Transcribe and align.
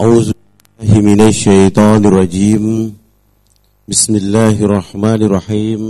أعوذ 0.00 0.32
بالله 0.32 1.00
من 1.00 1.20
الشيطان 1.20 2.00
الرجيم. 2.08 2.64
بسم 3.88 4.12
الله 4.16 4.56
الرحمن 4.64 5.20
الرحيم. 5.28 5.82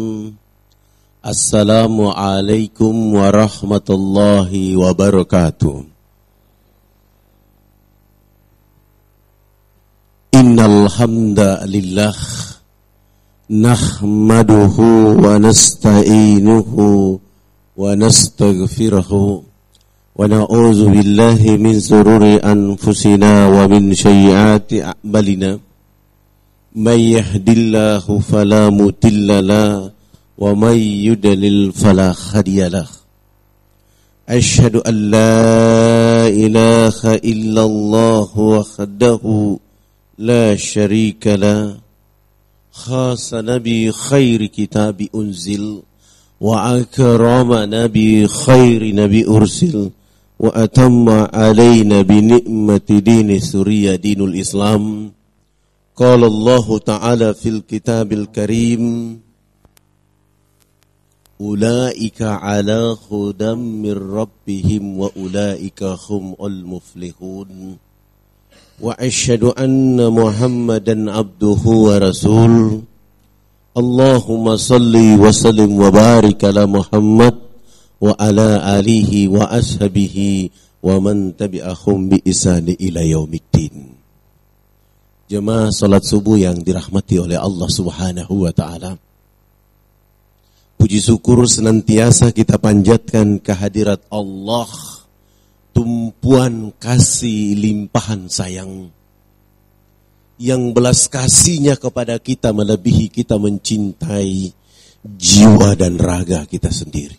السلام 1.27 1.97
عليكم 2.07 2.95
ورحمة 3.15 3.89
الله 3.91 4.51
وبركاته. 4.83 5.75
إن 10.35 10.59
الحمد 10.59 11.41
لله 11.75 12.17
نحمده 13.51 14.77
ونستعينه 15.25 16.71
ونستغفره 17.77 19.43
ونعوذ 20.17 20.81
بالله 20.89 21.57
من 21.57 21.81
سرور 21.81 22.25
أنفسنا 22.45 23.47
ومن 23.47 23.95
سيئات 23.95 24.73
أعمالنا. 24.73 25.59
من 26.77 26.99
يهد 26.99 27.49
الله 27.49 28.19
فلا 28.19 28.71
مضل 28.71 29.47
له 29.47 29.91
ومن 30.39 30.77
يضلل 30.79 31.73
فلا 31.73 32.15
هادي 32.33 32.69
له. 32.69 32.87
أشهد 34.29 34.77
أن 34.77 35.11
لا 35.11 36.29
إله 36.29 37.15
إلا 37.15 37.63
الله 37.65 38.39
وحده 38.39 39.23
لا 40.19 40.57
شريك 40.57 41.27
له. 41.27 41.77
خاص 42.73 43.35
نبي 43.35 43.93
خير 43.93 44.47
كتاب 44.47 45.07
أنزل 45.15 45.83
وأكرمنا 46.41 47.87
بخير 47.87 48.95
نبي 48.95 49.27
أرسل. 49.27 49.91
وأتم 50.41 51.09
علينا 51.37 52.03
بنعمة 52.03 52.89
دين 52.89 53.29
سوريا 53.41 53.97
دين 54.01 54.21
الإسلام. 54.25 55.13
قال 55.97 56.25
الله 56.25 56.79
تعالى 56.79 57.35
في 57.35 57.49
الكتاب 57.49 58.13
الكريم 58.13 58.85
أولئك 61.41 62.23
على 62.23 62.97
هدى 63.13 63.53
من 63.55 63.93
ربهم 63.93 64.83
وأولئك 64.99 65.81
هم 66.09 66.25
المفلحون. 66.41 67.77
وأشهد 68.81 69.45
أن 69.45 70.13
محمدا 70.13 70.97
عبده 71.13 71.63
ورسوله. 71.67 72.83
اللهم 73.77 74.57
صل 74.57 74.95
وسلم 74.97 75.71
وبارك 75.83 76.45
على 76.45 76.67
محمد 76.67 77.50
وعلى 78.02 78.50
آله 78.80 79.12
وأصحابه 79.32 80.18
ومن 80.84 81.18
تبعهم 81.38 81.98
بإحسان 82.10 82.68
إلى 82.80 83.02
يوم 83.10 83.32
الدين 83.34 83.76
Jemaah 85.26 85.74
salat 85.74 86.06
subuh 86.06 86.38
yang 86.38 86.62
dirahmati 86.62 87.18
oleh 87.18 87.34
Allah 87.34 87.66
Subhanahu 87.66 88.46
wa 88.46 88.54
taala. 88.54 88.94
Puji 90.78 91.02
syukur 91.02 91.50
senantiasa 91.50 92.30
kita 92.30 92.62
panjatkan 92.62 93.42
kehadirat 93.42 94.06
Allah, 94.14 94.70
tumpuan 95.74 96.70
kasih 96.78 97.58
limpahan 97.58 98.30
sayang 98.30 98.94
yang 100.38 100.78
belas 100.78 101.10
kasihnya 101.10 101.80
kepada 101.80 102.22
kita 102.22 102.54
melebihi 102.54 103.10
kita 103.10 103.42
mencintai 103.42 104.54
jiwa 105.02 105.74
dan 105.74 105.98
raga 105.98 106.46
kita 106.46 106.70
sendiri. 106.70 107.19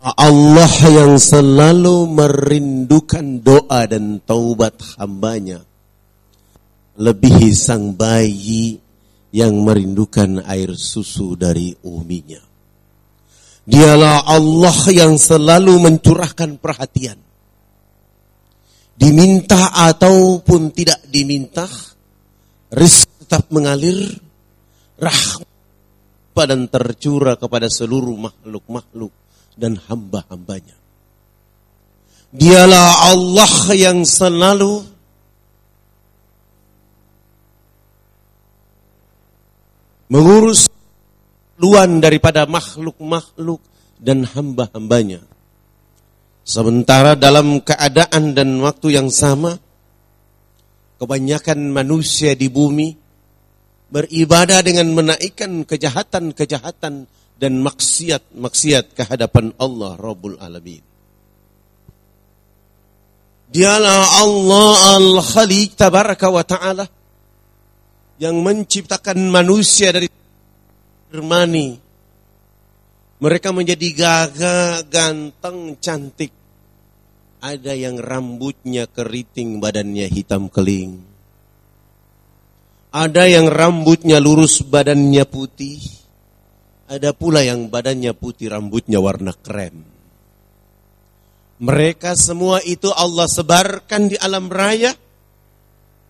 Allah 0.00 0.72
yang 0.88 1.20
selalu 1.20 2.08
merindukan 2.08 3.44
doa 3.44 3.84
dan 3.84 4.16
taubat 4.24 4.96
hambanya. 4.96 5.60
Lebihi 6.96 7.52
sang 7.52 7.92
bayi 7.92 8.80
yang 9.28 9.60
merindukan 9.60 10.40
air 10.48 10.72
susu 10.72 11.36
dari 11.36 11.76
uminya. 11.84 12.40
Dialah 13.68 14.24
Allah 14.24 14.78
yang 14.88 15.20
selalu 15.20 15.76
mencurahkan 15.76 16.56
perhatian. 16.56 17.20
Diminta 18.96 19.68
ataupun 19.84 20.72
tidak 20.72 21.04
diminta, 21.12 21.68
rizki 22.72 23.20
tetap 23.30 23.52
mengalir, 23.54 24.16
rahmat 24.96 25.44
dan 26.50 26.66
tercurah 26.72 27.36
kepada 27.36 27.68
seluruh 27.68 28.16
makhluk-makhluk 28.16 29.12
dan 29.56 29.78
hamba-hambanya. 29.78 30.76
Dialah 32.30 33.10
Allah 33.10 33.54
yang 33.74 34.06
selalu 34.06 34.86
mengurus 40.10 40.70
luan 41.58 41.98
daripada 41.98 42.46
makhluk-makhluk 42.46 43.62
dan 43.98 44.26
hamba-hambanya. 44.26 45.22
Sementara 46.46 47.14
dalam 47.14 47.62
keadaan 47.62 48.34
dan 48.34 48.58
waktu 48.58 48.98
yang 48.98 49.12
sama, 49.12 49.54
kebanyakan 50.98 51.70
manusia 51.70 52.34
di 52.34 52.50
bumi 52.50 52.96
beribadah 53.90 54.62
dengan 54.62 54.90
menaikkan 54.94 55.66
kejahatan-kejahatan 55.66 57.06
dan 57.40 57.56
maksiat-maksiat 57.64 58.92
kehadapan 58.92 59.56
Allah 59.56 59.96
Rabbul 59.96 60.36
Alamin. 60.36 60.84
Dialah 63.50 64.22
Allah 64.22 65.00
Al-Khaliq 65.00 65.74
Tabaraka 65.74 66.28
wa 66.28 66.44
Ta'ala 66.44 66.84
yang 68.20 68.44
menciptakan 68.44 69.16
manusia 69.32 69.90
dari 69.90 70.06
firmani. 71.08 71.80
Mereka 73.20 73.50
menjadi 73.56 73.88
gagah, 73.90 74.84
ganteng, 74.86 75.80
cantik. 75.80 76.30
Ada 77.40 77.72
yang 77.72 77.96
rambutnya 77.96 78.84
keriting, 78.84 79.58
badannya 79.64 80.06
hitam 80.12 80.52
keling. 80.52 81.00
Ada 82.92 83.24
yang 83.26 83.48
rambutnya 83.48 84.20
lurus, 84.20 84.60
badannya 84.60 85.24
putih. 85.24 85.99
Ada 86.90 87.14
pula 87.14 87.46
yang 87.46 87.70
badannya 87.70 88.10
putih, 88.18 88.50
rambutnya 88.50 88.98
warna 88.98 89.30
krem. 89.30 89.86
Mereka 91.62 92.18
semua 92.18 92.58
itu 92.66 92.90
Allah 92.90 93.30
sebarkan 93.30 94.10
di 94.10 94.18
alam 94.18 94.50
raya. 94.50 94.90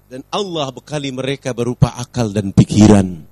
Dan 0.08 0.24
Allah 0.32 0.72
bekali 0.72 1.12
mereka 1.12 1.52
berupa 1.52 1.92
akal 2.00 2.32
dan 2.32 2.56
pikiran. 2.56 3.28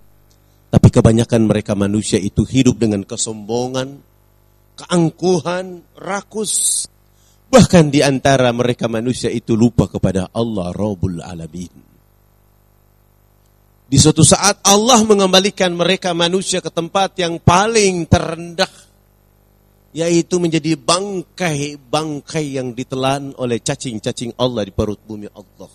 Tapi 0.68 0.88
kebanyakan 0.92 1.48
mereka 1.48 1.72
manusia 1.72 2.20
itu 2.20 2.44
hidup 2.44 2.76
dengan 2.76 3.00
kesombongan, 3.08 3.96
keangkuhan, 4.76 5.80
rakus. 5.96 6.84
Bahkan 7.48 7.88
di 7.88 8.04
antara 8.04 8.52
mereka 8.52 8.92
manusia 8.92 9.32
itu 9.32 9.56
lupa 9.56 9.88
kepada 9.88 10.28
Allah 10.36 10.68
Rabbul 10.76 11.24
Alamin. 11.24 11.87
Di 13.88 13.96
suatu 13.96 14.20
saat 14.20 14.60
Allah 14.68 15.00
mengembalikan 15.00 15.72
mereka 15.72 16.12
manusia 16.12 16.60
ke 16.60 16.68
tempat 16.68 17.16
yang 17.16 17.40
paling 17.40 18.04
terendah. 18.04 18.68
Yaitu 19.96 20.36
menjadi 20.36 20.76
bangkai-bangkai 20.76 22.60
yang 22.60 22.76
ditelan 22.76 23.32
oleh 23.40 23.56
cacing-cacing 23.64 24.36
Allah 24.36 24.68
di 24.68 24.72
perut 24.76 25.00
bumi 25.00 25.32
Allah. 25.32 25.72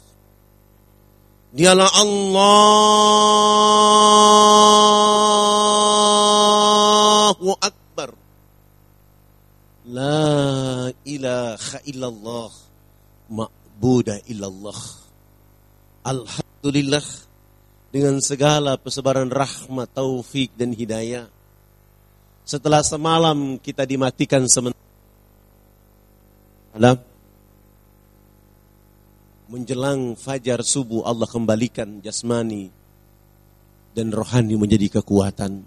Dialah 1.50 1.90
Allahu 1.90 2.54
Akbar. 7.58 8.14
La 9.90 10.94
ilaha 11.02 11.82
illallah 11.90 12.54
ma'budah 13.34 14.22
illallah. 14.30 14.78
Alhamdulillah 16.06 17.33
dengan 17.94 18.18
segala 18.26 18.74
persebaran 18.74 19.30
rahmat, 19.30 19.86
taufik 19.94 20.50
dan 20.58 20.74
hidayah. 20.74 21.30
Setelah 22.42 22.82
semalam 22.82 23.62
kita 23.62 23.86
dimatikan 23.86 24.50
sementara 24.50 24.82
menjelang 29.46 30.18
fajar 30.18 30.66
subuh 30.66 31.06
Allah 31.06 31.30
kembalikan 31.30 32.02
jasmani 32.02 32.74
dan 33.94 34.10
rohani 34.10 34.58
menjadi 34.58 34.98
kekuatan 34.98 35.62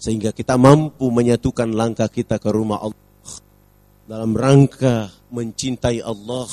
sehingga 0.00 0.32
kita 0.32 0.56
mampu 0.56 1.12
menyatukan 1.12 1.68
langkah 1.68 2.08
kita 2.08 2.40
ke 2.40 2.48
rumah 2.48 2.80
Allah 2.80 3.36
dalam 4.08 4.32
rangka 4.32 5.12
mencintai 5.28 6.00
Allah 6.00 6.48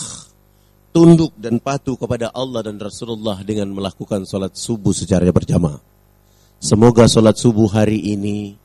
tunduk 0.95 1.35
dan 1.35 1.59
patuh 1.59 1.99
kepada 1.99 2.31
Allah 2.31 2.63
dan 2.63 2.79
Rasulullah 2.79 3.43
dengan 3.43 3.67
melakukan 3.75 4.23
sholat 4.23 4.55
subuh 4.55 4.95
secara 4.95 5.27
berjamaah. 5.27 5.83
Semoga 6.63 7.03
sholat 7.11 7.35
subuh 7.35 7.67
hari 7.67 7.99
ini 8.15 8.55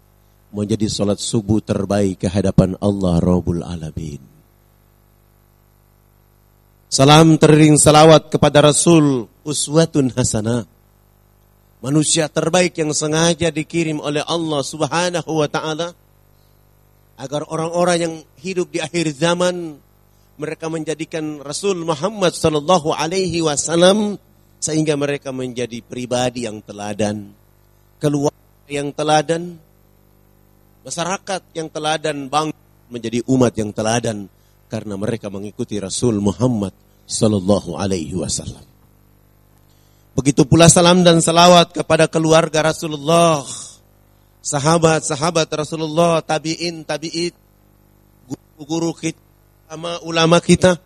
menjadi 0.55 0.87
sholat 0.87 1.19
subuh 1.19 1.59
terbaik 1.59 2.23
ke 2.23 2.31
hadapan 2.31 2.79
Allah 2.79 3.19
Rabbul 3.19 3.67
Alamin. 3.67 4.23
Salam 6.87 7.35
tering 7.35 7.75
salawat 7.75 8.31
kepada 8.31 8.63
Rasul 8.63 9.27
uswatun 9.43 10.15
hasanah. 10.15 10.71
Manusia 11.83 12.31
terbaik 12.31 12.79
yang 12.79 12.95
sengaja 12.95 13.51
dikirim 13.51 13.99
oleh 13.99 14.23
Allah 14.23 14.63
Subhanahu 14.63 15.31
wa 15.35 15.51
taala 15.51 15.99
agar 17.19 17.43
orang-orang 17.51 17.99
yang 17.99 18.15
hidup 18.39 18.71
di 18.71 18.79
akhir 18.79 19.19
zaman 19.19 19.83
mereka 20.41 20.73
menjadikan 20.73 21.45
Rasul 21.45 21.85
Muhammad 21.85 22.33
sallallahu 22.33 22.97
alaihi 22.97 23.45
wasallam 23.45 24.17
sehingga 24.57 24.97
mereka 24.97 25.37
menjadi 25.37 25.85
pribadi 25.85 26.49
yang 26.49 26.65
teladan, 26.65 27.37
keluarga 28.01 28.65
yang 28.73 28.89
teladan, 28.97 29.61
masyarakat 30.81 31.43
yang 31.53 31.69
teladan, 31.69 32.33
bang 32.33 32.49
menjadi 32.89 33.21
umat 33.29 33.53
yang 33.61 33.71
teladan 33.77 34.33
karena 34.73 34.97
mereka 34.97 35.29
mengikuti 35.29 35.77
Rasul 35.77 36.25
Muhammad 36.25 36.73
sallallahu 37.05 37.77
alaihi 37.77 38.17
wasallam. 38.17 38.65
Begitu 40.17 40.49
pula 40.49 40.73
salam 40.73 41.05
dan 41.05 41.21
salawat 41.21 41.77
kepada 41.77 42.09
keluarga 42.09 42.65
Rasulullah, 42.73 43.45
sahabat-sahabat 44.41 45.49
Rasulullah, 45.53 46.25
tabi'in, 46.25 46.83
tabi'id, 46.83 47.33
guru-guru 48.27 48.91
kita, 48.97 49.30
ulama-ulama 49.71 50.43
kita, 50.43 50.83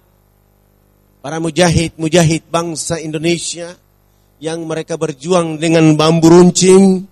para 1.24 1.40
mujahid-mujahid 1.40 2.44
bangsa 2.52 3.00
Indonesia 3.00 3.72
yang 4.44 4.68
mereka 4.68 5.00
berjuang 5.00 5.56
dengan 5.56 5.96
bambu 5.96 6.28
runcing, 6.28 7.08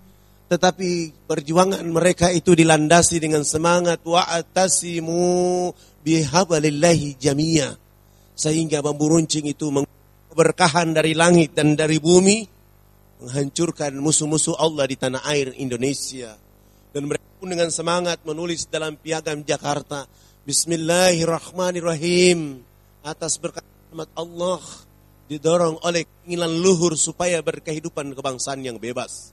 tetapi 0.52 1.24
perjuangan 1.24 1.80
mereka 1.88 2.28
itu 2.28 2.52
dilandasi 2.52 3.24
dengan 3.24 3.40
semangat 3.40 4.04
wa'atasimu 4.04 5.72
bihabalillahi 6.04 7.16
jamia. 7.16 7.72
Sehingga 8.36 8.84
bambu 8.84 9.08
runcing 9.16 9.48
itu 9.48 9.72
keberkahan 10.28 10.92
dari 10.92 11.16
langit 11.16 11.56
dan 11.56 11.72
dari 11.72 11.96
bumi 11.96 12.44
menghancurkan 13.24 13.96
musuh-musuh 13.96 14.60
Allah 14.60 14.84
di 14.84 15.00
tanah 15.00 15.24
air 15.24 15.56
Indonesia. 15.56 16.36
Dan 16.92 17.08
mereka 17.08 17.24
pun 17.40 17.48
dengan 17.48 17.72
semangat 17.72 18.20
menulis 18.28 18.68
dalam 18.68 19.00
piagam 19.00 19.40
Jakarta, 19.40 20.04
Bismillahirrahmanirrahim. 20.42 22.66
Atas 23.06 23.38
berkat 23.38 23.62
Allah 24.18 24.58
didorong 25.30 25.78
oleh 25.86 26.02
keinginan 26.02 26.58
luhur 26.58 26.98
supaya 26.98 27.38
berkehidupan 27.46 28.10
kebangsaan 28.10 28.66
yang 28.66 28.82
bebas. 28.82 29.30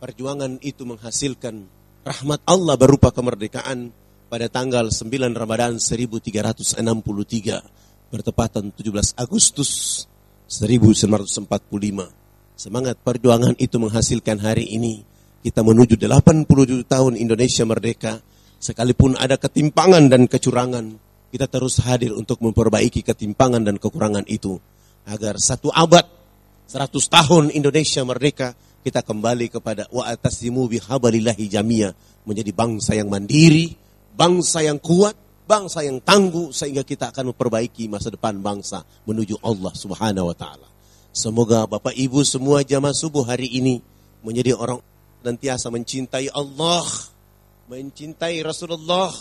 Perjuangan 0.00 0.56
itu 0.64 0.88
menghasilkan 0.88 1.68
rahmat 2.08 2.40
Allah 2.48 2.72
berupa 2.80 3.12
kemerdekaan 3.12 3.92
pada 4.32 4.48
tanggal 4.48 4.88
9 4.88 5.12
Ramadan 5.36 5.76
1363 5.76 6.80
bertepatan 8.08 8.72
17 8.72 9.20
Agustus 9.20 10.08
1945. 10.48 11.36
Semangat 12.56 12.96
perjuangan 13.04 13.52
itu 13.60 13.76
menghasilkan 13.76 14.40
hari 14.40 14.72
ini 14.72 15.04
kita 15.44 15.60
menuju 15.60 16.00
87 16.00 16.48
tahun 16.88 17.20
Indonesia 17.20 17.68
merdeka. 17.68 18.24
Sekalipun 18.60 19.16
ada 19.16 19.40
ketimpangan 19.40 20.12
dan 20.12 20.28
kecurangan, 20.28 21.00
kita 21.32 21.48
terus 21.48 21.80
hadir 21.80 22.12
untuk 22.12 22.44
memperbaiki 22.44 23.00
ketimpangan 23.00 23.64
dan 23.64 23.80
kekurangan 23.80 24.28
itu. 24.28 24.60
Agar 25.08 25.40
satu 25.40 25.72
abad, 25.72 26.04
100 26.68 26.92
tahun 26.92 27.44
Indonesia 27.56 28.04
merdeka, 28.04 28.52
kita 28.84 29.00
kembali 29.00 29.48
kepada 29.48 29.88
wa 29.88 30.04
atasimu 30.04 30.68
bihabalillahi 30.68 31.48
jamia. 31.48 31.96
Menjadi 32.28 32.52
bangsa 32.52 32.92
yang 32.92 33.08
mandiri, 33.08 33.72
bangsa 34.12 34.60
yang 34.60 34.76
kuat, 34.76 35.16
bangsa 35.48 35.82
yang 35.82 35.98
tangguh 36.04 36.52
sehingga 36.52 36.84
kita 36.84 37.10
akan 37.10 37.32
memperbaiki 37.32 37.90
masa 37.90 38.12
depan 38.12 38.38
bangsa 38.38 38.84
menuju 39.08 39.40
Allah 39.42 39.72
Subhanahu 39.74 40.30
wa 40.30 40.36
taala. 40.36 40.68
Semoga 41.10 41.66
Bapak 41.66 41.96
Ibu 41.96 42.22
semua 42.22 42.62
jamaah 42.62 42.94
subuh 42.94 43.26
hari 43.26 43.50
ini 43.50 43.82
menjadi 44.22 44.54
orang 44.54 44.78
dan 45.26 45.34
tiasa 45.34 45.66
mencintai 45.72 46.30
Allah, 46.30 46.86
mencintai 47.70 48.42
Rasulullah, 48.42 49.14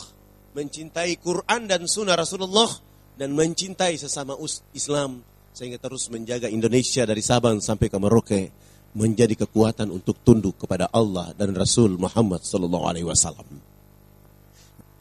mencintai 0.58 1.22
Quran 1.22 1.70
dan 1.70 1.86
sunnah 1.86 2.18
Rasulullah 2.18 2.70
dan 3.14 3.38
mencintai 3.38 3.94
sesama 4.02 4.34
Islam 4.74 5.22
sehingga 5.54 5.78
terus 5.78 6.10
menjaga 6.10 6.50
Indonesia 6.50 7.06
dari 7.06 7.22
Sabang 7.22 7.62
sampai 7.62 7.94
ke 7.94 7.98
Merauke 8.02 8.50
menjadi 8.98 9.46
kekuatan 9.46 9.94
untuk 9.94 10.18
tunduk 10.26 10.66
kepada 10.66 10.90
Allah 10.90 11.30
dan 11.38 11.54
Rasul 11.54 12.02
Muhammad 12.02 12.42
sallallahu 12.42 12.90
alaihi 12.90 13.06
wasallam 13.06 13.46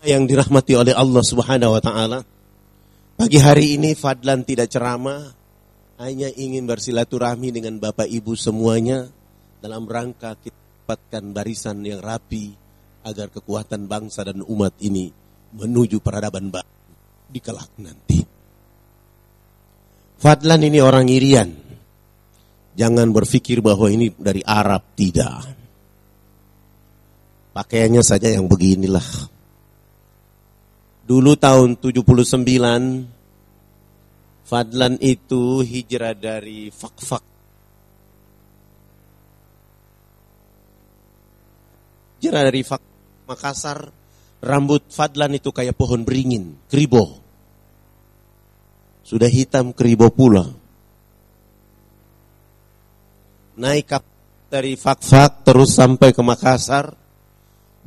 yang 0.04 0.28
dirahmati 0.28 0.76
oleh 0.76 0.92
Allah 0.92 1.24
Subhanahu 1.24 1.72
wa 1.72 1.80
taala. 1.80 2.20
Pagi 3.16 3.40
hari 3.40 3.80
ini 3.80 3.96
Fadlan 3.96 4.44
tidak 4.44 4.70
ceramah, 4.70 5.24
hanya 5.98 6.28
ingin 6.36 6.68
bersilaturahmi 6.68 7.48
dengan 7.50 7.80
Bapak 7.80 8.06
Ibu 8.06 8.36
semuanya 8.36 9.08
dalam 9.58 9.88
rangka 9.88 10.36
kita 10.36 10.54
dapatkan 10.84 11.24
barisan 11.34 11.82
yang 11.82 11.98
rapi 11.98 12.67
agar 13.08 13.32
kekuatan 13.32 13.88
bangsa 13.88 14.28
dan 14.28 14.44
umat 14.44 14.76
ini 14.84 15.08
menuju 15.56 16.04
peradaban 16.04 16.52
baru 16.52 16.72
di 17.28 17.40
kelak 17.40 17.72
nanti. 17.80 18.20
Fadlan 20.18 20.60
ini 20.66 20.82
orang 20.82 21.06
Irian. 21.06 21.50
Jangan 22.78 23.10
berpikir 23.10 23.58
bahwa 23.58 23.90
ini 23.90 24.10
dari 24.14 24.42
Arab, 24.42 24.94
tidak. 24.94 25.46
Pakaiannya 27.54 28.02
saja 28.06 28.30
yang 28.30 28.46
beginilah. 28.46 29.02
Dulu 31.08 31.32
tahun 31.34 31.80
79 31.80 33.18
Fadlan 34.48 34.96
itu 35.04 35.60
hijrah 35.60 36.16
dari 36.16 36.72
Fakfak. 36.72 37.20
Hijrah 42.18 42.42
dari 42.48 42.64
Fak 42.64 42.87
Makassar, 43.28 43.92
rambut 44.40 44.88
Fadlan 44.88 45.36
itu 45.36 45.52
kayak 45.52 45.76
pohon 45.76 46.02
beringin, 46.08 46.56
kribo. 46.72 47.20
Sudah 49.04 49.28
hitam 49.28 49.76
kribo 49.76 50.08
pula. 50.08 50.48
Naik 53.60 53.84
kap 53.84 54.04
dari 54.48 54.74
Fakfak 54.80 55.44
terus 55.44 55.76
sampai 55.76 56.16
ke 56.16 56.22
Makassar 56.24 56.96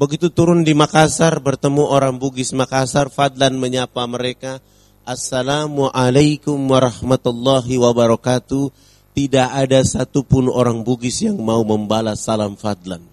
Begitu 0.02 0.34
turun 0.34 0.66
di 0.66 0.74
Makassar 0.74 1.38
bertemu 1.46 1.86
orang 1.86 2.18
Bugis 2.18 2.58
Makassar, 2.58 3.14
Fadlan 3.14 3.62
menyapa 3.62 4.02
mereka, 4.10 4.58
Assalamualaikum 5.06 6.58
warahmatullahi 6.58 7.78
wabarakatuh. 7.78 8.74
Tidak 9.14 9.50
ada 9.54 9.86
satupun 9.86 10.50
orang 10.50 10.82
Bugis 10.82 11.22
yang 11.22 11.38
mau 11.38 11.62
membalas 11.62 12.26
salam 12.26 12.58
Fadlan. 12.58 13.11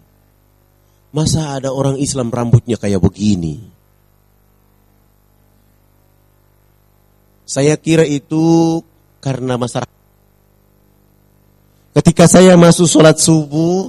Masa 1.08 1.56
ada 1.56 1.72
orang 1.72 1.96
Islam 1.96 2.28
rambutnya 2.28 2.76
kayak 2.76 3.00
begini? 3.00 3.64
Saya 7.48 7.80
kira 7.80 8.04
itu 8.04 8.78
karena 9.24 9.56
masyarakat. 9.56 9.96
Ketika 11.96 12.28
saya 12.28 12.60
masuk 12.60 12.84
sholat 12.84 13.16
subuh, 13.16 13.88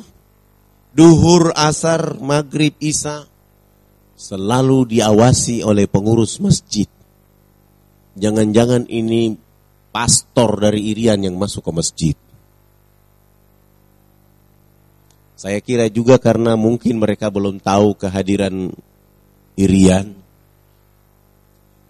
duhur, 0.96 1.52
asar, 1.54 2.16
maghrib, 2.24 2.72
isya 2.80 3.28
selalu 4.16 4.96
diawasi 4.96 5.64
oleh 5.64 5.88
pengurus 5.92 6.40
masjid. 6.40 6.88
Jangan-jangan 8.20 8.88
ini 8.88 9.36
pastor 9.92 10.60
dari 10.60 10.92
Irian 10.92 11.24
yang 11.24 11.36
masuk 11.36 11.68
ke 11.68 11.72
masjid. 11.72 12.16
Saya 15.40 15.64
kira 15.64 15.88
juga 15.88 16.20
karena 16.20 16.60
mungkin 16.60 17.00
mereka 17.00 17.32
belum 17.32 17.64
tahu 17.64 17.96
kehadiran 17.96 18.76
Irian. 19.56 20.12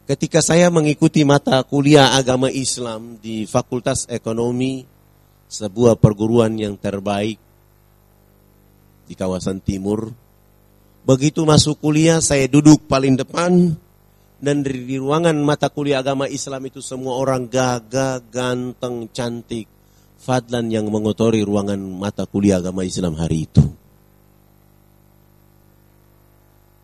Ketika 0.06 0.46
saya 0.46 0.70
mengikuti 0.70 1.25
mata 1.25 1.58
kuliah 1.65 2.13
agama 2.13 2.53
Islam 2.53 3.18
di 3.18 3.50
Fakultas 3.50 4.06
Ekonomi, 4.06 4.86
sebuah 5.50 5.98
perguruan 5.98 6.53
yang 6.62 6.77
terbaik 6.77 7.41
di 9.10 9.13
kawasan 9.18 9.65
timur. 9.65 10.13
Begitu 11.01 11.41
masuk 11.41 11.82
kuliah 11.82 12.22
saya 12.22 12.46
duduk 12.46 12.86
paling 12.86 13.18
depan 13.18 13.74
dan 14.38 14.62
di, 14.62 15.01
ruangan 15.01 15.34
mata 15.41 15.74
kuliah 15.74 16.06
agama 16.06 16.29
Islam 16.29 16.70
itu 16.70 16.86
semua 16.86 17.18
orang 17.18 17.50
gagah, 17.50 18.22
ganteng, 18.29 19.10
cantik. 19.10 19.78
Fadlan 20.19 20.67
yang 20.67 20.91
mengotori 20.91 21.39
ruangan 21.47 21.79
mata 21.79 22.27
kuliah 22.27 22.59
agama 22.59 22.83
Islam 22.83 23.15
hari 23.15 23.47
itu. 23.47 23.63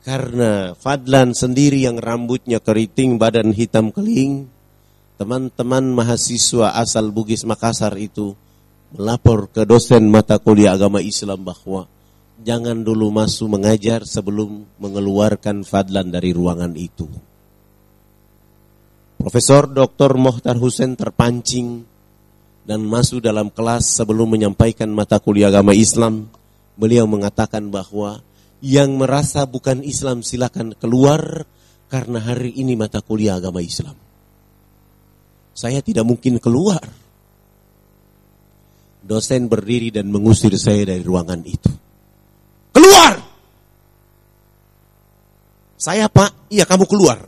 Karena 0.07 0.71
Fadlan 0.71 1.35
sendiri 1.35 1.83
yang 1.83 1.99
rambutnya 1.99 2.63
keriting, 2.63 3.19
badan 3.19 3.51
hitam 3.51 3.91
keling, 3.91 4.47
teman-teman 5.19 5.91
mahasiswa 5.91 6.79
asal 6.79 7.11
Bugis 7.11 7.43
Makassar 7.43 7.99
itu 7.99 8.37
melapor 8.95 9.51
ke 9.51 9.67
dosen 9.67 10.07
mata 10.07 10.39
kuliah 10.39 10.79
agama 10.79 11.03
Islam 11.03 11.43
bahwa 11.43 11.91
jangan 12.39 12.83
dulu 12.83 13.11
masuk 13.11 13.51
mengajar 13.51 14.07
sebelum 14.07 14.63
mengeluarkan 14.79 15.67
fadlan 15.67 16.11
dari 16.11 16.31
ruangan 16.31 16.71
itu. 16.75 17.07
Profesor 19.19 19.65
Dr. 19.65 20.15
Mohtar 20.19 20.59
Hussein 20.59 20.93
terpancing 20.93 21.94
dan 22.65 22.81
masuk 22.81 23.21
dalam 23.21 23.53
kelas 23.53 24.01
sebelum 24.01 24.33
menyampaikan 24.33 24.89
mata 24.89 25.21
kuliah 25.21 25.53
agama 25.53 25.71
Islam. 25.77 26.27
Beliau 26.75 27.05
mengatakan 27.07 27.69
bahwa 27.71 28.19
yang 28.59 28.97
merasa 28.97 29.45
bukan 29.45 29.85
Islam 29.85 30.25
silakan 30.25 30.73
keluar 30.75 31.45
karena 31.87 32.19
hari 32.19 32.51
ini 32.57 32.73
mata 32.73 32.99
kuliah 33.05 33.37
agama 33.37 33.61
Islam. 33.61 33.93
Saya 35.55 35.79
tidak 35.79 36.03
mungkin 36.03 36.41
keluar. 36.41 36.81
Dosen 39.05 39.45
berdiri 39.45 39.93
dan 39.93 40.09
mengusir 40.09 40.51
saya 40.57 40.81
dari 40.83 41.05
ruangan 41.05 41.45
itu. 41.45 41.71
Keluar! 42.73 43.21
Saya 45.77 46.09
pak, 46.09 46.49
iya 46.49 46.65
kamu 46.65 46.89
keluar. 46.89 47.21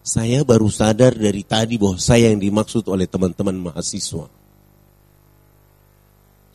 Saya 0.00 0.40
baru 0.40 0.72
sadar 0.72 1.12
dari 1.12 1.44
tadi 1.44 1.76
bahwa 1.76 2.00
saya 2.00 2.32
yang 2.32 2.40
dimaksud 2.40 2.88
oleh 2.88 3.04
teman-teman 3.04 3.68
mahasiswa. 3.68 4.37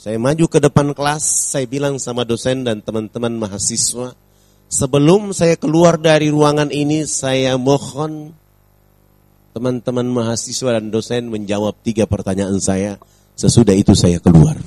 Saya 0.04 0.20
maju 0.20 0.52
ke 0.52 0.60
depan 0.60 0.92
kelas, 0.92 1.24
saya 1.24 1.64
bilang 1.64 1.96
sama 1.96 2.28
dosen 2.28 2.68
dan 2.68 2.84
teman-teman 2.84 3.40
mahasiswa, 3.40 4.12
sebelum 4.68 5.32
saya 5.32 5.56
keluar 5.56 5.96
dari 5.96 6.28
ruangan 6.28 6.76
ini, 6.76 7.08
saya 7.08 7.56
mohon 7.56 8.36
teman-teman 9.56 10.04
mahasiswa 10.04 10.76
dan 10.76 10.92
dosen 10.92 11.32
menjawab 11.32 11.80
tiga 11.88 12.04
pertanyaan 12.04 12.60
saya. 12.60 13.00
Sesudah 13.40 13.72
itu 13.72 13.96
saya 13.96 14.20
keluar. 14.20 14.60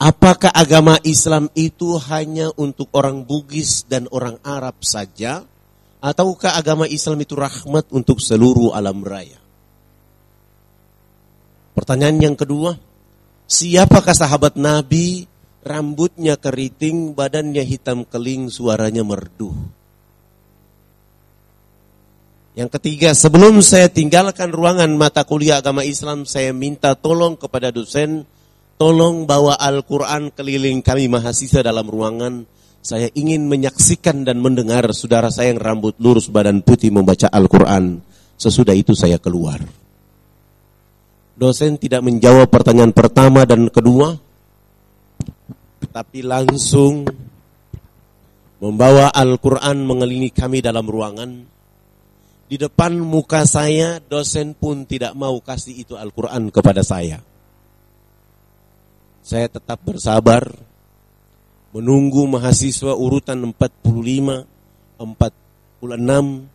Apakah 0.00 0.48
agama 0.56 0.96
Islam 1.04 1.52
itu 1.52 2.00
hanya 2.08 2.48
untuk 2.56 2.88
orang 2.96 3.20
Bugis 3.20 3.84
dan 3.84 4.08
orang 4.08 4.40
Arab 4.40 4.80
saja? 4.80 5.44
Ataukah 6.00 6.56
agama 6.56 6.88
Islam 6.88 7.20
itu 7.20 7.36
rahmat 7.36 7.92
untuk 7.92 8.16
seluruh 8.16 8.72
alam 8.72 9.04
raya? 9.04 9.36
Pertanyaan 11.76 12.18
yang 12.18 12.36
kedua, 12.36 12.76
siapakah 13.46 14.14
sahabat 14.14 14.58
Nabi 14.58 15.26
rambutnya 15.62 16.36
keriting, 16.40 17.14
badannya 17.14 17.62
hitam 17.62 18.04
keling, 18.04 18.50
suaranya 18.50 19.06
merdu? 19.06 19.54
Yang 22.58 22.70
ketiga, 22.76 23.14
sebelum 23.14 23.62
saya 23.62 23.86
tinggalkan 23.86 24.50
ruangan 24.50 24.90
mata 24.98 25.22
kuliah 25.22 25.62
agama 25.62 25.86
Islam, 25.86 26.26
saya 26.26 26.50
minta 26.50 26.98
tolong 26.98 27.38
kepada 27.38 27.70
dosen 27.70 28.26
Tolong 28.80 29.28
bawa 29.28 29.60
Al-Quran 29.60 30.32
keliling 30.32 30.80
kami 30.80 31.04
mahasiswa 31.12 31.60
dalam 31.60 31.84
ruangan. 31.84 32.48
Saya 32.80 33.12
ingin 33.12 33.44
menyaksikan 33.44 34.24
dan 34.24 34.40
mendengar 34.40 34.88
saudara 34.96 35.28
saya 35.28 35.52
yang 35.52 35.60
rambut 35.60 36.00
lurus 36.00 36.32
badan 36.32 36.64
putih 36.64 36.88
membaca 36.88 37.28
Al-Quran. 37.28 38.00
Sesudah 38.40 38.72
itu 38.72 38.96
saya 38.96 39.20
keluar. 39.20 39.60
Dosen 41.40 41.80
tidak 41.80 42.04
menjawab 42.04 42.52
pertanyaan 42.52 42.92
pertama 42.92 43.48
dan 43.48 43.72
kedua. 43.72 44.12
Tapi 45.88 46.20
langsung 46.20 47.08
membawa 48.60 49.08
Al-Quran 49.08 49.88
mengelilingi 49.88 50.36
kami 50.36 50.60
dalam 50.60 50.84
ruangan. 50.84 51.48
Di 52.44 52.60
depan 52.60 53.00
muka 53.00 53.48
saya, 53.48 54.04
dosen 54.04 54.52
pun 54.52 54.84
tidak 54.84 55.16
mau 55.16 55.40
kasih 55.40 55.80
itu 55.80 55.96
Al-Quran 55.96 56.52
kepada 56.52 56.84
saya. 56.84 57.24
Saya 59.24 59.48
tetap 59.48 59.80
bersabar 59.80 60.44
menunggu 61.72 62.28
mahasiswa 62.28 62.92
urutan 62.92 63.40
45, 63.56 64.44
46 65.00 66.49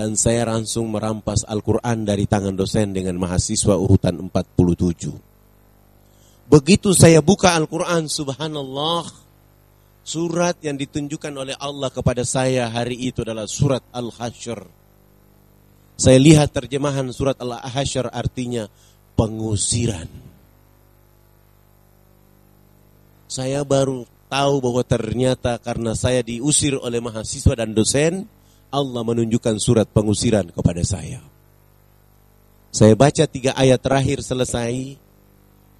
dan 0.00 0.16
saya 0.16 0.48
langsung 0.48 0.88
merampas 0.88 1.44
Al-Quran 1.44 2.08
dari 2.08 2.24
tangan 2.24 2.56
dosen 2.56 2.96
dengan 2.96 3.20
mahasiswa 3.20 3.76
urutan 3.76 4.32
47. 4.32 6.48
Begitu 6.48 6.96
saya 6.96 7.20
buka 7.20 7.52
Al-Quran, 7.52 8.08
subhanallah, 8.08 9.04
surat 10.00 10.56
yang 10.64 10.80
ditunjukkan 10.80 11.36
oleh 11.36 11.52
Allah 11.60 11.92
kepada 11.92 12.24
saya 12.24 12.72
hari 12.72 13.12
itu 13.12 13.20
adalah 13.20 13.44
surat 13.44 13.84
Al-Hashr. 13.92 14.64
Saya 16.00 16.16
lihat 16.16 16.56
terjemahan 16.56 17.12
surat 17.12 17.36
Al-Hashr 17.36 18.08
artinya 18.08 18.72
pengusiran 19.20 20.30
saya 23.30 23.62
baru 23.62 24.02
tahu 24.26 24.58
bahwa 24.58 24.82
ternyata 24.82 25.54
karena 25.62 25.94
saya 25.94 26.26
diusir 26.26 26.74
oleh 26.74 26.98
mahasiswa 26.98 27.54
dan 27.54 27.70
dosen, 27.70 28.26
Allah 28.70 29.02
menunjukkan 29.02 29.58
surat 29.58 29.86
pengusiran 29.90 30.48
kepada 30.54 30.82
saya. 30.86 31.20
Saya 32.70 32.94
baca 32.94 33.26
tiga 33.26 33.50
ayat 33.58 33.82
terakhir 33.82 34.22
selesai, 34.22 34.94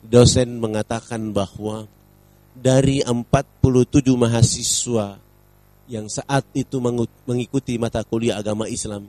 dosen 0.03 0.59
mengatakan 0.59 1.31
bahwa 1.31 1.87
dari 2.51 2.99
47 3.07 4.03
mahasiswa 4.19 5.23
yang 5.87 6.11
saat 6.11 6.43
itu 6.55 6.83
mengikuti 7.27 7.79
mata 7.79 8.03
kuliah 8.03 8.43
agama 8.43 8.67
Islam, 8.67 9.07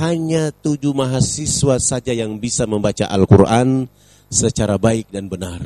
hanya 0.00 0.48
tujuh 0.48 0.96
mahasiswa 0.96 1.76
saja 1.76 2.12
yang 2.16 2.40
bisa 2.40 2.64
membaca 2.64 3.08
Al-Quran 3.12 3.88
secara 4.32 4.80
baik 4.80 5.12
dan 5.12 5.28
benar. 5.28 5.60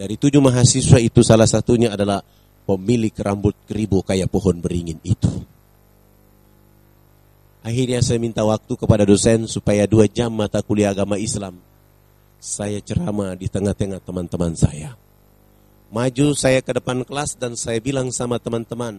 Dari 0.00 0.16
tujuh 0.16 0.40
mahasiswa 0.40 0.96
itu 0.96 1.20
salah 1.20 1.44
satunya 1.44 1.92
adalah 1.92 2.24
pemilik 2.64 3.12
rambut 3.12 3.52
keribu 3.68 4.00
kayak 4.00 4.32
pohon 4.32 4.56
beringin 4.64 4.96
itu. 5.04 5.51
Akhirnya 7.62 8.02
saya 8.02 8.18
minta 8.18 8.42
waktu 8.42 8.74
kepada 8.74 9.06
dosen 9.06 9.46
supaya 9.46 9.86
dua 9.86 10.10
jam 10.10 10.34
mata 10.34 10.58
kuliah 10.66 10.90
agama 10.90 11.14
Islam. 11.14 11.62
Saya 12.42 12.82
ceramah 12.82 13.38
di 13.38 13.46
tengah-tengah 13.46 14.02
teman-teman 14.02 14.58
saya. 14.58 14.98
Maju 15.94 16.34
saya 16.34 16.58
ke 16.58 16.74
depan 16.74 17.06
kelas 17.06 17.38
dan 17.38 17.54
saya 17.54 17.78
bilang 17.78 18.10
sama 18.10 18.42
teman-teman. 18.42 18.98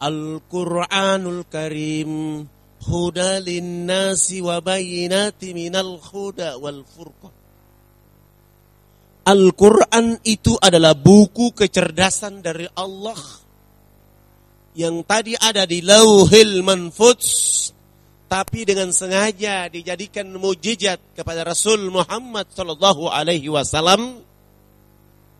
Al-Quranul 0.00 1.44
Karim 1.52 2.44
huda 2.88 3.44
linnasi 3.44 4.40
wa 4.40 4.56
bayinati 4.64 5.52
minal 5.52 6.00
huda 6.00 6.56
wal 6.56 6.80
furqah. 6.80 7.32
Al-Quran 9.26 10.22
itu 10.24 10.56
adalah 10.56 10.96
buku 10.96 11.52
kecerdasan 11.52 12.40
dari 12.40 12.64
Allah 12.72 13.45
yang 14.76 15.00
tadi 15.08 15.32
ada 15.40 15.64
di 15.64 15.80
lauhil 15.80 16.60
manfuts 16.60 17.72
tapi 18.28 18.68
dengan 18.68 18.92
sengaja 18.92 19.72
dijadikan 19.72 20.28
mujizat 20.36 21.00
kepada 21.16 21.48
Rasul 21.48 21.88
Muhammad 21.88 22.52
sallallahu 22.52 23.08
alaihi 23.08 23.48
wasallam 23.48 24.20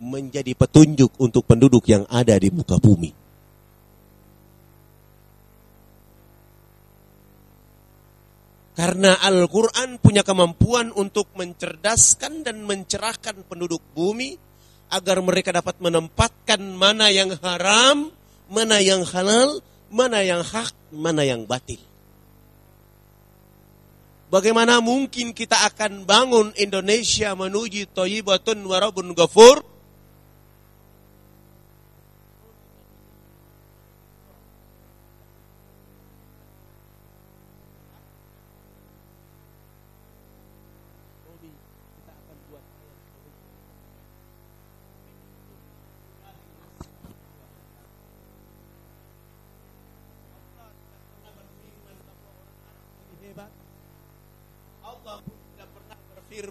menjadi 0.01 0.57
petunjuk 0.57 1.13
untuk 1.21 1.45
penduduk 1.45 1.85
yang 1.85 2.09
ada 2.09 2.33
di 2.39 2.49
muka 2.49 2.81
bumi. 2.81 3.13
Karena 8.77 9.17
Al-Quran 9.25 9.97
punya 9.97 10.21
kemampuan 10.21 10.93
untuk 10.93 11.33
mencerdaskan 11.33 12.45
dan 12.45 12.61
mencerahkan 12.61 13.41
penduduk 13.49 13.81
bumi 13.97 14.37
agar 14.93 15.17
mereka 15.25 15.49
dapat 15.49 15.81
menempatkan 15.81 16.61
mana 16.77 17.09
yang 17.09 17.33
haram, 17.41 18.13
mana 18.47 18.79
yang 18.79 19.03
halal, 19.07 19.59
mana 19.91 20.23
yang 20.23 20.43
hak, 20.43 20.73
mana 20.91 21.23
yang 21.23 21.43
batil. 21.47 21.79
Bagaimana 24.27 24.83
mungkin 24.83 25.31
kita 25.31 25.55
akan 25.71 26.03
bangun 26.03 26.51
Indonesia 26.59 27.31
menuju 27.31 27.87
Toyibatun 27.95 28.59
Warabun 28.67 29.15
Ghafur 29.15 29.63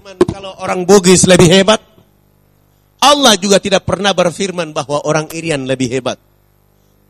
berfirman 0.07 0.31
kalau 0.31 0.55
orang 0.63 0.87
Bugis 0.87 1.27
lebih 1.27 1.51
hebat. 1.51 1.83
Allah 3.03 3.35
juga 3.35 3.59
tidak 3.59 3.83
pernah 3.83 4.15
berfirman 4.15 4.71
bahwa 4.71 5.03
orang 5.03 5.27
Irian 5.35 5.67
lebih 5.67 5.91
hebat. 5.91 6.15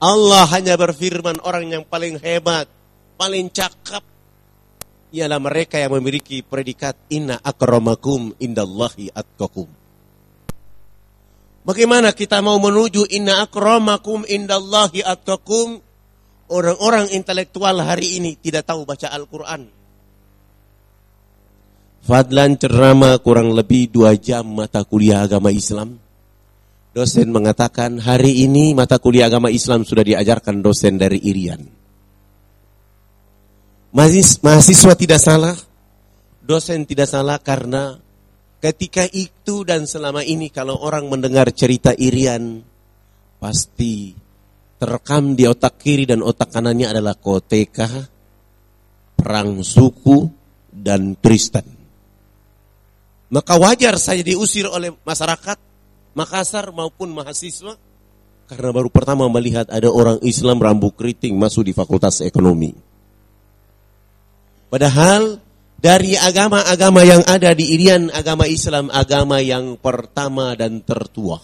Allah 0.01 0.49
hanya 0.49 0.81
berfirman 0.81 1.45
orang 1.45 1.69
yang 1.77 1.85
paling 1.85 2.17
hebat, 2.25 2.65
paling 3.21 3.53
cakap 3.53 4.01
ialah 5.13 5.37
mereka 5.37 5.77
yang 5.77 5.93
memiliki 5.93 6.41
predikat 6.41 6.97
inna 7.13 7.37
akramakum 7.45 8.33
indallahi 8.41 9.13
atqakum. 9.13 9.69
Bagaimana 11.69 12.17
kita 12.17 12.41
mau 12.41 12.57
menuju 12.57 13.13
inna 13.13 13.45
akramakum 13.45 14.25
indallahi 14.25 15.05
atqakum 15.05 15.85
orang-orang 16.49 17.13
intelektual 17.13 17.77
hari 17.77 18.17
ini 18.25 18.41
tidak 18.41 18.65
tahu 18.73 18.89
baca 18.89 19.13
Al-Quran. 19.13 19.86
Fadlan 22.07 22.55
ceramah 22.55 23.19
kurang 23.19 23.51
lebih 23.51 23.91
dua 23.91 24.15
jam 24.15 24.47
mata 24.47 24.87
kuliah 24.87 25.27
agama 25.27 25.51
Islam. 25.51 25.99
Dosen 26.95 27.35
mengatakan 27.35 27.99
hari 27.99 28.47
ini 28.47 28.79
mata 28.79 29.03
kuliah 29.03 29.27
agama 29.27 29.51
Islam 29.51 29.83
sudah 29.83 30.07
diajarkan 30.07 30.63
dosen 30.63 31.03
dari 31.03 31.19
Irian. 31.19 31.67
Mahasiswa 33.91 34.95
tidak 34.95 35.19
salah, 35.19 35.59
dosen 36.47 36.87
tidak 36.87 37.11
salah 37.11 37.43
karena 37.43 37.99
ketika 38.63 39.03
itu 39.11 39.67
dan 39.67 39.91
selama 39.91 40.23
ini 40.23 40.47
kalau 40.55 40.79
orang 40.79 41.11
mendengar 41.11 41.51
cerita 41.51 41.91
Irian 41.91 42.63
pasti 43.43 44.15
terekam 44.79 45.35
di 45.35 45.43
otak 45.51 45.83
kiri 45.83 46.07
dan 46.07 46.23
otak 46.23 46.55
kanannya 46.55 46.87
adalah 46.87 47.19
koteka, 47.19 47.91
perang 49.19 49.67
suku, 49.67 50.31
dan 50.71 51.19
Kristen. 51.19 51.76
Maka 53.27 53.59
wajar 53.59 53.99
saya 53.99 54.23
diusir 54.23 54.71
oleh 54.71 54.95
masyarakat 55.03 55.59
Makassar 56.17 56.73
maupun 56.73 57.13
mahasiswa 57.13 57.77
karena 58.47 58.71
baru 58.71 58.89
pertama 58.89 59.27
melihat 59.27 59.67
ada 59.69 59.91
orang 59.91 60.23
Islam 60.23 60.63
rambut 60.63 60.95
keriting 60.95 61.35
masuk 61.35 61.67
di 61.67 61.75
fakultas 61.75 62.23
ekonomi. 62.23 62.73
Padahal 64.71 65.43
dari 65.77 66.15
agama-agama 66.15 67.03
yang 67.05 67.21
ada 67.27 67.53
di 67.53 67.75
Irian, 67.75 68.09
agama 68.15 68.47
Islam 68.47 68.89
agama 68.95 69.43
yang 69.43 69.77
pertama 69.77 70.55
dan 70.55 70.81
tertua 70.81 71.43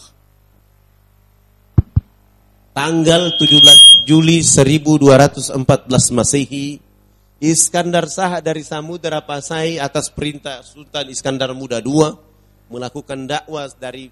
tanggal 2.73 3.37
17 3.37 4.09
Juli 4.09 4.41
1214 4.41 6.17
Masehi, 6.17 6.81
Iskandar 7.43 8.07
Sah 8.07 8.39
dari 8.39 8.63
Samudera 8.63 9.19
Pasai 9.27 9.75
atas 9.75 10.15
perintah 10.15 10.63
Sultan 10.63 11.11
Iskandar 11.11 11.51
Muda 11.59 11.83
II 11.83 12.15
melakukan 12.71 13.27
dakwah 13.27 13.67
dari 13.75 14.07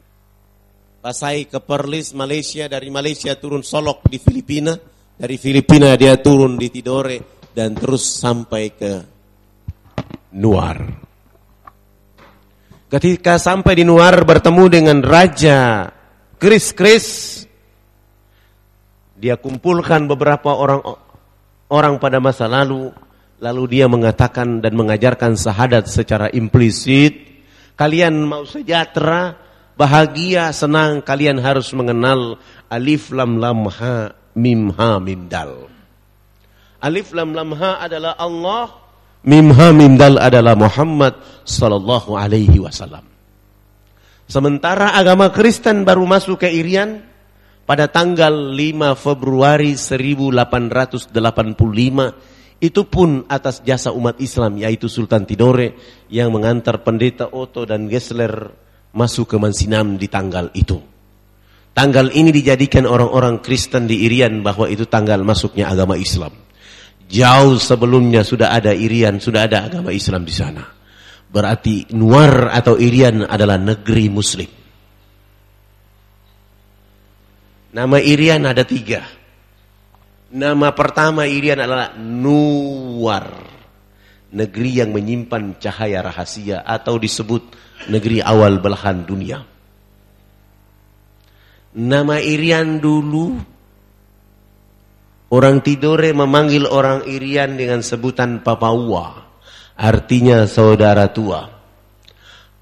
Pasai 0.98 1.46
ke 1.46 1.62
Perlis, 1.62 2.10
Malaysia, 2.10 2.66
dari 2.66 2.90
Malaysia 2.90 3.30
turun 3.38 3.62
Solok 3.62 4.02
di 4.10 4.18
Filipina, 4.18 4.74
dari 5.14 5.38
Filipina 5.38 5.94
dia 5.94 6.18
turun 6.18 6.58
di 6.58 6.74
Tidore 6.74 7.46
dan 7.54 7.78
terus 7.78 8.02
sampai 8.02 8.64
ke 8.74 8.92
Nuar. 10.34 10.78
Ketika 12.90 13.38
sampai 13.38 13.78
di 13.78 13.86
Nuar 13.86 14.26
bertemu 14.26 14.64
dengan 14.66 14.98
Raja 15.06 15.86
Kris 16.34 16.74
Kris 16.74 17.06
dia 19.14 19.38
kumpulkan 19.38 20.10
beberapa 20.10 20.50
orang 20.50 20.82
orang 21.70 21.94
pada 22.02 22.18
masa 22.18 22.50
lalu, 22.50 22.90
lalu 23.40 23.80
dia 23.80 23.88
mengatakan 23.88 24.60
dan 24.60 24.76
mengajarkan 24.76 25.34
sahadat 25.34 25.88
secara 25.88 26.28
implisit, 26.30 27.16
kalian 27.74 28.28
mau 28.28 28.44
sejahtera, 28.44 29.34
bahagia, 29.74 30.52
senang, 30.52 31.00
kalian 31.00 31.40
harus 31.40 31.72
mengenal 31.72 32.36
alif 32.68 33.08
lam 33.10 33.40
lam 33.40 33.64
ha 33.72 34.12
mim 34.36 34.70
ha 34.76 35.00
mim 35.00 35.26
dal. 35.26 35.72
Alif 36.84 37.16
lam 37.16 37.32
lam 37.32 37.56
ha 37.56 37.80
adalah 37.80 38.16
Allah, 38.20 38.76
mim 39.24 39.48
ha 39.56 39.72
mim 39.72 39.96
dal 39.96 40.20
adalah 40.20 40.52
Muhammad 40.52 41.16
sallallahu 41.48 42.16
alaihi 42.16 42.60
wasallam. 42.60 43.08
Sementara 44.30 44.94
agama 44.94 45.32
Kristen 45.34 45.82
baru 45.82 46.06
masuk 46.06 46.44
ke 46.44 46.48
Irian, 46.52 47.08
pada 47.64 47.86
tanggal 47.86 48.52
5 48.52 48.98
Februari 48.98 49.78
1885 49.78 51.12
itu 52.60 52.84
pun 52.84 53.24
atas 53.24 53.64
jasa 53.64 53.88
umat 53.96 54.20
Islam 54.20 54.60
yaitu 54.60 54.84
Sultan 54.86 55.24
Tidore 55.24 55.74
yang 56.12 56.28
mengantar 56.28 56.84
pendeta 56.84 57.32
Otto 57.32 57.64
dan 57.64 57.88
Gessler 57.88 58.52
masuk 58.92 59.32
ke 59.32 59.36
Mansinam 59.40 59.96
di 59.96 60.12
tanggal 60.12 60.52
itu. 60.52 60.76
Tanggal 61.72 62.12
ini 62.12 62.28
dijadikan 62.28 62.84
orang-orang 62.84 63.40
Kristen 63.40 63.88
di 63.88 64.04
Irian 64.04 64.44
bahwa 64.44 64.68
itu 64.68 64.84
tanggal 64.84 65.24
masuknya 65.24 65.72
agama 65.72 65.96
Islam. 65.96 66.36
Jauh 67.08 67.56
sebelumnya 67.56 68.22
sudah 68.22 68.52
ada 68.52 68.76
Irian, 68.76 69.16
sudah 69.18 69.48
ada 69.48 69.64
agama 69.64 69.90
Islam 69.90 70.28
di 70.28 70.34
sana. 70.34 70.62
Berarti 71.30 71.88
Nuar 71.96 72.52
atau 72.52 72.76
Irian 72.76 73.24
adalah 73.24 73.56
negeri 73.56 74.06
Muslim. 74.12 74.50
Nama 77.70 77.96
Irian 78.02 78.44
ada 78.50 78.66
tiga. 78.66 79.19
Nama 80.30 80.70
pertama 80.78 81.26
Irian 81.26 81.58
adalah 81.58 81.98
Nuwar. 81.98 83.50
Negeri 84.30 84.78
yang 84.78 84.94
menyimpan 84.94 85.58
cahaya 85.58 86.06
rahasia 86.06 86.62
atau 86.62 87.02
disebut 87.02 87.50
negeri 87.90 88.22
awal 88.22 88.62
belahan 88.62 89.02
dunia. 89.02 89.42
Nama 91.74 92.22
Irian 92.22 92.78
dulu 92.78 93.34
orang 95.34 95.58
Tidore 95.66 96.14
memanggil 96.14 96.62
orang 96.62 97.10
Irian 97.10 97.58
dengan 97.58 97.82
sebutan 97.82 98.38
Papua. 98.46 99.26
Artinya 99.74 100.46
saudara 100.46 101.10
tua. 101.10 101.50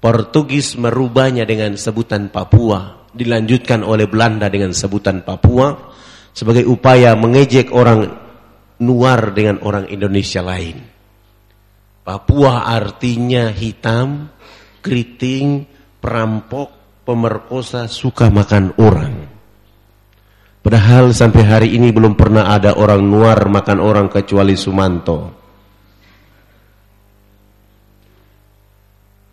Portugis 0.01 0.73
merubahnya 0.73 1.45
dengan 1.45 1.77
sebutan 1.77 2.33
Papua 2.33 3.05
dilanjutkan 3.13 3.85
oleh 3.85 4.09
Belanda 4.09 4.49
dengan 4.49 4.73
sebutan 4.73 5.21
Papua 5.21 5.88
sebagai 6.33 6.65
upaya 6.65 7.13
mengejek 7.17 7.73
orang 7.73 8.09
luar 8.79 9.35
dengan 9.35 9.59
orang 9.63 9.91
Indonesia 9.91 10.39
lain. 10.39 10.79
Papua 12.03 12.65
artinya 12.65 13.53
hitam, 13.53 14.31
keriting, 14.81 15.67
perampok, 16.01 17.01
pemerkosa, 17.05 17.85
suka 17.85 18.31
makan 18.33 18.73
orang. 18.81 19.15
Padahal 20.59 21.15
sampai 21.15 21.43
hari 21.47 21.69
ini 21.75 21.93
belum 21.93 22.19
pernah 22.19 22.51
ada 22.51 22.75
orang 22.75 23.01
luar 23.03 23.47
makan 23.47 23.77
orang 23.79 24.07
kecuali 24.11 24.59
Sumanto. 24.59 25.39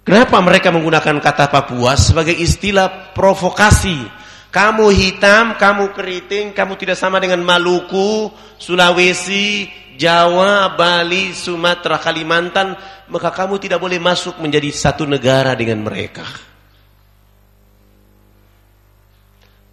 Kenapa 0.06 0.38
mereka 0.38 0.70
menggunakan 0.70 1.18
kata 1.18 1.50
Papua 1.50 1.98
sebagai 1.98 2.30
istilah 2.30 3.10
provokasi? 3.10 4.15
Kamu 4.56 4.88
hitam, 4.88 5.60
kamu 5.60 5.92
keriting, 5.92 6.56
kamu 6.56 6.80
tidak 6.80 6.96
sama 6.96 7.20
dengan 7.20 7.44
Maluku, 7.44 8.32
Sulawesi, 8.56 9.68
Jawa, 10.00 10.72
Bali, 10.72 11.36
Sumatera, 11.36 12.00
Kalimantan, 12.00 12.72
maka 13.12 13.36
kamu 13.36 13.60
tidak 13.60 13.84
boleh 13.84 14.00
masuk 14.00 14.40
menjadi 14.40 14.72
satu 14.72 15.04
negara 15.04 15.52
dengan 15.52 15.84
mereka. 15.84 16.24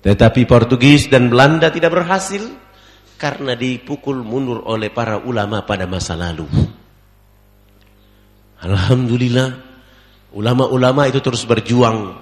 Tetapi 0.04 0.43
Portugis 0.43 1.08
dan 1.08 1.32
Belanda 1.32 1.72
tidak 1.72 1.96
berhasil 1.96 2.43
karena 3.15 3.56
dipukul 3.56 4.19
mundur 4.19 4.67
oleh 4.67 4.91
para 4.91 5.15
ulama 5.24 5.63
pada 5.63 5.88
masa 5.88 6.19
lalu. 6.19 6.43
Alhamdulillah 8.60 9.72
Ulama-ulama 10.34 11.06
itu 11.06 11.22
terus 11.22 11.46
berjuang 11.46 12.17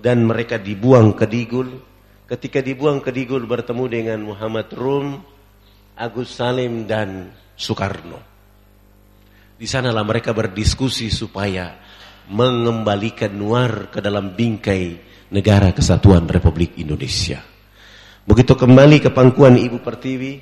dan 0.00 0.24
mereka 0.24 0.56
dibuang 0.56 1.12
ke 1.12 1.28
Digul. 1.28 1.89
Ketika 2.30 2.62
dibuang 2.62 3.02
ke 3.02 3.10
Digul 3.10 3.42
bertemu 3.42 3.84
dengan 3.90 4.22
Muhammad 4.22 4.70
Rum, 4.78 5.18
Agus 5.98 6.30
Salim 6.30 6.86
dan 6.86 7.34
Soekarno. 7.58 8.22
Di 9.58 9.66
sanalah 9.66 10.06
mereka 10.06 10.30
berdiskusi 10.30 11.10
supaya 11.10 11.74
mengembalikan 12.30 13.34
Nuar 13.34 13.90
ke 13.90 13.98
dalam 13.98 14.38
bingkai 14.38 15.10
negara 15.34 15.74
kesatuan 15.74 16.30
Republik 16.30 16.78
Indonesia. 16.78 17.42
Begitu 18.22 18.54
kembali 18.54 19.02
ke 19.02 19.10
pangkuan 19.10 19.58
Ibu 19.58 19.82
Pertiwi, 19.82 20.32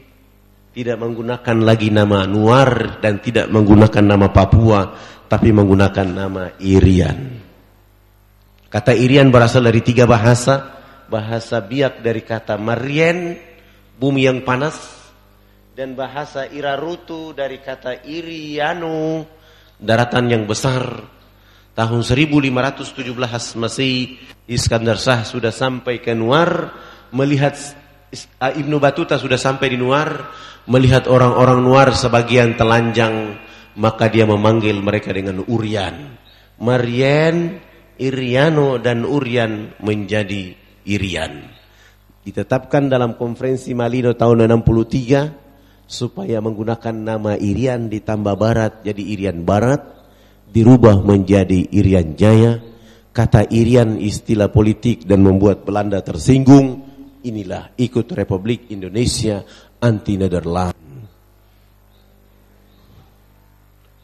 tidak 0.76 1.00
menggunakan 1.00 1.56
lagi 1.64 1.88
nama 1.88 2.28
Nuar 2.28 3.00
dan 3.00 3.24
tidak 3.24 3.48
menggunakan 3.48 4.04
nama 4.04 4.28
Papua, 4.28 4.92
tapi 5.24 5.56
menggunakan 5.56 6.04
nama 6.04 6.52
Irian. 6.60 7.32
Kata 8.68 8.92
Irian 8.92 9.32
berasal 9.32 9.64
dari 9.64 9.80
tiga 9.80 10.04
bahasa. 10.04 10.77
Bahasa 11.08 11.64
Biak 11.64 12.04
dari 12.04 12.20
kata 12.20 12.60
Marien, 12.60 13.36
bumi 13.96 14.28
yang 14.28 14.44
panas. 14.44 14.76
Dan 15.72 15.96
bahasa 15.96 16.44
Irarutu 16.44 17.32
dari 17.32 17.58
kata 17.64 18.04
Irianu, 18.04 19.24
daratan 19.80 20.28
yang 20.28 20.44
besar. 20.44 20.84
Tahun 21.72 22.02
1517 22.02 23.56
Masih 23.56 24.18
Iskandar 24.50 24.98
Shah 24.98 25.22
sudah 25.22 25.54
sampai 25.54 26.02
ke 26.02 26.12
Nuar, 26.12 26.74
melihat 27.14 27.54
Ibnu 28.42 28.76
Batuta 28.82 29.16
sudah 29.16 29.38
sampai 29.38 29.72
di 29.72 29.78
Nuar, 29.78 30.28
melihat 30.66 31.06
orang-orang 31.06 31.62
Nuar 31.62 31.94
sebagian 31.94 32.58
telanjang 32.58 33.38
maka 33.78 34.10
dia 34.10 34.26
memanggil 34.26 34.82
mereka 34.82 35.14
dengan 35.14 35.46
Urian. 35.46 36.18
Marien, 36.58 37.62
Iriano 37.94 38.82
dan 38.82 39.06
Urian 39.06 39.78
menjadi 39.78 40.67
Irian. 40.88 41.52
Ditetapkan 42.24 42.88
dalam 42.88 43.20
konferensi 43.20 43.76
Malino 43.76 44.16
tahun 44.16 44.48
63 44.48 45.88
supaya 45.88 46.40
menggunakan 46.40 46.96
nama 46.96 47.36
Irian 47.36 47.88
ditambah 47.92 48.34
Barat 48.36 48.84
jadi 48.84 49.00
Irian 49.00 49.44
Barat, 49.44 49.80
dirubah 50.48 51.04
menjadi 51.04 51.68
Irian 51.72 52.16
Jaya. 52.16 52.60
Kata 53.12 53.48
Irian 53.48 54.00
istilah 54.00 54.48
politik 54.52 55.04
dan 55.04 55.24
membuat 55.24 55.64
Belanda 55.64 56.00
tersinggung. 56.00 56.84
Inilah 57.24 57.74
ikut 57.76 58.14
Republik 58.14 58.70
Indonesia 58.72 59.42
anti 59.80 60.14
Nederland. 60.16 60.76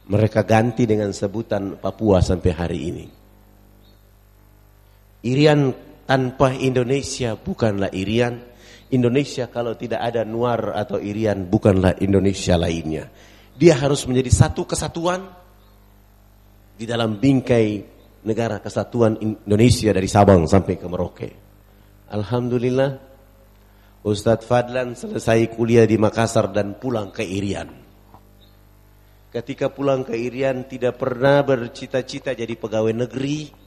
Mereka 0.05 0.45
ganti 0.45 0.85
dengan 0.85 1.09
sebutan 1.09 1.81
Papua 1.81 2.21
sampai 2.21 2.51
hari 2.53 2.79
ini. 2.93 3.05
Irian 5.25 5.73
tanpa 6.05 6.53
Indonesia 6.55 7.35
bukanlah 7.35 7.91
Irian. 7.91 8.53
Indonesia 8.93 9.49
kalau 9.49 9.73
tidak 9.73 9.99
ada 9.99 10.21
Nuar 10.23 10.77
atau 10.77 11.01
Irian 11.01 11.49
bukanlah 11.49 11.97
Indonesia 11.99 12.55
lainnya. 12.55 13.09
Dia 13.57 13.75
harus 13.81 14.05
menjadi 14.05 14.29
satu 14.29 14.63
kesatuan 14.69 15.25
di 16.77 16.85
dalam 16.85 17.17
bingkai 17.17 17.81
negara 18.29 18.61
kesatuan 18.61 19.17
Indonesia 19.17 19.89
dari 19.89 20.05
Sabang 20.05 20.45
sampai 20.45 20.77
ke 20.77 20.85
Merauke. 20.85 21.29
Alhamdulillah 22.13 22.91
Ustadz 24.05 24.45
Fadlan 24.45 24.93
selesai 24.93 25.49
kuliah 25.57 25.89
di 25.89 25.97
Makassar 25.97 26.53
dan 26.53 26.77
pulang 26.77 27.09
ke 27.09 27.25
Irian. 27.25 27.73
Ketika 29.33 29.73
pulang 29.73 30.05
ke 30.05 30.13
Irian 30.13 30.69
tidak 30.69 31.01
pernah 31.01 31.41
bercita-cita 31.41 32.37
jadi 32.37 32.53
pegawai 32.53 32.93
negeri, 32.93 33.64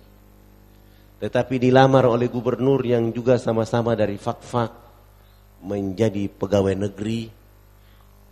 tetapi 1.19 1.59
dilamar 1.59 2.07
oleh 2.07 2.31
gubernur 2.31 2.79
yang 2.87 3.11
juga 3.11 3.43
sama-sama 3.43 3.99
dari 3.99 4.15
fak-fak 4.15 4.71
menjadi 5.67 6.31
pegawai 6.31 6.89
negeri. 6.89 7.31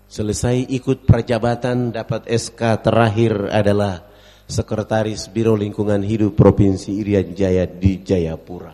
Selesai 0.07 0.71
ikut 0.71 1.03
perjabatan 1.03 1.91
dapat 1.91 2.31
SK 2.31 2.63
terakhir 2.87 3.51
adalah 3.51 4.07
Sekretaris 4.47 5.27
Biro 5.27 5.59
Lingkungan 5.59 6.07
Hidup 6.07 6.39
Provinsi 6.39 7.03
Irian 7.03 7.35
Jaya 7.35 7.67
di 7.67 7.99
Jayapura. 8.07 8.71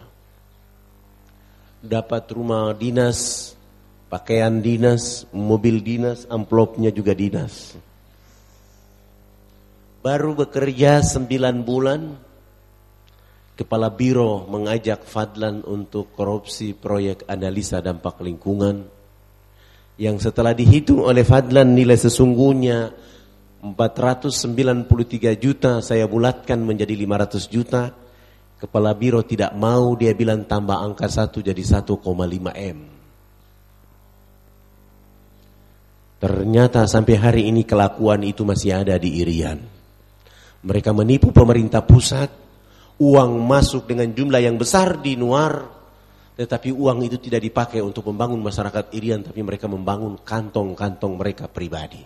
Dapat 1.80 2.24
rumah 2.36 2.76
dinas, 2.76 3.50
pakaian 4.12 4.60
dinas, 4.60 5.24
mobil 5.32 5.80
dinas, 5.80 6.28
amplopnya 6.28 6.92
juga 6.92 7.16
dinas. 7.16 7.72
Baru 10.04 10.36
bekerja 10.36 11.00
sembilan 11.00 11.64
bulan, 11.64 12.00
Kepala 13.52 13.92
Biro 13.92 14.48
mengajak 14.48 15.04
Fadlan 15.04 15.60
untuk 15.68 16.16
korupsi 16.16 16.72
proyek 16.72 17.28
analisa 17.28 17.84
dampak 17.84 18.24
lingkungan. 18.24 18.88
Yang 20.00 20.32
setelah 20.32 20.56
dihitung 20.56 21.04
oleh 21.04 21.20
Fadlan 21.20 21.76
nilai 21.76 22.00
sesungguhnya 22.00 22.96
493 23.60 25.36
juta 25.36 25.84
saya 25.84 26.08
bulatkan 26.08 26.64
menjadi 26.64 26.96
500 26.96 27.52
juta. 27.52 27.92
Kepala 28.56 28.96
Biro 28.96 29.20
tidak 29.20 29.52
mau 29.52 29.92
dia 30.00 30.16
bilang 30.16 30.48
tambah 30.48 30.80
angka 30.80 31.12
1 31.12 31.44
jadi 31.44 31.62
1,5 31.62 31.92
M. 32.56 32.78
Ternyata 36.22 36.86
sampai 36.86 37.14
hari 37.18 37.42
ini 37.50 37.66
kelakuan 37.68 38.22
itu 38.24 38.46
masih 38.46 38.80
ada 38.80 38.94
di 38.96 39.20
Irian. 39.20 39.58
Mereka 40.62 40.94
menipu 40.94 41.34
pemerintah 41.34 41.82
pusat 41.82 42.41
uang 43.00 43.32
masuk 43.44 43.88
dengan 43.88 44.12
jumlah 44.12 44.40
yang 44.42 44.56
besar 44.60 45.00
di 45.00 45.16
Nuar, 45.16 45.64
tetapi 46.36 46.72
uang 46.72 47.04
itu 47.06 47.20
tidak 47.20 47.44
dipakai 47.44 47.80
untuk 47.84 48.08
membangun 48.08 48.40
masyarakat 48.40 48.92
Irian, 48.96 49.20
tapi 49.20 49.44
mereka 49.44 49.68
membangun 49.68 50.16
kantong-kantong 50.20 51.12
mereka 51.16 51.48
pribadi. 51.48 52.02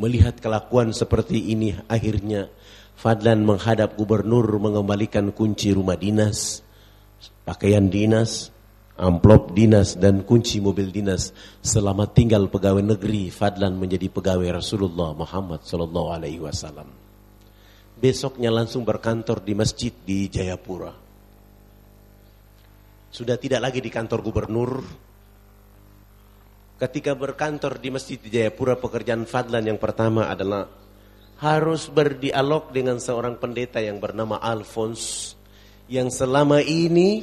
Melihat 0.00 0.40
kelakuan 0.40 0.96
seperti 0.96 1.52
ini, 1.52 1.76
akhirnya 1.88 2.48
Fadlan 2.92 3.44
menghadap 3.44 3.96
gubernur 3.96 4.46
mengembalikan 4.60 5.32
kunci 5.32 5.72
rumah 5.72 5.96
dinas, 5.96 6.64
pakaian 7.44 7.88
dinas, 7.88 8.52
amplop 8.96 9.56
dinas 9.56 9.98
dan 9.98 10.22
kunci 10.22 10.62
mobil 10.62 10.92
dinas 10.92 11.34
selama 11.64 12.06
tinggal 12.06 12.46
pegawai 12.46 12.84
negeri 12.84 13.32
Fadlan 13.32 13.74
menjadi 13.74 14.06
pegawai 14.12 14.62
Rasulullah 14.62 15.16
Muhammad 15.16 15.64
sallallahu 15.66 16.08
alaihi 16.14 16.38
wasallam 16.38 17.01
besoknya 18.02 18.50
langsung 18.50 18.82
berkantor 18.82 19.46
di 19.46 19.54
masjid 19.54 19.94
di 19.94 20.26
Jayapura. 20.26 20.90
Sudah 23.14 23.38
tidak 23.38 23.62
lagi 23.62 23.78
di 23.78 23.86
kantor 23.94 24.26
gubernur. 24.26 24.82
Ketika 26.82 27.14
berkantor 27.14 27.78
di 27.78 27.94
masjid 27.94 28.18
di 28.18 28.26
Jayapura, 28.26 28.74
pekerjaan 28.74 29.22
Fadlan 29.22 29.70
yang 29.70 29.78
pertama 29.78 30.26
adalah 30.26 30.66
harus 31.38 31.86
berdialog 31.86 32.74
dengan 32.74 32.98
seorang 32.98 33.38
pendeta 33.38 33.78
yang 33.78 34.02
bernama 34.02 34.42
Alphonse. 34.42 35.38
Yang 35.86 36.26
selama 36.26 36.58
ini 36.58 37.22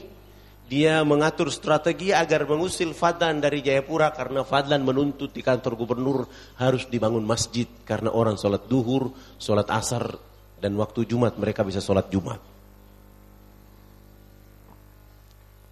dia 0.72 1.04
mengatur 1.04 1.52
strategi 1.52 2.16
agar 2.16 2.48
mengusil 2.48 2.96
Fadlan 2.96 3.44
dari 3.44 3.60
Jayapura 3.60 4.16
karena 4.16 4.48
Fadlan 4.48 4.88
menuntut 4.88 5.36
di 5.36 5.44
kantor 5.44 5.76
gubernur 5.76 6.24
harus 6.56 6.88
dibangun 6.88 7.28
masjid 7.28 7.68
karena 7.84 8.16
orang 8.16 8.40
sholat 8.40 8.64
duhur, 8.72 9.12
sholat 9.36 9.68
asar 9.68 10.29
dan 10.60 10.76
waktu 10.76 11.08
Jumat 11.08 11.40
mereka 11.40 11.64
bisa 11.64 11.80
sholat 11.80 12.12
Jumat. 12.12 12.40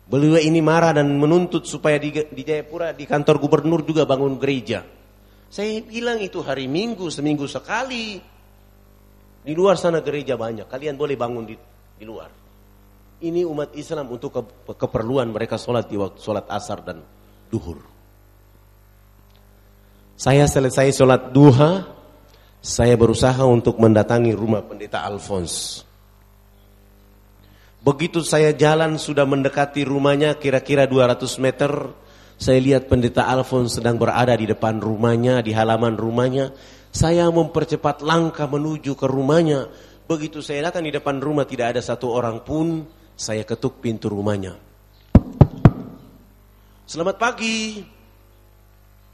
Beliau 0.08 0.40
ini 0.40 0.64
marah 0.64 0.96
dan 0.96 1.12
menuntut 1.20 1.68
supaya 1.68 2.00
di, 2.00 2.16
di 2.16 2.44
Jayapura 2.48 2.96
di 2.96 3.04
kantor 3.04 3.44
gubernur 3.44 3.84
juga 3.84 4.08
bangun 4.08 4.40
gereja. 4.40 4.88
Saya 5.52 5.84
bilang 5.84 6.24
itu 6.24 6.40
hari 6.40 6.72
Minggu 6.72 7.12
seminggu 7.12 7.44
sekali. 7.44 8.16
Di 9.44 9.54
luar 9.56 9.76
sana 9.76 10.00
gereja 10.00 10.40
banyak. 10.40 10.68
Kalian 10.68 10.96
boleh 10.96 11.16
bangun 11.20 11.44
di, 11.44 11.56
di 12.00 12.06
luar. 12.08 12.32
Ini 13.20 13.44
umat 13.48 13.76
Islam 13.76 14.08
untuk 14.08 14.32
ke, 14.32 14.42
keperluan 14.80 15.28
mereka 15.28 15.60
sholat 15.60 15.92
di 15.92 16.00
waktu 16.00 16.20
sholat 16.24 16.48
asar 16.52 16.84
dan 16.88 17.04
duhur. 17.52 17.80
Saya 20.16 20.48
selesai 20.48 20.96
sholat 20.96 21.36
duha, 21.36 21.97
saya 22.68 23.00
berusaha 23.00 23.48
untuk 23.48 23.80
mendatangi 23.80 24.36
rumah 24.36 24.60
pendeta 24.60 25.08
Alphonse. 25.08 25.88
Begitu 27.80 28.20
saya 28.28 28.52
jalan 28.52 29.00
sudah 29.00 29.24
mendekati 29.24 29.88
rumahnya 29.88 30.36
kira-kira 30.36 30.84
200 30.84 31.40
meter, 31.40 31.72
saya 32.36 32.60
lihat 32.60 32.92
pendeta 32.92 33.24
Alphonse 33.24 33.80
sedang 33.80 33.96
berada 33.96 34.36
di 34.36 34.44
depan 34.44 34.84
rumahnya, 34.84 35.40
di 35.40 35.56
halaman 35.56 35.96
rumahnya. 35.96 36.52
Saya 36.92 37.32
mempercepat 37.32 38.04
langkah 38.04 38.52
menuju 38.52 39.00
ke 39.00 39.08
rumahnya. 39.08 39.72
Begitu 40.04 40.44
saya 40.44 40.68
datang 40.68 40.84
di 40.84 40.92
depan 40.92 41.24
rumah 41.24 41.48
tidak 41.48 41.72
ada 41.72 41.80
satu 41.80 42.12
orang 42.12 42.44
pun, 42.44 42.84
saya 43.16 43.48
ketuk 43.48 43.80
pintu 43.80 44.12
rumahnya. 44.12 44.60
Selamat 46.84 47.16
pagi. 47.16 47.80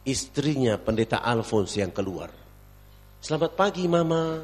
Istrinya 0.10 0.82
pendeta 0.82 1.22
Alphonse 1.22 1.78
yang 1.78 1.94
keluar. 1.94 2.43
Selamat 3.24 3.56
pagi 3.56 3.88
mama. 3.88 4.44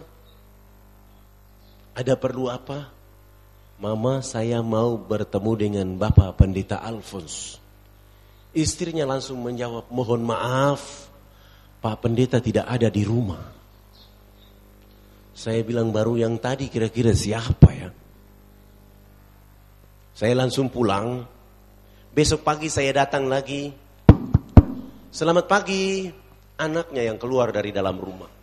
Ada 1.91 2.15
perlu 2.15 2.47
apa? 2.47 2.87
Mama 3.75 4.23
saya 4.23 4.63
mau 4.63 4.95
bertemu 4.95 5.51
dengan 5.59 5.87
Bapak 5.99 6.39
Pendeta 6.39 6.79
Alphonse. 6.79 7.59
Istrinya 8.55 9.03
langsung 9.03 9.43
menjawab, 9.43 9.91
mohon 9.91 10.23
maaf, 10.23 11.11
Pak 11.83 12.07
Pendeta 12.07 12.39
tidak 12.39 12.71
ada 12.71 12.87
di 12.87 13.03
rumah. 13.03 13.51
Saya 15.35 15.59
bilang 15.67 15.91
baru 15.91 16.15
yang 16.15 16.39
tadi 16.39 16.71
kira-kira 16.71 17.11
siapa 17.11 17.69
ya? 17.75 17.91
Saya 20.15 20.39
langsung 20.39 20.71
pulang. 20.71 21.27
Besok 22.15 22.47
pagi 22.47 22.71
saya 22.71 22.95
datang 22.95 23.27
lagi. 23.27 23.75
Selamat 25.11 25.51
pagi, 25.51 26.07
anaknya 26.55 27.11
yang 27.11 27.19
keluar 27.19 27.51
dari 27.51 27.75
dalam 27.75 27.99
rumah. 27.99 28.38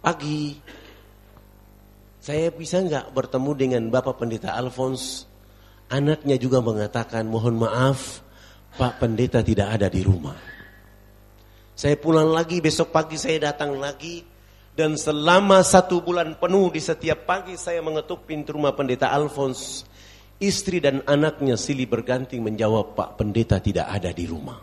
Pagi, 0.00 0.56
saya 2.16 2.48
bisa 2.48 2.80
nggak 2.80 3.12
bertemu 3.12 3.50
dengan 3.52 3.82
Bapak 3.92 4.16
Pendeta 4.16 4.56
Alphonse? 4.56 5.28
Anaknya 5.92 6.40
juga 6.40 6.64
mengatakan, 6.64 7.28
mohon 7.28 7.60
maaf, 7.60 8.24
Pak 8.80 8.96
Pendeta 8.96 9.44
tidak 9.44 9.76
ada 9.76 9.92
di 9.92 10.00
rumah. 10.00 10.40
Saya 11.76 12.00
pulang 12.00 12.32
lagi, 12.32 12.64
besok 12.64 12.96
pagi 12.96 13.20
saya 13.20 13.52
datang 13.52 13.76
lagi, 13.76 14.24
dan 14.72 14.96
selama 14.96 15.60
satu 15.60 16.00
bulan 16.00 16.32
penuh 16.40 16.72
di 16.72 16.80
setiap 16.80 17.28
pagi 17.28 17.60
saya 17.60 17.84
mengetuk 17.84 18.24
pintu 18.24 18.56
rumah 18.56 18.72
Pendeta 18.72 19.12
Alphonse. 19.12 19.84
Istri 20.40 20.80
dan 20.80 21.04
anaknya 21.04 21.60
silih 21.60 21.84
berganti 21.84 22.40
menjawab, 22.40 22.96
Pak 22.96 23.20
Pendeta 23.20 23.60
tidak 23.60 23.92
ada 23.92 24.08
di 24.16 24.24
rumah. 24.24 24.56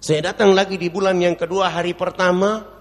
Saya 0.00 0.32
datang 0.32 0.56
lagi 0.56 0.80
di 0.80 0.88
bulan 0.88 1.20
yang 1.20 1.36
kedua 1.36 1.68
hari 1.68 1.92
pertama, 1.92 2.71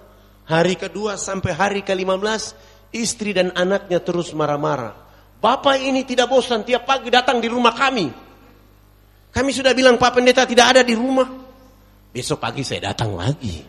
Hari 0.52 0.76
kedua 0.76 1.16
sampai 1.16 1.56
hari 1.56 1.80
ke-15 1.80 2.44
istri 2.92 3.32
dan 3.32 3.56
anaknya 3.56 4.04
terus 4.04 4.36
marah-marah. 4.36 5.00
Bapak 5.40 5.80
ini 5.80 6.04
tidak 6.04 6.28
bosan 6.28 6.68
tiap 6.68 6.84
pagi 6.84 7.08
datang 7.08 7.40
di 7.40 7.48
rumah 7.48 7.72
kami. 7.72 8.12
Kami 9.32 9.52
sudah 9.56 9.72
bilang 9.72 9.96
Pak 9.96 10.20
Pendeta 10.20 10.44
tidak 10.44 10.76
ada 10.76 10.82
di 10.84 10.92
rumah. 10.92 11.24
Besok 12.12 12.44
pagi 12.44 12.68
saya 12.68 12.92
datang 12.92 13.16
lagi. 13.16 13.64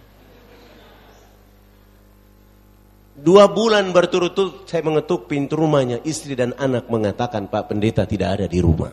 Dua 3.15 3.47
bulan 3.47 3.95
berturut-turut 3.95 4.67
saya 4.67 4.83
mengetuk 4.83 5.31
pintu 5.31 5.55
rumahnya. 5.55 6.03
Istri 6.03 6.35
dan 6.35 6.51
anak 6.59 6.91
mengatakan 6.91 7.47
Pak 7.47 7.71
Pendeta 7.71 8.11
tidak 8.11 8.43
ada 8.43 8.47
di 8.51 8.59
rumah. 8.59 8.91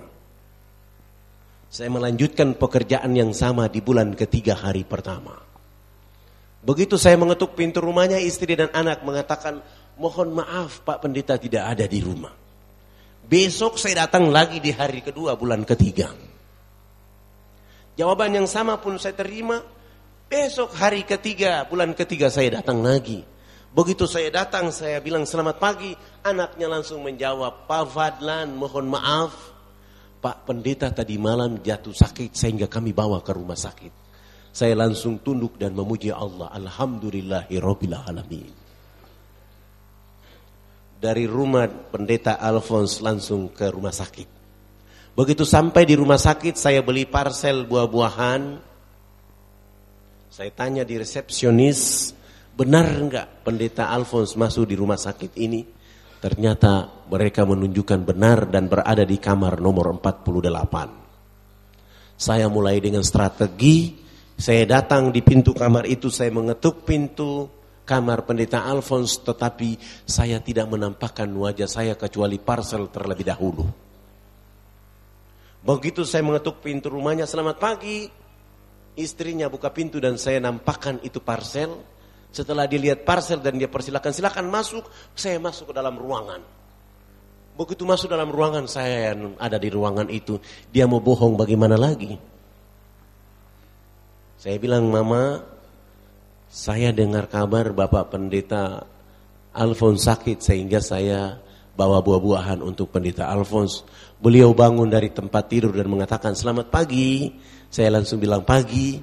Saya 1.73 1.89
melanjutkan 1.89 2.53
pekerjaan 2.53 3.17
yang 3.17 3.33
sama 3.33 3.65
di 3.65 3.81
bulan 3.81 4.13
ketiga 4.13 4.53
hari 4.53 4.85
pertama. 4.85 5.48
Begitu 6.59 6.99
saya 6.99 7.15
mengetuk 7.15 7.55
pintu 7.55 7.79
rumahnya, 7.79 8.19
istri 8.19 8.55
dan 8.55 8.67
anak 8.75 9.03
mengatakan, 9.07 9.63
mohon 9.95 10.35
maaf 10.35 10.83
Pak 10.83 11.07
Pendeta 11.07 11.39
tidak 11.39 11.63
ada 11.75 11.85
di 11.87 11.99
rumah. 12.03 12.35
Besok 13.29 13.77
saya 13.77 14.09
datang 14.09 14.33
lagi 14.33 14.57
di 14.57 14.73
hari 14.73 15.05
kedua 15.05 15.37
bulan 15.37 15.61
ketiga. 15.61 16.09
Jawaban 17.93 18.31
yang 18.31 18.47
sama 18.49 18.79
pun 18.81 18.97
saya 18.97 19.13
terima. 19.13 19.61
Besok 20.25 20.73
hari 20.73 21.05
ketiga, 21.05 21.67
bulan 21.69 21.93
ketiga 21.93 22.31
saya 22.33 22.57
datang 22.57 22.81
lagi. 22.81 23.21
Begitu 23.69 24.09
saya 24.09 24.33
datang, 24.33 24.73
saya 24.73 24.97
bilang 24.97 25.29
selamat 25.29 25.61
pagi. 25.61 25.93
Anaknya 26.25 26.65
langsung 26.65 27.05
menjawab, 27.05 27.69
Pak 27.69 27.85
Fadlan 27.93 28.57
mohon 28.57 28.89
maaf. 28.89 29.53
Pak 30.19 30.49
pendeta 30.49 30.89
tadi 30.91 31.15
malam 31.21 31.61
jatuh 31.61 31.93
sakit 31.93 32.33
sehingga 32.33 32.65
kami 32.65 32.91
bawa 32.91 33.21
ke 33.21 33.31
rumah 33.31 33.55
sakit. 33.55 33.98
Saya 34.49 34.73
langsung 34.73 35.21
tunduk 35.21 35.61
dan 35.61 35.77
memuji 35.77 36.09
Allah. 36.09 36.49
Alhamdulillahi 36.51 37.55
alamin. 37.61 38.51
Dari 40.99 41.23
rumah 41.23 41.63
pendeta 41.67 42.35
Alphonse 42.35 42.99
langsung 42.99 43.55
ke 43.55 43.71
rumah 43.71 43.95
sakit. 43.95 44.27
Begitu 45.15 45.47
sampai 45.47 45.87
di 45.87 45.95
rumah 45.95 46.19
sakit 46.19 46.59
saya 46.59 46.83
beli 46.83 47.07
parcel 47.07 47.63
buah-buahan. 47.63 48.67
Saya 50.31 50.51
tanya 50.55 50.83
di 50.83 50.99
resepsionis, 50.99 52.11
benar 52.55 52.87
enggak 52.87 53.27
pendeta 53.47 53.91
Alphonse 53.91 54.35
masuk 54.35 54.67
di 54.67 54.75
rumah 54.75 54.99
sakit 54.99 55.31
ini? 55.39 55.63
Ternyata 56.19 57.07
mereka 57.07 57.47
menunjukkan 57.47 58.03
benar 58.03 58.51
dan 58.51 58.67
berada 58.67 59.07
di 59.07 59.15
kamar 59.15 59.63
nomor 59.63 59.95
48. 60.03 62.19
Saya 62.19 62.51
mulai 62.51 62.83
dengan 62.83 63.07
strategi, 63.07 63.95
saya 64.39 64.63
datang 64.63 65.11
di 65.11 65.19
pintu 65.19 65.51
kamar 65.51 65.83
itu, 65.83 66.07
saya 66.07 66.31
mengetuk 66.31 66.87
pintu 66.87 67.51
kamar 67.83 68.23
pendeta 68.23 68.63
Alphonse, 68.63 69.19
tetapi 69.19 69.75
saya 70.07 70.39
tidak 70.39 70.71
menampakkan 70.71 71.27
wajah 71.27 71.67
saya 71.67 71.99
kecuali 71.99 72.39
parcel 72.39 72.87
terlebih 72.87 73.27
dahulu. 73.27 73.67
Begitu 75.59 76.07
saya 76.07 76.23
mengetuk 76.23 76.63
pintu 76.63 76.87
rumahnya, 76.87 77.27
selamat 77.27 77.59
pagi. 77.59 78.07
Istrinya 78.95 79.51
buka 79.51 79.75
pintu 79.75 79.99
dan 79.99 80.15
saya 80.15 80.39
nampakkan 80.39 81.03
itu 81.03 81.19
parcel. 81.19 81.75
Setelah 82.31 82.63
dilihat 82.63 83.03
parcel 83.03 83.43
dan 83.43 83.59
dia 83.59 83.67
persilakan, 83.67 84.15
silakan 84.15 84.47
masuk. 84.47 84.87
Saya 85.19 85.35
masuk 85.35 85.71
ke 85.71 85.73
dalam 85.75 85.99
ruangan. 85.99 86.39
Begitu 87.59 87.83
masuk 87.83 88.07
dalam 88.07 88.31
ruangan, 88.31 88.71
saya 88.71 89.11
yang 89.11 89.35
ada 89.35 89.59
di 89.59 89.67
ruangan 89.67 90.07
itu. 90.07 90.39
Dia 90.71 90.87
mau 90.87 91.03
bohong 91.03 91.35
bagaimana 91.35 91.75
lagi? 91.75 92.38
Saya 94.39 94.55
bilang, 94.55 94.87
Mama, 94.87 95.43
saya 96.47 96.95
dengar 96.95 97.27
kabar 97.27 97.75
Bapak 97.75 98.15
Pendeta 98.15 98.87
Alfons 99.51 100.07
sakit 100.07 100.39
sehingga 100.39 100.79
saya 100.79 101.43
bawa 101.75 101.99
buah-buahan 101.99 102.63
untuk 102.63 102.87
pendeta 102.87 103.27
Alphonse. 103.27 103.83
Beliau 104.15 104.55
bangun 104.55 104.87
dari 104.87 105.11
tempat 105.11 105.51
tidur 105.51 105.75
dan 105.75 105.91
mengatakan 105.91 106.39
selamat 106.39 106.71
pagi. 106.71 107.35
Saya 107.67 107.91
langsung 107.91 108.23
bilang 108.23 108.47
pagi 108.47 108.95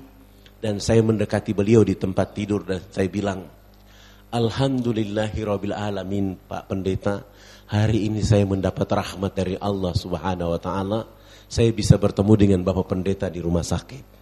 dan 0.56 0.80
saya 0.80 1.04
mendekati 1.04 1.52
beliau 1.52 1.84
di 1.84 2.00
tempat 2.00 2.32
tidur 2.32 2.64
dan 2.64 2.80
saya 2.88 3.08
bilang 3.12 3.44
alamin 4.32 6.26
Pak 6.48 6.64
Pendeta. 6.64 7.28
Hari 7.68 8.08
ini 8.08 8.24
saya 8.24 8.48
mendapat 8.48 8.88
rahmat 8.88 9.36
dari 9.36 9.60
Allah 9.60 9.92
Subhanahu 9.92 10.56
wa 10.56 10.60
taala. 10.64 11.00
Saya 11.44 11.68
bisa 11.76 12.00
bertemu 12.00 12.32
dengan 12.40 12.60
Bapak 12.64 12.88
Pendeta 12.88 13.28
di 13.28 13.44
rumah 13.44 13.60
sakit. 13.60 14.15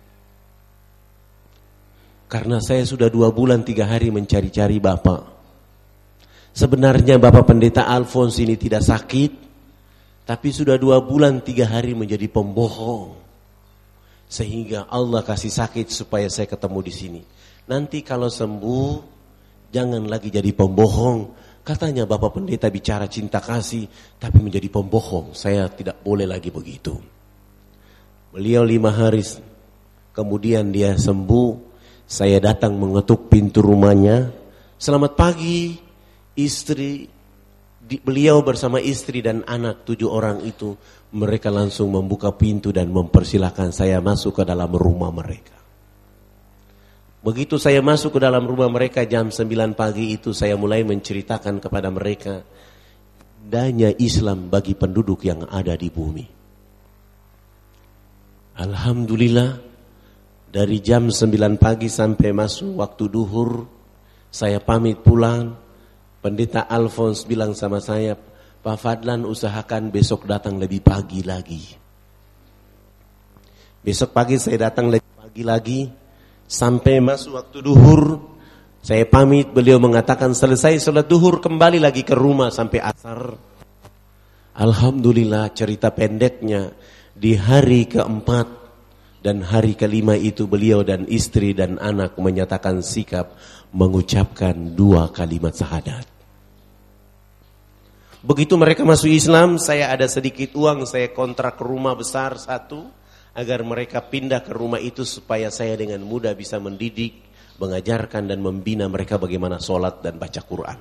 Karena 2.26 2.58
saya 2.58 2.82
sudah 2.82 3.12
dua 3.12 3.30
bulan 3.30 3.62
tiga 3.62 3.86
hari 3.86 4.08
mencari-cari 4.10 4.80
Bapak. 4.80 5.22
Sebenarnya 6.54 7.18
Bapak 7.18 7.50
Pendeta 7.50 7.90
Alphonse 7.90 8.46
ini 8.46 8.54
tidak 8.54 8.86
sakit, 8.86 9.32
tapi 10.22 10.48
sudah 10.54 10.78
dua 10.78 11.02
bulan 11.02 11.42
tiga 11.42 11.66
hari 11.66 11.92
menjadi 11.98 12.30
pembohong. 12.30 13.18
Sehingga 14.30 14.86
Allah 14.88 15.20
kasih 15.26 15.50
sakit 15.50 15.90
supaya 15.90 16.30
saya 16.30 16.48
ketemu 16.48 16.78
di 16.80 16.92
sini. 16.94 17.22
Nanti 17.68 18.00
kalau 18.06 18.30
sembuh, 18.30 18.90
jangan 19.74 20.06
lagi 20.06 20.30
jadi 20.30 20.54
pembohong. 20.54 21.18
Katanya 21.64 22.04
Bapak 22.04 22.40
Pendeta 22.40 22.68
bicara 22.68 23.08
cinta 23.08 23.40
kasih, 23.40 23.88
tapi 24.20 24.38
menjadi 24.40 24.68
pembohong. 24.68 25.32
Saya 25.36 25.66
tidak 25.72 26.00
boleh 26.04 26.28
lagi 26.28 26.52
begitu. 26.54 26.96
Beliau 28.34 28.62
lima 28.62 28.94
hari 28.94 29.26
kemudian 30.14 30.70
dia 30.70 30.94
sembuh. 30.94 31.73
Saya 32.04 32.36
datang 32.36 32.76
mengetuk 32.76 33.32
pintu 33.32 33.64
rumahnya. 33.64 34.28
Selamat 34.76 35.16
pagi, 35.16 35.72
istri 36.36 37.08
di, 37.84 37.96
beliau 38.00 38.40
bersama 38.40 38.80
istri 38.80 39.20
dan 39.20 39.44
anak 39.44 39.84
tujuh 39.84 40.08
orang 40.08 40.40
itu 40.44 40.76
mereka 41.16 41.52
langsung 41.52 41.92
membuka 41.92 42.32
pintu 42.32 42.72
dan 42.72 42.88
mempersilahkan 42.92 43.72
saya 43.72 44.00
masuk 44.00 44.40
ke 44.40 44.44
dalam 44.44 44.72
rumah 44.72 45.12
mereka. 45.12 45.56
Begitu 47.24 47.56
saya 47.56 47.80
masuk 47.80 48.16
ke 48.16 48.20
dalam 48.20 48.44
rumah 48.44 48.68
mereka 48.68 49.08
jam 49.08 49.32
9 49.32 49.72
pagi 49.72 50.12
itu 50.12 50.36
saya 50.36 50.60
mulai 50.60 50.84
menceritakan 50.84 51.56
kepada 51.56 51.88
mereka 51.88 52.44
danya 53.40 53.88
Islam 53.96 54.52
bagi 54.52 54.76
penduduk 54.76 55.24
yang 55.24 55.48
ada 55.48 55.72
di 55.72 55.88
bumi. 55.88 56.26
Alhamdulillah 58.60 59.73
dari 60.54 60.78
jam 60.78 61.10
9 61.10 61.58
pagi 61.58 61.90
sampai 61.90 62.30
masuk 62.30 62.78
waktu 62.78 63.10
duhur 63.10 63.66
saya 64.30 64.62
pamit 64.62 65.02
pulang 65.02 65.64
Pendeta 66.24 66.64
Alphonse 66.64 67.28
bilang 67.28 67.52
sama 67.52 67.84
saya, 67.84 68.16
Pak 68.16 68.80
Fadlan 68.80 69.28
usahakan 69.28 69.92
besok 69.92 70.24
datang 70.24 70.56
lebih 70.56 70.80
pagi 70.80 71.20
lagi. 71.20 71.60
Besok 73.84 74.16
pagi 74.16 74.40
saya 74.40 74.72
datang 74.72 74.88
lebih 74.88 75.04
pagi 75.20 75.44
lagi, 75.44 75.84
sampai 76.48 76.96
masuk 77.04 77.36
waktu 77.36 77.60
duhur, 77.60 78.24
saya 78.80 79.04
pamit, 79.04 79.52
beliau 79.52 79.76
mengatakan 79.76 80.32
selesai 80.32 80.80
sholat 80.80 81.04
duhur 81.04 81.44
kembali 81.44 81.76
lagi 81.76 82.08
ke 82.08 82.16
rumah 82.16 82.48
sampai 82.48 82.80
asar. 82.80 83.36
Alhamdulillah 84.56 85.52
cerita 85.52 85.92
pendeknya 85.92 86.72
di 87.12 87.36
hari 87.36 87.84
keempat 87.84 88.63
dan 89.24 89.40
hari 89.40 89.72
kelima 89.72 90.20
itu 90.20 90.44
beliau 90.44 90.84
dan 90.84 91.08
istri 91.08 91.56
dan 91.56 91.80
anak 91.80 92.20
menyatakan 92.20 92.84
sikap 92.84 93.32
mengucapkan 93.72 94.76
dua 94.76 95.08
kalimat 95.08 95.56
syahadat. 95.56 96.04
Begitu 98.20 98.52
mereka 98.60 98.84
masuk 98.84 99.08
Islam, 99.08 99.56
saya 99.56 99.88
ada 99.88 100.04
sedikit 100.12 100.52
uang, 100.52 100.84
saya 100.84 101.08
kontrak 101.16 101.56
rumah 101.64 101.96
besar 101.96 102.36
satu, 102.36 102.84
agar 103.32 103.64
mereka 103.64 104.04
pindah 104.04 104.44
ke 104.44 104.52
rumah 104.52 104.80
itu 104.80 105.08
supaya 105.08 105.48
saya 105.48 105.76
dengan 105.76 106.04
mudah 106.04 106.36
bisa 106.36 106.60
mendidik, 106.60 107.24
mengajarkan 107.56 108.28
dan 108.28 108.44
membina 108.44 108.88
mereka 108.92 109.16
bagaimana 109.16 109.56
sholat 109.56 110.04
dan 110.04 110.20
baca 110.20 110.40
Quran. 110.44 110.78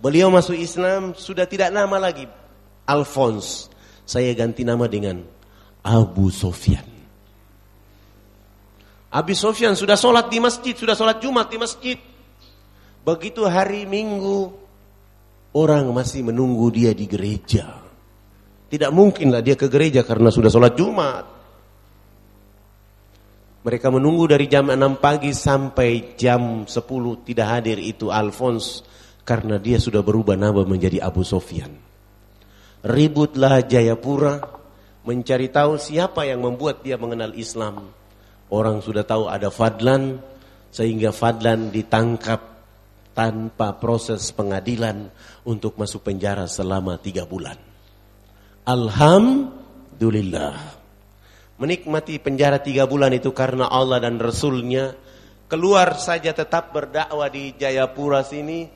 Beliau 0.00 0.32
masuk 0.32 0.56
Islam 0.56 1.12
sudah 1.12 1.44
tidak 1.44 1.68
nama 1.68 1.96
lagi 2.00 2.24
Alphonse, 2.88 3.68
saya 4.08 4.32
ganti 4.32 4.64
nama 4.64 4.88
dengan 4.88 5.37
Abu 5.84 6.32
Sofyan. 6.32 6.86
Abu 9.08 9.32
Sofyan 9.32 9.72
sudah 9.72 9.96
sholat 9.96 10.28
di 10.28 10.38
masjid, 10.38 10.76
sudah 10.76 10.92
sholat 10.92 11.18
Jumat 11.22 11.48
di 11.48 11.56
masjid. 11.56 11.98
Begitu 13.02 13.48
hari 13.48 13.88
Minggu, 13.88 14.68
Orang 15.56 15.96
masih 15.96 16.28
menunggu 16.28 16.68
dia 16.68 16.92
di 16.92 17.08
gereja. 17.08 17.80
Tidak 18.68 18.92
mungkinlah 18.92 19.40
dia 19.40 19.56
ke 19.56 19.64
gereja 19.72 20.04
karena 20.04 20.28
sudah 20.28 20.52
sholat 20.52 20.76
Jumat. 20.76 21.24
Mereka 23.64 23.88
menunggu 23.88 24.28
dari 24.28 24.44
jam 24.44 24.68
6 24.68 25.00
pagi 25.00 25.32
sampai 25.32 26.14
jam 26.20 26.68
10 26.68 27.26
tidak 27.26 27.46
hadir 27.48 27.80
itu 27.80 28.12
Alphonse 28.12 28.84
karena 29.24 29.56
dia 29.56 29.80
sudah 29.80 30.04
berubah 30.04 30.36
nama 30.36 30.62
menjadi 30.68 31.00
Abu 31.00 31.24
Sofyan. 31.24 31.72
Ributlah 32.84 33.64
Jayapura 33.64 34.57
mencari 35.08 35.48
tahu 35.48 35.80
siapa 35.80 36.28
yang 36.28 36.44
membuat 36.44 36.84
dia 36.84 37.00
mengenal 37.00 37.32
Islam. 37.32 37.88
Orang 38.52 38.84
sudah 38.84 39.08
tahu 39.08 39.32
ada 39.32 39.48
Fadlan 39.48 40.20
sehingga 40.68 41.16
Fadlan 41.16 41.72
ditangkap 41.72 42.44
tanpa 43.16 43.72
proses 43.80 44.28
pengadilan 44.36 45.08
untuk 45.48 45.80
masuk 45.80 46.04
penjara 46.04 46.44
selama 46.44 47.00
tiga 47.00 47.24
bulan. 47.24 47.56
Alhamdulillah. 48.68 50.76
menikmati 51.58 52.22
penjara 52.22 52.62
tiga 52.62 52.86
bulan 52.86 53.10
itu 53.10 53.34
karena 53.34 53.66
Allah 53.66 53.98
dan 53.98 54.22
Rasulnya, 54.22 54.94
keluar 55.50 55.98
saja 55.98 56.30
tetap 56.30 56.70
berdakwah 56.70 57.26
di 57.26 57.50
Jayapura 57.58 58.22
sini, 58.22 58.70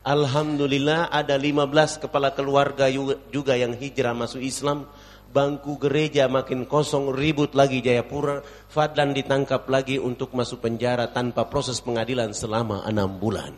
Alhamdulillah 0.00 1.12
ada 1.12 1.36
15 1.36 2.08
kepala 2.08 2.32
keluarga 2.32 2.88
juga 3.28 3.52
yang 3.52 3.76
hijrah 3.76 4.16
masuk 4.16 4.40
Islam, 4.40 4.88
bangku 5.32 5.80
gereja 5.80 6.28
makin 6.28 6.68
kosong, 6.68 7.10
ribut 7.16 7.56
lagi 7.56 7.80
Jayapura, 7.80 8.44
Fadlan 8.68 9.16
ditangkap 9.16 9.64
lagi 9.72 9.96
untuk 9.96 10.36
masuk 10.36 10.60
penjara 10.60 11.08
tanpa 11.10 11.48
proses 11.48 11.80
pengadilan 11.80 12.36
selama 12.36 12.84
enam 12.84 13.16
bulan. 13.16 13.56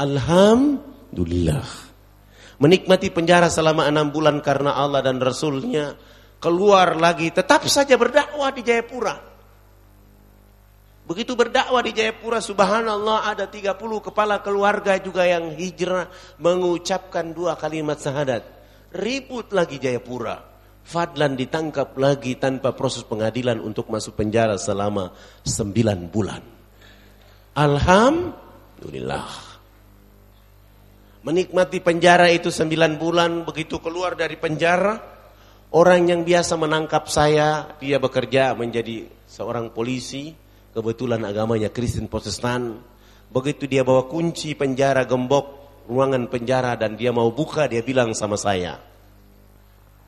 Alhamdulillah. 0.00 1.92
Menikmati 2.60 3.08
penjara 3.12 3.52
selama 3.52 3.88
enam 3.88 4.08
bulan 4.08 4.40
karena 4.40 4.76
Allah 4.76 5.04
dan 5.04 5.20
Rasulnya, 5.20 5.96
keluar 6.40 6.96
lagi, 6.96 7.28
tetap 7.32 7.64
saja 7.68 7.96
berdakwah 8.00 8.52
di 8.52 8.64
Jayapura. 8.64 9.16
Begitu 11.08 11.32
berdakwah 11.34 11.80
di 11.84 11.92
Jayapura, 11.96 12.40
subhanallah 12.40 13.32
ada 13.32 13.48
30 13.48 13.76
kepala 14.04 14.40
keluarga 14.44 14.96
juga 15.00 15.24
yang 15.24 15.52
hijrah 15.56 16.08
mengucapkan 16.40 17.32
dua 17.32 17.56
kalimat 17.56 17.96
syahadat. 17.96 18.44
Ribut 18.92 19.50
lagi 19.56 19.80
Jayapura. 19.80 20.49
Fadlan 20.86 21.38
ditangkap 21.38 21.94
lagi 21.94 22.34
tanpa 22.34 22.74
proses 22.74 23.06
pengadilan 23.06 23.62
untuk 23.62 23.88
masuk 23.88 24.18
penjara 24.18 24.58
selama 24.58 25.14
9 25.46 26.10
bulan. 26.10 26.42
Alhamdulillah. 27.54 29.30
Menikmati 31.20 31.78
penjara 31.84 32.32
itu 32.32 32.48
9 32.48 32.96
bulan, 32.96 33.44
begitu 33.44 33.78
keluar 33.78 34.16
dari 34.16 34.40
penjara, 34.40 35.20
Orang 35.70 36.10
yang 36.10 36.26
biasa 36.26 36.58
menangkap 36.58 37.06
saya, 37.06 37.78
dia 37.78 38.02
bekerja 38.02 38.58
menjadi 38.58 39.06
seorang 39.30 39.70
polisi, 39.70 40.34
kebetulan 40.74 41.22
agamanya 41.22 41.70
Kristen 41.70 42.10
Protestan. 42.10 42.82
Begitu 43.30 43.70
dia 43.70 43.86
bawa 43.86 44.10
kunci 44.10 44.58
penjara 44.58 45.06
gembok, 45.06 45.46
ruangan 45.86 46.26
penjara 46.26 46.74
dan 46.74 46.98
dia 46.98 47.14
mau 47.14 47.30
buka, 47.30 47.70
dia 47.70 47.86
bilang 47.86 48.18
sama 48.18 48.34
saya, 48.34 48.82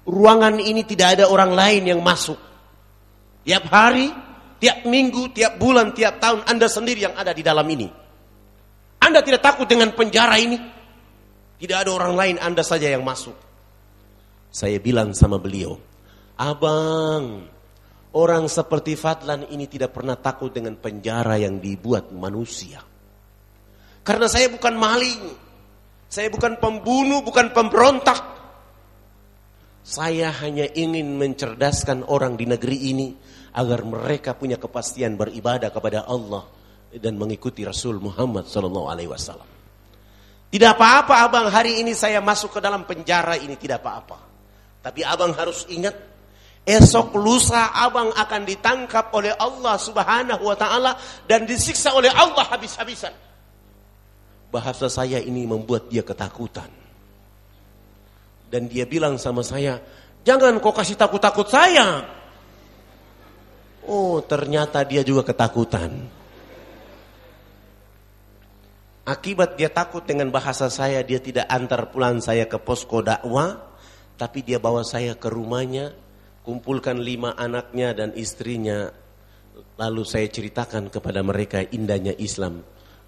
ruangan 0.06 0.58
ini 0.58 0.82
tidak 0.82 1.18
ada 1.18 1.24
orang 1.30 1.54
lain 1.54 1.82
yang 1.94 2.00
masuk. 2.02 2.38
Tiap 3.42 3.64
hari, 3.70 4.10
tiap 4.62 4.86
minggu, 4.86 5.34
tiap 5.34 5.58
bulan, 5.58 5.90
tiap 5.94 6.22
tahun, 6.22 6.46
Anda 6.46 6.70
sendiri 6.70 7.10
yang 7.10 7.14
ada 7.18 7.34
di 7.34 7.42
dalam 7.42 7.66
ini. 7.66 7.90
Anda 9.02 9.18
tidak 9.22 9.42
takut 9.42 9.66
dengan 9.66 9.90
penjara 9.94 10.38
ini? 10.38 10.58
Tidak 11.58 11.78
ada 11.78 11.90
orang 11.90 12.14
lain, 12.14 12.36
Anda 12.38 12.62
saja 12.62 12.86
yang 12.86 13.02
masuk. 13.02 13.34
Saya 14.52 14.78
bilang 14.78 15.14
sama 15.14 15.42
beliau, 15.42 15.78
Abang, 16.38 17.46
orang 18.14 18.44
seperti 18.46 18.94
Fadlan 18.94 19.48
ini 19.50 19.66
tidak 19.66 19.94
pernah 19.94 20.14
takut 20.18 20.52
dengan 20.54 20.78
penjara 20.78 21.38
yang 21.38 21.58
dibuat 21.58 22.14
manusia. 22.14 22.82
Karena 24.02 24.26
saya 24.26 24.50
bukan 24.50 24.74
maling, 24.74 25.22
saya 26.10 26.28
bukan 26.28 26.58
pembunuh, 26.58 27.22
bukan 27.22 27.54
pemberontak. 27.54 28.41
Saya 29.82 30.30
hanya 30.30 30.70
ingin 30.70 31.18
mencerdaskan 31.18 32.06
orang 32.06 32.38
di 32.38 32.46
negeri 32.46 32.94
ini 32.94 33.08
agar 33.52 33.82
mereka 33.82 34.38
punya 34.38 34.56
kepastian 34.56 35.18
beribadah 35.18 35.74
kepada 35.74 36.06
Allah 36.06 36.46
dan 36.94 37.18
mengikuti 37.18 37.66
Rasul 37.66 37.98
Muhammad 37.98 38.46
sallallahu 38.46 38.86
alaihi 38.86 39.10
wasallam. 39.10 39.48
Tidak 40.52 40.70
apa-apa 40.76 41.24
abang 41.24 41.48
hari 41.48 41.80
ini 41.80 41.96
saya 41.96 42.20
masuk 42.20 42.54
ke 42.56 42.60
dalam 42.60 42.84
penjara 42.84 43.40
ini 43.40 43.56
tidak 43.56 43.80
apa-apa. 43.80 44.18
Tapi 44.84 45.00
abang 45.00 45.32
harus 45.32 45.64
ingat, 45.72 45.96
esok 46.68 47.16
lusa 47.16 47.72
abang 47.72 48.12
akan 48.12 48.42
ditangkap 48.44 49.08
oleh 49.16 49.32
Allah 49.32 49.80
subhanahu 49.80 50.44
wa 50.44 50.56
ta'ala 50.58 50.92
dan 51.24 51.48
disiksa 51.48 51.96
oleh 51.96 52.12
Allah 52.12 52.44
habis-habisan. 52.52 53.16
Bahasa 54.52 54.92
saya 54.92 55.16
ini 55.24 55.48
membuat 55.48 55.88
dia 55.88 56.04
ketakutan. 56.04 56.81
Dan 58.52 58.68
dia 58.68 58.84
bilang 58.84 59.16
sama 59.16 59.40
saya, 59.40 59.80
jangan 60.28 60.60
kau 60.60 60.76
kasih 60.76 61.00
takut-takut 61.00 61.48
saya. 61.48 62.04
Oh 63.88 64.20
ternyata 64.20 64.84
dia 64.84 65.00
juga 65.00 65.32
ketakutan. 65.32 66.20
Akibat 69.02 69.58
dia 69.58 69.66
takut 69.66 70.06
dengan 70.06 70.30
bahasa 70.30 70.70
saya, 70.70 71.02
dia 71.02 71.18
tidak 71.18 71.48
antar 71.50 71.90
pulang 71.90 72.22
saya 72.22 72.46
ke 72.46 72.60
posko 72.60 73.00
dakwah. 73.00 73.72
Tapi 74.14 74.46
dia 74.46 74.62
bawa 74.62 74.86
saya 74.86 75.18
ke 75.18 75.26
rumahnya, 75.26 75.90
kumpulkan 76.46 77.02
lima 77.02 77.34
anaknya 77.34 77.90
dan 77.96 78.14
istrinya. 78.14 78.94
Lalu 79.80 80.02
saya 80.06 80.28
ceritakan 80.30 80.92
kepada 80.92 81.24
mereka 81.24 81.64
indahnya 81.64 82.14
Islam 82.14 82.62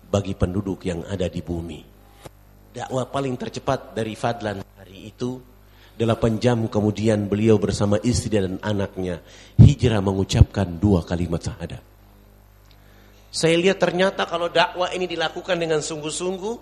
bagi 0.09 0.35
penduduk 0.35 0.83
yang 0.83 1.07
ada 1.07 1.31
di 1.31 1.39
bumi. 1.45 1.94
Dakwah 2.75 3.07
paling 3.07 3.39
tercepat 3.39 3.95
dari 3.95 4.19
Fadlan 4.19 4.59
hari 4.75 5.15
itu, 5.15 5.39
delapan 5.95 6.43
jam 6.43 6.67
kemudian 6.67 7.31
beliau 7.31 7.55
bersama 7.55 8.03
istri 8.03 8.35
dan 8.35 8.59
anaknya 8.67 9.23
hijrah 9.63 10.03
mengucapkan 10.03 10.67
dua 10.83 11.07
kalimat 11.07 11.39
syahadat. 11.39 11.79
Saya 13.31 13.55
lihat 13.59 13.79
ternyata 13.79 14.27
kalau 14.27 14.51
dakwah 14.51 14.91
ini 14.91 15.07
dilakukan 15.07 15.55
dengan 15.55 15.79
sungguh-sungguh, 15.83 16.57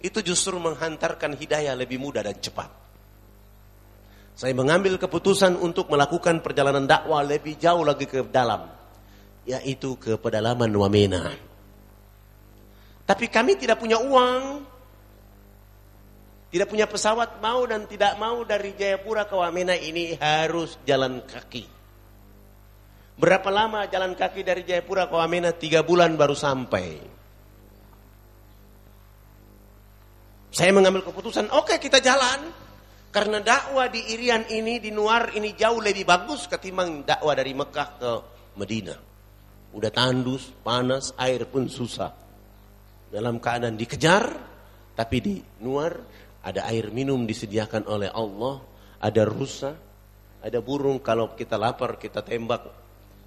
itu 0.00 0.18
justru 0.24 0.56
menghantarkan 0.56 1.36
hidayah 1.36 1.76
lebih 1.76 2.00
mudah 2.00 2.24
dan 2.24 2.36
cepat. 2.40 2.68
Saya 4.38 4.54
mengambil 4.54 4.96
keputusan 4.96 5.58
untuk 5.60 5.90
melakukan 5.90 6.40
perjalanan 6.40 6.86
dakwah 6.86 7.20
lebih 7.26 7.58
jauh 7.58 7.82
lagi 7.82 8.06
ke 8.06 8.22
dalam. 8.30 8.70
Yaitu 9.48 9.98
ke 9.98 10.14
pedalaman 10.14 10.70
Wamena. 10.70 11.32
Tapi 13.02 13.26
kami 13.26 13.56
tidak 13.58 13.80
punya 13.80 13.98
uang. 13.98 14.62
Tidak 16.48 16.64
punya 16.64 16.88
pesawat 16.88 17.44
mau 17.44 17.60
dan 17.68 17.84
tidak 17.84 18.16
mau 18.16 18.40
dari 18.40 18.72
Jayapura 18.72 19.28
ke 19.28 19.36
Wamena 19.36 19.76
ini 19.76 20.16
harus 20.16 20.80
jalan 20.88 21.20
kaki. 21.28 21.68
Berapa 23.20 23.52
lama 23.52 23.84
jalan 23.84 24.16
kaki 24.16 24.40
dari 24.40 24.64
Jayapura 24.64 25.12
ke 25.12 25.14
Wamena? 25.18 25.52
Tiga 25.52 25.84
bulan 25.84 26.16
baru 26.16 26.32
sampai. 26.32 26.86
Saya 30.48 30.72
mengambil 30.72 31.04
keputusan, 31.04 31.52
oke 31.52 31.76
okay, 31.76 31.78
kita 31.78 32.00
jalan. 32.00 32.48
Karena 33.12 33.40
dakwah 33.40 33.88
di 33.88 34.00
Irian 34.12 34.48
ini, 34.48 34.80
di 34.80 34.88
Nuar 34.92 35.32
ini 35.36 35.52
jauh 35.52 35.80
lebih 35.80 36.08
bagus 36.08 36.48
ketimbang 36.48 37.04
dakwah 37.04 37.36
dari 37.36 37.52
Mekah 37.52 37.88
ke 38.00 38.12
Medina. 38.56 38.96
Udah 39.72 39.92
tandus, 39.92 40.48
panas, 40.64 41.12
air 41.20 41.44
pun 41.44 41.68
susah. 41.68 42.12
Dalam 43.08 43.40
keadaan 43.40 43.76
dikejar, 43.76 44.24
tapi 44.96 45.16
di 45.20 45.36
Nuar 45.64 45.92
ada 46.48 46.64
air 46.72 46.88
minum 46.88 47.28
disediakan 47.28 47.84
oleh 47.84 48.08
Allah, 48.08 48.64
ada 49.04 49.22
rusa, 49.28 49.76
ada 50.40 50.58
burung 50.64 51.02
kalau 51.04 51.36
kita 51.36 51.60
lapar 51.60 52.00
kita 52.00 52.24
tembak, 52.24 52.64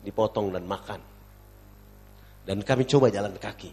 dipotong 0.02 0.50
dan 0.50 0.66
makan. 0.66 1.02
Dan 2.42 2.66
kami 2.66 2.90
coba 2.90 3.14
jalan 3.14 3.38
kaki. 3.38 3.72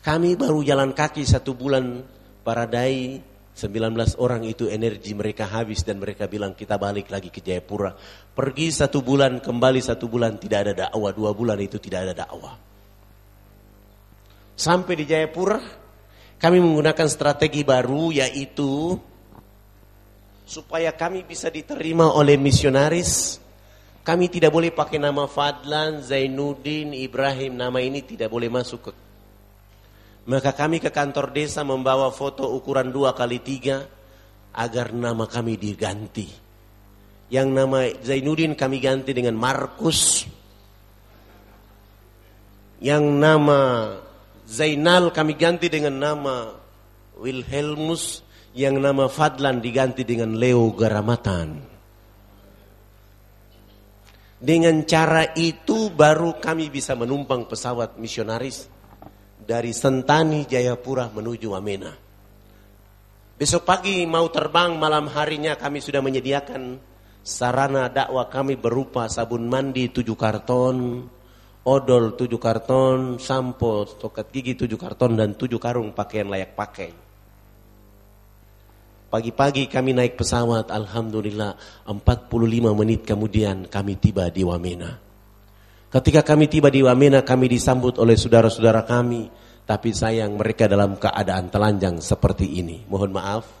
Kami 0.00 0.38
baru 0.40 0.64
jalan 0.64 0.96
kaki 0.96 1.20
satu 1.28 1.52
bulan 1.52 2.00
para 2.40 2.64
dai 2.64 3.20
19 3.58 4.22
orang 4.22 4.46
itu 4.46 4.70
energi 4.70 5.18
mereka 5.18 5.50
habis 5.50 5.82
dan 5.82 5.98
mereka 5.98 6.30
bilang 6.30 6.54
kita 6.54 6.78
balik 6.78 7.10
lagi 7.10 7.28
ke 7.28 7.42
Jayapura. 7.42 7.90
Pergi 8.30 8.70
satu 8.70 9.02
bulan, 9.02 9.42
kembali 9.42 9.82
satu 9.82 10.06
bulan, 10.06 10.38
tidak 10.38 10.58
ada 10.62 10.72
dakwah. 10.86 11.10
Dua 11.10 11.34
bulan 11.34 11.58
itu 11.58 11.82
tidak 11.82 12.06
ada 12.06 12.14
dakwah. 12.22 12.54
Sampai 14.54 14.94
di 14.94 15.04
Jayapura, 15.10 15.58
kami 16.38 16.58
menggunakan 16.62 17.08
strategi 17.10 17.66
baru 17.66 18.14
yaitu 18.14 18.94
supaya 20.46 20.94
kami 20.94 21.26
bisa 21.26 21.50
diterima 21.50 22.14
oleh 22.14 22.38
misionaris. 22.38 23.42
Kami 24.06 24.32
tidak 24.32 24.56
boleh 24.56 24.72
pakai 24.72 24.96
nama 24.96 25.28
Fadlan, 25.28 26.00
Zainuddin, 26.00 26.96
Ibrahim. 26.96 27.60
Nama 27.60 27.76
ini 27.84 28.00
tidak 28.00 28.32
boleh 28.32 28.48
masuk 28.48 28.88
ke 28.88 28.92
maka 30.28 30.52
kami 30.52 30.76
ke 30.76 30.92
kantor 30.92 31.32
desa 31.32 31.64
membawa 31.64 32.12
foto 32.12 32.52
ukuran 32.52 32.92
dua 32.92 33.16
kali 33.16 33.40
tiga 33.40 33.88
agar 34.52 34.92
nama 34.92 35.24
kami 35.24 35.56
diganti. 35.56 36.28
Yang 37.32 37.48
nama 37.48 37.88
Zainuddin 38.04 38.52
kami 38.52 38.76
ganti 38.76 39.16
dengan 39.16 39.40
Markus. 39.40 40.28
Yang 42.84 43.04
nama 43.08 43.60
Zainal 44.48 45.12
kami 45.12 45.36
ganti 45.36 45.68
dengan 45.68 46.00
nama 46.00 46.56
Wilhelmus. 47.20 48.24
Yang 48.58 48.80
nama 48.80 49.06
Fadlan 49.06 49.62
diganti 49.62 50.02
dengan 50.02 50.34
Leo 50.34 50.72
Garamatan. 50.74 51.62
Dengan 54.40 54.82
cara 54.82 55.30
itu 55.36 55.92
baru 55.94 56.42
kami 56.42 56.66
bisa 56.66 56.98
menumpang 56.98 57.46
pesawat 57.46 58.00
misionaris 58.00 58.66
dari 59.38 59.70
Sentani 59.70 60.48
Jayapura 60.48 61.06
menuju 61.12 61.54
Wamena. 61.54 61.92
Besok 63.38 63.62
pagi 63.62 64.02
mau 64.10 64.26
terbang 64.26 64.74
malam 64.74 65.06
harinya 65.06 65.54
kami 65.54 65.78
sudah 65.78 66.02
menyediakan 66.02 66.82
Sarana 67.22 67.86
dakwah 67.92 68.26
kami 68.26 68.56
berupa 68.56 69.06
sabun 69.06 69.46
mandi 69.46 69.92
tujuh 69.92 70.16
karton, 70.16 71.06
odol 71.68 72.16
tujuh 72.16 72.40
karton, 72.40 73.20
sampo, 73.20 73.84
tokat 73.84 74.32
gigi 74.32 74.56
tujuh 74.56 74.80
karton, 74.80 75.20
dan 75.20 75.36
tujuh 75.36 75.60
karung 75.60 75.92
pakaian 75.92 76.32
layak 76.32 76.56
pakai. 76.56 76.90
Pagi-pagi 79.08 79.68
kami 79.68 79.96
naik 79.96 80.16
pesawat, 80.20 80.72
Alhamdulillah 80.72 81.56
45 81.84 82.72
menit 82.76 83.04
kemudian 83.04 83.68
kami 83.68 83.96
tiba 83.96 84.28
di 84.28 84.44
Wamena. 84.44 85.00
Ketika 85.88 86.20
kami 86.20 86.48
tiba 86.48 86.68
di 86.68 86.84
Wamena, 86.84 87.24
kami 87.24 87.48
disambut 87.48 87.96
oleh 87.96 88.20
saudara-saudara 88.20 88.84
kami, 88.84 89.28
tapi 89.64 89.96
sayang 89.96 90.36
mereka 90.36 90.68
dalam 90.68 90.96
keadaan 91.00 91.48
telanjang 91.48 92.00
seperti 92.04 92.60
ini. 92.60 92.84
Mohon 92.84 93.16
maaf, 93.16 93.57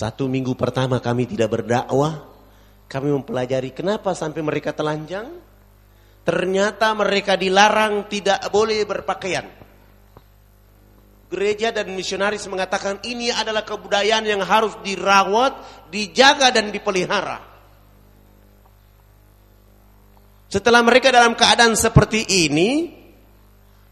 Satu 0.00 0.32
minggu 0.32 0.56
pertama 0.56 0.96
kami 0.96 1.28
tidak 1.28 1.60
berdakwah, 1.60 2.24
kami 2.88 3.12
mempelajari 3.20 3.68
kenapa 3.76 4.16
sampai 4.16 4.40
mereka 4.40 4.72
telanjang. 4.72 5.28
Ternyata 6.24 6.96
mereka 6.96 7.36
dilarang 7.36 8.08
tidak 8.08 8.48
boleh 8.48 8.80
berpakaian. 8.88 9.44
Gereja 11.28 11.68
dan 11.68 11.92
misionaris 11.92 12.48
mengatakan 12.48 13.04
ini 13.04 13.28
adalah 13.28 13.60
kebudayaan 13.60 14.24
yang 14.24 14.40
harus 14.40 14.72
dirawat, 14.80 15.52
dijaga 15.92 16.48
dan 16.48 16.72
dipelihara. 16.72 17.44
Setelah 20.48 20.80
mereka 20.80 21.12
dalam 21.12 21.36
keadaan 21.36 21.76
seperti 21.76 22.24
ini, 22.48 22.88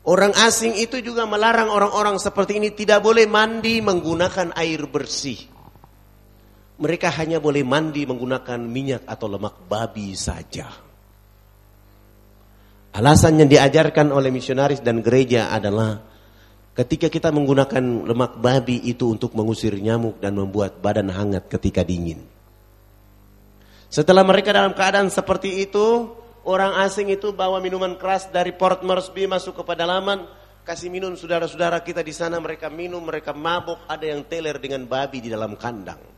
orang 0.08 0.32
asing 0.40 0.72
itu 0.72 1.04
juga 1.04 1.28
melarang 1.28 1.68
orang-orang 1.68 2.16
seperti 2.16 2.56
ini 2.56 2.72
tidak 2.72 3.04
boleh 3.04 3.28
mandi 3.28 3.84
menggunakan 3.84 4.56
air 4.56 4.88
bersih. 4.88 5.57
Mereka 6.78 7.10
hanya 7.18 7.42
boleh 7.42 7.66
mandi 7.66 8.06
menggunakan 8.06 8.58
minyak 8.62 9.02
atau 9.02 9.26
lemak 9.26 9.66
babi 9.66 10.14
saja. 10.14 10.70
Alasan 12.94 13.38
yang 13.42 13.50
diajarkan 13.50 14.14
oleh 14.14 14.30
misionaris 14.30 14.78
dan 14.82 15.02
gereja 15.02 15.50
adalah 15.50 15.98
ketika 16.78 17.10
kita 17.10 17.34
menggunakan 17.34 18.06
lemak 18.06 18.38
babi 18.38 18.78
itu 18.86 19.10
untuk 19.10 19.34
mengusir 19.34 19.74
nyamuk 19.74 20.22
dan 20.22 20.38
membuat 20.38 20.78
badan 20.78 21.10
hangat 21.10 21.50
ketika 21.50 21.82
dingin. 21.82 22.22
Setelah 23.90 24.22
mereka 24.22 24.54
dalam 24.54 24.76
keadaan 24.76 25.10
seperti 25.10 25.66
itu, 25.66 26.14
orang 26.46 26.78
asing 26.86 27.10
itu 27.10 27.34
bawa 27.34 27.58
minuman 27.58 27.98
keras 27.98 28.30
dari 28.30 28.54
Port 28.54 28.86
Moresby 28.86 29.26
masuk 29.26 29.58
ke 29.58 29.62
pedalaman, 29.66 30.28
kasih 30.62 30.92
minum 30.92 31.16
saudara-saudara 31.18 31.82
kita 31.82 32.04
di 32.04 32.12
sana, 32.14 32.38
mereka 32.38 32.70
minum, 32.70 33.00
mereka 33.00 33.34
mabuk, 33.34 33.82
ada 33.88 34.04
yang 34.06 34.22
teler 34.28 34.60
dengan 34.60 34.86
babi 34.86 35.24
di 35.24 35.32
dalam 35.32 35.56
kandang. 35.58 36.17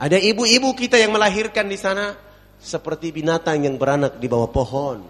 Ada 0.00 0.16
ibu-ibu 0.16 0.72
kita 0.72 0.96
yang 0.96 1.12
melahirkan 1.12 1.68
di 1.68 1.76
sana 1.76 2.16
seperti 2.56 3.12
binatang 3.12 3.68
yang 3.68 3.76
beranak 3.76 4.16
di 4.16 4.32
bawah 4.32 4.48
pohon. 4.48 5.04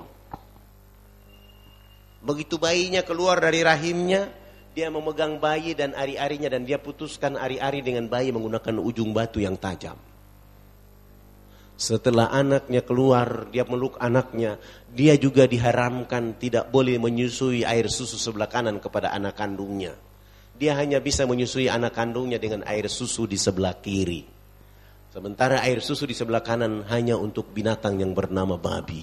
Begitu 2.27 2.59
bayinya 2.59 3.07
keluar 3.07 3.39
dari 3.39 3.63
rahimnya, 3.63 4.35
dia 4.75 4.91
memegang 4.91 5.39
bayi 5.39 5.79
dan 5.79 5.95
ari-arinya 5.95 6.51
dan 6.51 6.67
dia 6.67 6.83
putuskan 6.83 7.39
ari-ari 7.39 7.87
dengan 7.87 8.11
bayi 8.11 8.35
menggunakan 8.35 8.83
ujung 8.83 9.15
batu 9.15 9.39
yang 9.39 9.55
tajam. 9.55 9.95
Setelah 11.79 12.27
anaknya 12.35 12.83
keluar, 12.83 13.47
dia 13.55 13.63
meluk 13.63 13.95
anaknya, 14.03 14.59
dia 14.91 15.15
juga 15.15 15.47
diharamkan 15.47 16.35
tidak 16.35 16.67
boleh 16.67 16.99
menyusui 16.99 17.63
air 17.63 17.87
susu 17.87 18.19
sebelah 18.19 18.51
kanan 18.51 18.83
kepada 18.83 19.15
anak 19.15 19.39
kandungnya. 19.39 19.95
Dia 20.59 20.75
hanya 20.77 20.99
bisa 20.99 21.31
menyusui 21.31 21.71
anak 21.71 21.95
kandungnya 21.95 22.43
dengan 22.43 22.67
air 22.67 22.91
susu 22.91 23.31
di 23.31 23.39
sebelah 23.39 23.79
kiri. 23.79 24.40
Sementara 25.11 25.59
air 25.67 25.83
susu 25.83 26.07
di 26.07 26.15
sebelah 26.15 26.39
kanan 26.39 26.87
hanya 26.87 27.19
untuk 27.19 27.51
binatang 27.51 27.99
yang 27.99 28.15
bernama 28.15 28.55
babi. 28.55 29.03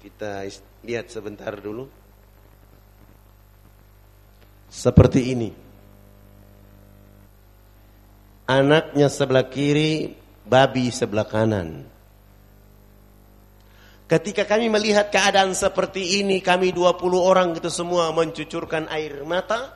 Kita 0.00 0.48
lihat 0.88 1.12
sebentar 1.12 1.52
dulu. 1.60 1.84
Seperti 4.72 5.36
ini. 5.36 5.50
Anaknya 8.48 9.12
sebelah 9.12 9.52
kiri, 9.52 10.16
babi 10.48 10.88
sebelah 10.88 11.28
kanan. 11.28 11.84
Ketika 14.08 14.48
kami 14.48 14.72
melihat 14.72 15.12
keadaan 15.12 15.52
seperti 15.52 16.24
ini, 16.24 16.40
kami 16.40 16.72
20 16.72 17.04
orang 17.20 17.52
itu 17.52 17.68
semua 17.68 18.08
mencucurkan 18.16 18.88
air 18.88 19.20
mata 19.26 19.75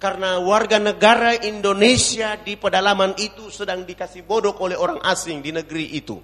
karena 0.00 0.40
warga 0.40 0.80
negara 0.80 1.36
Indonesia 1.36 2.32
di 2.40 2.56
pedalaman 2.56 3.12
itu 3.20 3.52
sedang 3.52 3.84
dikasih 3.84 4.24
bodoh 4.24 4.56
oleh 4.64 4.72
orang 4.72 4.96
asing 5.04 5.44
di 5.44 5.52
negeri 5.52 5.92
itu. 5.92 6.16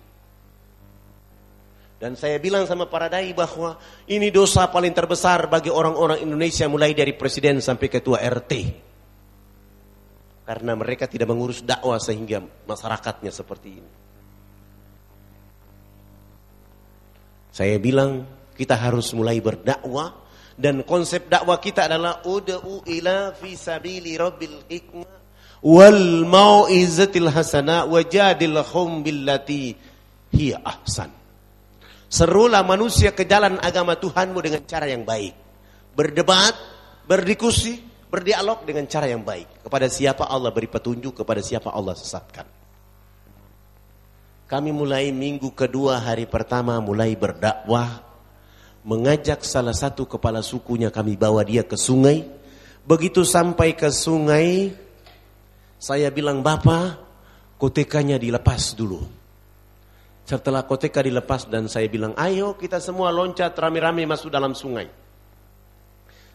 Dan 1.96 2.16
saya 2.16 2.40
bilang 2.40 2.64
sama 2.64 2.88
para 2.88 3.12
dai 3.12 3.36
bahwa 3.36 3.76
ini 4.08 4.32
dosa 4.32 4.68
paling 4.72 4.96
terbesar 4.96 5.48
bagi 5.52 5.68
orang-orang 5.68 6.24
Indonesia 6.24 6.64
mulai 6.68 6.96
dari 6.96 7.12
presiden 7.12 7.60
sampai 7.60 7.88
ketua 7.92 8.20
RT. 8.20 8.52
Karena 10.48 10.72
mereka 10.72 11.04
tidak 11.04 11.28
mengurus 11.28 11.60
dakwah 11.60 12.00
sehingga 12.00 12.40
masyarakatnya 12.40 13.32
seperti 13.32 13.68
ini. 13.76 13.92
Saya 17.52 17.76
bilang 17.80 18.24
kita 18.56 18.76
harus 18.76 19.12
mulai 19.12 19.40
berdakwah 19.40 20.25
dan 20.56 20.80
konsep 20.88 21.28
dakwah 21.28 21.60
kita 21.60 21.84
adalah 21.84 22.24
ud'u 22.24 22.80
ila 22.88 23.36
fi 23.36 23.52
sabili 23.52 24.16
rabbil 24.16 24.64
hikmah 24.64 25.16
wal 25.60 26.24
mau'izatil 26.24 27.28
hasana 27.28 27.84
wajadilhum 27.84 29.04
billati 29.04 29.76
hiya 30.32 30.64
ahsan. 30.64 31.12
Serulah 32.06 32.64
manusia 32.64 33.12
ke 33.12 33.28
jalan 33.28 33.60
agama 33.60 34.00
Tuhanmu 34.00 34.38
dengan 34.40 34.62
cara 34.64 34.88
yang 34.88 35.02
baik. 35.02 35.34
Berdebat, 35.92 36.54
berdiskusi, 37.04 37.82
berdialog 38.06 38.62
dengan 38.62 38.86
cara 38.86 39.10
yang 39.10 39.26
baik. 39.26 39.66
Kepada 39.66 39.90
siapa 39.90 40.24
Allah 40.24 40.54
beri 40.54 40.70
petunjuk, 40.70 41.20
kepada 41.20 41.42
siapa 41.42 41.74
Allah 41.74 41.98
sesatkan. 41.98 42.46
Kami 44.46 44.70
mulai 44.70 45.10
minggu 45.10 45.50
kedua 45.58 45.98
hari 45.98 46.30
pertama 46.30 46.78
mulai 46.78 47.18
berdakwah 47.18 48.05
mengajak 48.86 49.42
salah 49.42 49.74
satu 49.74 50.06
kepala 50.06 50.46
sukunya 50.46 50.94
kami 50.94 51.18
bawa 51.18 51.42
dia 51.42 51.66
ke 51.66 51.74
sungai. 51.74 52.22
Begitu 52.86 53.26
sampai 53.26 53.74
ke 53.74 53.90
sungai, 53.90 54.70
saya 55.82 56.06
bilang, 56.14 56.38
Bapak, 56.38 56.94
kotekanya 57.58 58.14
dilepas 58.14 58.78
dulu. 58.78 59.02
Setelah 60.26 60.62
koteka 60.66 61.02
dilepas 61.02 61.50
dan 61.50 61.66
saya 61.66 61.90
bilang, 61.90 62.14
ayo 62.14 62.54
kita 62.54 62.78
semua 62.78 63.10
loncat 63.10 63.54
rame-rame 63.58 64.06
masuk 64.06 64.30
dalam 64.30 64.54
sungai. 64.54 64.86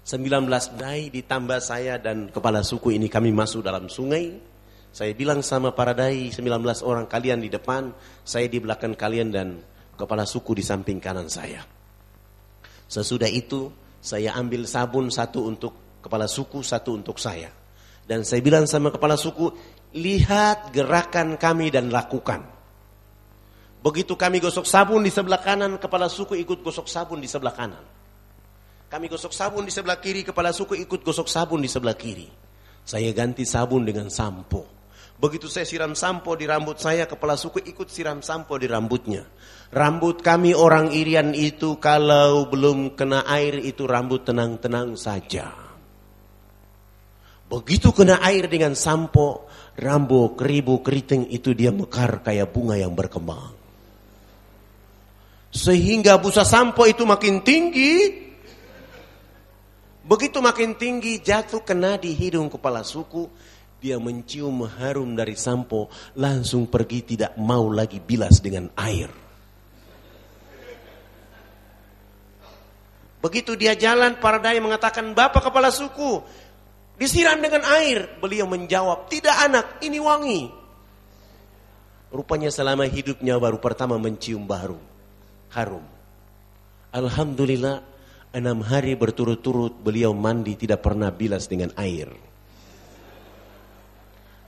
19 0.03 0.47
dai 0.79 1.07
ditambah 1.13 1.59
saya 1.61 1.95
dan 2.01 2.27
kepala 2.33 2.65
suku 2.67 2.99
ini 2.99 3.07
kami 3.07 3.31
masuk 3.31 3.63
dalam 3.63 3.87
sungai. 3.87 4.39
Saya 4.91 5.15
bilang 5.15 5.39
sama 5.39 5.71
para 5.71 5.95
dai 5.95 6.35
19 6.35 6.51
orang 6.83 7.07
kalian 7.07 7.39
di 7.39 7.47
depan, 7.47 7.95
saya 8.27 8.51
di 8.51 8.59
belakang 8.59 8.91
kalian 8.91 9.29
dan 9.31 9.47
kepala 9.95 10.27
suku 10.27 10.51
di 10.55 10.63
samping 10.63 10.99
kanan 10.99 11.31
saya. 11.31 11.80
Sesudah 12.91 13.31
itu 13.31 13.71
saya 14.03 14.35
ambil 14.35 14.67
sabun 14.67 15.07
satu 15.07 15.47
untuk 15.47 16.03
kepala 16.03 16.27
suku, 16.27 16.59
satu 16.59 16.99
untuk 16.99 17.15
saya. 17.23 17.47
Dan 18.03 18.27
saya 18.27 18.43
bilang 18.43 18.67
sama 18.67 18.91
kepala 18.91 19.15
suku, 19.15 19.47
lihat 19.95 20.75
gerakan 20.75 21.39
kami 21.39 21.71
dan 21.71 21.87
lakukan. 21.87 22.43
Begitu 23.79 24.19
kami 24.19 24.43
gosok 24.43 24.67
sabun 24.67 25.07
di 25.07 25.09
sebelah 25.13 25.39
kanan, 25.39 25.79
kepala 25.79 26.11
suku 26.11 26.35
ikut 26.43 26.59
gosok 26.59 26.91
sabun 26.91 27.23
di 27.23 27.31
sebelah 27.31 27.55
kanan. 27.55 27.83
Kami 28.91 29.07
gosok 29.07 29.31
sabun 29.31 29.63
di 29.63 29.71
sebelah 29.71 29.95
kiri, 30.03 30.27
kepala 30.27 30.51
suku 30.51 30.75
ikut 30.75 30.99
gosok 30.99 31.31
sabun 31.31 31.63
di 31.63 31.71
sebelah 31.71 31.95
kiri. 31.95 32.27
Saya 32.83 33.15
ganti 33.15 33.47
sabun 33.47 33.87
dengan 33.87 34.11
sampo. 34.11 34.80
Begitu 35.21 35.45
saya 35.45 35.69
siram 35.69 35.93
sampo 35.93 36.33
di 36.33 36.49
rambut 36.49 36.81
saya, 36.81 37.05
kepala 37.05 37.37
suku 37.37 37.61
ikut 37.61 37.93
siram 37.93 38.25
sampo 38.25 38.57
di 38.57 38.65
rambutnya. 38.65 39.21
Rambut 39.69 40.25
kami 40.25 40.57
orang 40.57 40.89
Irian 40.89 41.37
itu 41.37 41.77
kalau 41.77 42.49
belum 42.49 42.97
kena 42.97 43.21
air 43.29 43.61
itu 43.61 43.85
rambut 43.85 44.25
tenang-tenang 44.25 44.97
saja. 44.97 45.53
Begitu 47.45 47.93
kena 47.93 48.17
air 48.25 48.49
dengan 48.49 48.73
sampo, 48.73 49.45
rambut 49.77 50.41
keribu 50.41 50.81
keriting 50.81 51.29
itu 51.29 51.53
dia 51.53 51.69
mekar 51.69 52.25
kayak 52.25 52.49
bunga 52.49 52.81
yang 52.81 52.97
berkembang. 52.97 53.53
Sehingga 55.53 56.17
busa 56.17 56.41
sampo 56.41 56.89
itu 56.89 57.05
makin 57.05 57.45
tinggi. 57.45 58.25
Begitu 60.01 60.41
makin 60.41 60.73
tinggi 60.81 61.21
jatuh 61.21 61.61
kena 61.61 62.01
di 62.01 62.09
hidung 62.17 62.49
kepala 62.49 62.81
suku 62.81 63.29
dia 63.81 63.97
mencium 63.97 64.61
harum 64.77 65.17
dari 65.17 65.33
sampo, 65.33 65.89
langsung 66.13 66.69
pergi 66.69 67.17
tidak 67.17 67.33
mau 67.41 67.65
lagi 67.73 67.97
bilas 67.97 68.37
dengan 68.37 68.69
air. 68.77 69.09
Begitu 73.21 73.57
dia 73.57 73.73
jalan, 73.73 74.21
para 74.21 74.37
dai 74.37 74.61
mengatakan, 74.61 75.17
Bapak 75.17 75.49
kepala 75.49 75.73
suku, 75.73 76.21
disiram 77.01 77.41
dengan 77.41 77.65
air. 77.73 78.21
Beliau 78.21 78.45
menjawab, 78.45 79.09
tidak 79.09 79.33
anak, 79.49 79.65
ini 79.81 79.97
wangi. 79.97 80.41
Rupanya 82.13 82.53
selama 82.53 82.85
hidupnya 82.85 83.41
baru 83.41 83.57
pertama 83.57 83.97
mencium 83.97 84.45
baru, 84.45 84.77
harum. 85.57 85.85
Alhamdulillah, 86.93 87.81
enam 88.33 88.61
hari 88.61 88.93
berturut-turut 88.93 89.73
beliau 89.81 90.13
mandi 90.13 90.53
tidak 90.53 90.85
pernah 90.85 91.09
bilas 91.09 91.49
dengan 91.49 91.73
air. 91.77 92.30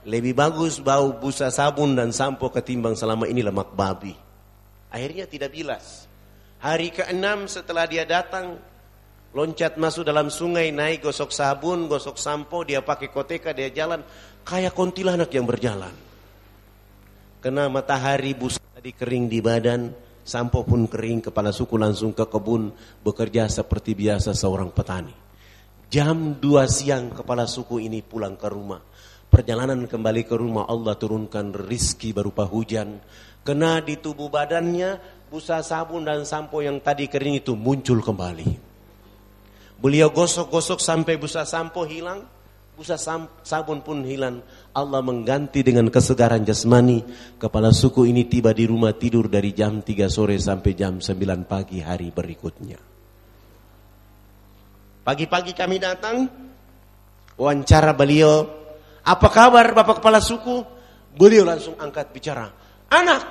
Lebih 0.04 0.36
bagus 0.36 0.84
bau 0.84 1.16
busa 1.16 1.48
sabun 1.48 1.96
dan 1.96 2.12
sampo 2.12 2.52
ketimbang 2.52 2.92
selama 2.92 3.24
ini 3.24 3.40
lemak 3.40 3.72
babi. 3.72 4.12
Akhirnya 4.92 5.24
tidak 5.24 5.56
bilas. 5.56 6.04
Hari 6.60 6.92
ke-6 6.92 7.48
setelah 7.48 7.88
dia 7.88 8.04
datang, 8.04 8.60
loncat 9.32 9.80
masuk 9.80 10.04
dalam 10.04 10.28
sungai, 10.28 10.68
naik 10.76 11.08
gosok 11.08 11.32
sabun, 11.32 11.88
gosok 11.88 12.20
sampo, 12.20 12.68
dia 12.68 12.84
pakai 12.84 13.08
koteka, 13.08 13.56
dia 13.56 13.72
jalan. 13.72 14.04
Kayak 14.44 14.76
kontilanak 14.76 15.32
yang 15.32 15.48
berjalan. 15.48 15.92
Kena 17.40 17.72
matahari 17.72 18.36
busa 18.36 18.60
tadi 18.76 18.92
kering 18.92 19.32
di 19.32 19.40
badan, 19.40 19.88
sampo 20.20 20.68
pun 20.68 20.84
kering, 20.84 21.32
kepala 21.32 21.48
suku 21.48 21.80
langsung 21.80 22.12
ke 22.12 22.28
kebun, 22.28 22.72
bekerja 23.00 23.48
seperti 23.48 23.96
biasa 23.96 24.36
seorang 24.36 24.68
petani. 24.68 25.16
Jam 25.88 26.36
2 26.40 26.44
siang 26.68 27.08
kepala 27.12 27.48
suku 27.48 27.88
ini 27.88 28.04
pulang 28.04 28.36
ke 28.36 28.48
rumah 28.52 28.93
perjalanan 29.34 29.90
kembali 29.90 30.22
ke 30.30 30.38
rumah 30.38 30.70
Allah 30.70 30.94
turunkan 30.94 31.50
rizki 31.50 32.14
berupa 32.14 32.46
hujan. 32.46 33.02
Kena 33.42 33.82
di 33.82 33.98
tubuh 33.98 34.30
badannya 34.30 35.02
busa 35.26 35.58
sabun 35.58 36.06
dan 36.06 36.22
sampo 36.22 36.62
yang 36.62 36.78
tadi 36.78 37.10
kering 37.10 37.42
itu 37.42 37.58
muncul 37.58 37.98
kembali. 37.98 38.46
Beliau 39.82 40.14
gosok-gosok 40.14 40.78
sampai 40.78 41.18
busa 41.18 41.42
sampo 41.42 41.82
hilang, 41.82 42.22
busa 42.78 42.94
sabun 43.42 43.82
pun 43.82 44.06
hilang. 44.06 44.38
Allah 44.70 45.02
mengganti 45.02 45.66
dengan 45.66 45.90
kesegaran 45.90 46.46
jasmani. 46.46 47.02
Kepala 47.34 47.74
suku 47.74 48.06
ini 48.06 48.30
tiba 48.30 48.54
di 48.54 48.70
rumah 48.70 48.94
tidur 48.94 49.26
dari 49.26 49.50
jam 49.50 49.82
3 49.82 50.06
sore 50.06 50.38
sampai 50.38 50.78
jam 50.78 51.02
9 51.02 51.42
pagi 51.42 51.82
hari 51.82 52.14
berikutnya. 52.14 52.78
Pagi-pagi 55.04 55.52
kami 55.52 55.76
datang, 55.82 56.24
wawancara 57.36 57.92
beliau 57.92 58.63
apa 59.04 59.28
kabar 59.28 59.76
Bapak 59.76 60.00
Kepala 60.00 60.24
Suku? 60.24 60.64
Beliau 61.12 61.44
langsung 61.44 61.76
angkat 61.76 62.08
bicara. 62.10 62.48
Anak, 62.88 63.22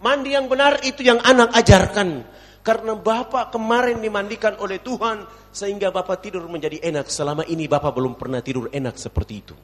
mandi 0.00 0.32
yang 0.32 0.48
benar 0.48 0.80
itu 0.80 1.04
yang 1.04 1.20
anak 1.20 1.52
ajarkan. 1.52 2.24
Karena 2.64 2.96
Bapak 2.96 3.52
kemarin 3.52 4.00
dimandikan 4.00 4.56
oleh 4.56 4.80
Tuhan 4.80 5.28
sehingga 5.52 5.92
Bapak 5.92 6.24
tidur 6.24 6.48
menjadi 6.48 6.80
enak. 6.80 7.12
Selama 7.12 7.44
ini 7.44 7.68
Bapak 7.68 7.92
belum 7.92 8.16
pernah 8.16 8.40
tidur 8.40 8.72
enak 8.72 8.96
seperti 8.96 9.34
itu. 9.36 9.54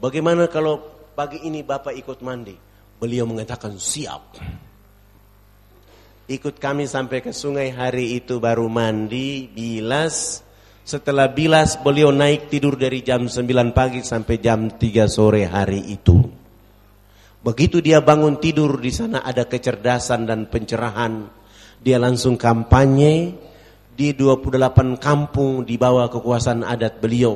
Bagaimana 0.00 0.48
kalau 0.48 0.80
pagi 1.12 1.44
ini 1.44 1.60
Bapak 1.60 1.92
ikut 1.92 2.24
mandi? 2.24 2.56
Beliau 2.96 3.28
mengatakan 3.28 3.76
siap. 3.76 4.40
Ikut 6.26 6.56
kami 6.56 6.88
sampai 6.88 7.20
ke 7.20 7.30
sungai 7.30 7.70
hari 7.70 8.16
itu 8.18 8.40
baru 8.40 8.66
mandi, 8.66 9.44
bilas, 9.46 10.45
setelah 10.86 11.26
bilas 11.34 11.82
beliau 11.82 12.14
naik 12.14 12.46
tidur 12.46 12.78
dari 12.78 13.02
jam 13.02 13.26
9 13.26 13.74
pagi 13.74 14.06
sampai 14.06 14.38
jam 14.38 14.70
3 14.70 15.10
sore 15.10 15.42
hari 15.42 15.82
itu. 15.90 16.22
Begitu 17.42 17.82
dia 17.82 17.98
bangun 17.98 18.38
tidur 18.38 18.78
di 18.78 18.94
sana 18.94 19.26
ada 19.26 19.50
kecerdasan 19.50 20.30
dan 20.30 20.46
pencerahan. 20.46 21.26
Dia 21.82 21.98
langsung 21.98 22.38
kampanye 22.38 23.34
di 23.98 24.14
28 24.14 25.02
kampung 25.02 25.66
di 25.66 25.74
bawah 25.74 26.06
kekuasaan 26.06 26.62
adat 26.62 27.02
beliau. 27.02 27.34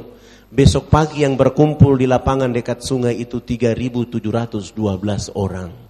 Besok 0.50 0.86
pagi 0.86 1.26
yang 1.26 1.34
berkumpul 1.34 1.98
di 1.98 2.06
lapangan 2.06 2.54
dekat 2.54 2.86
sungai 2.86 3.18
itu 3.18 3.42
3.712 3.42 4.78
orang 5.34 5.89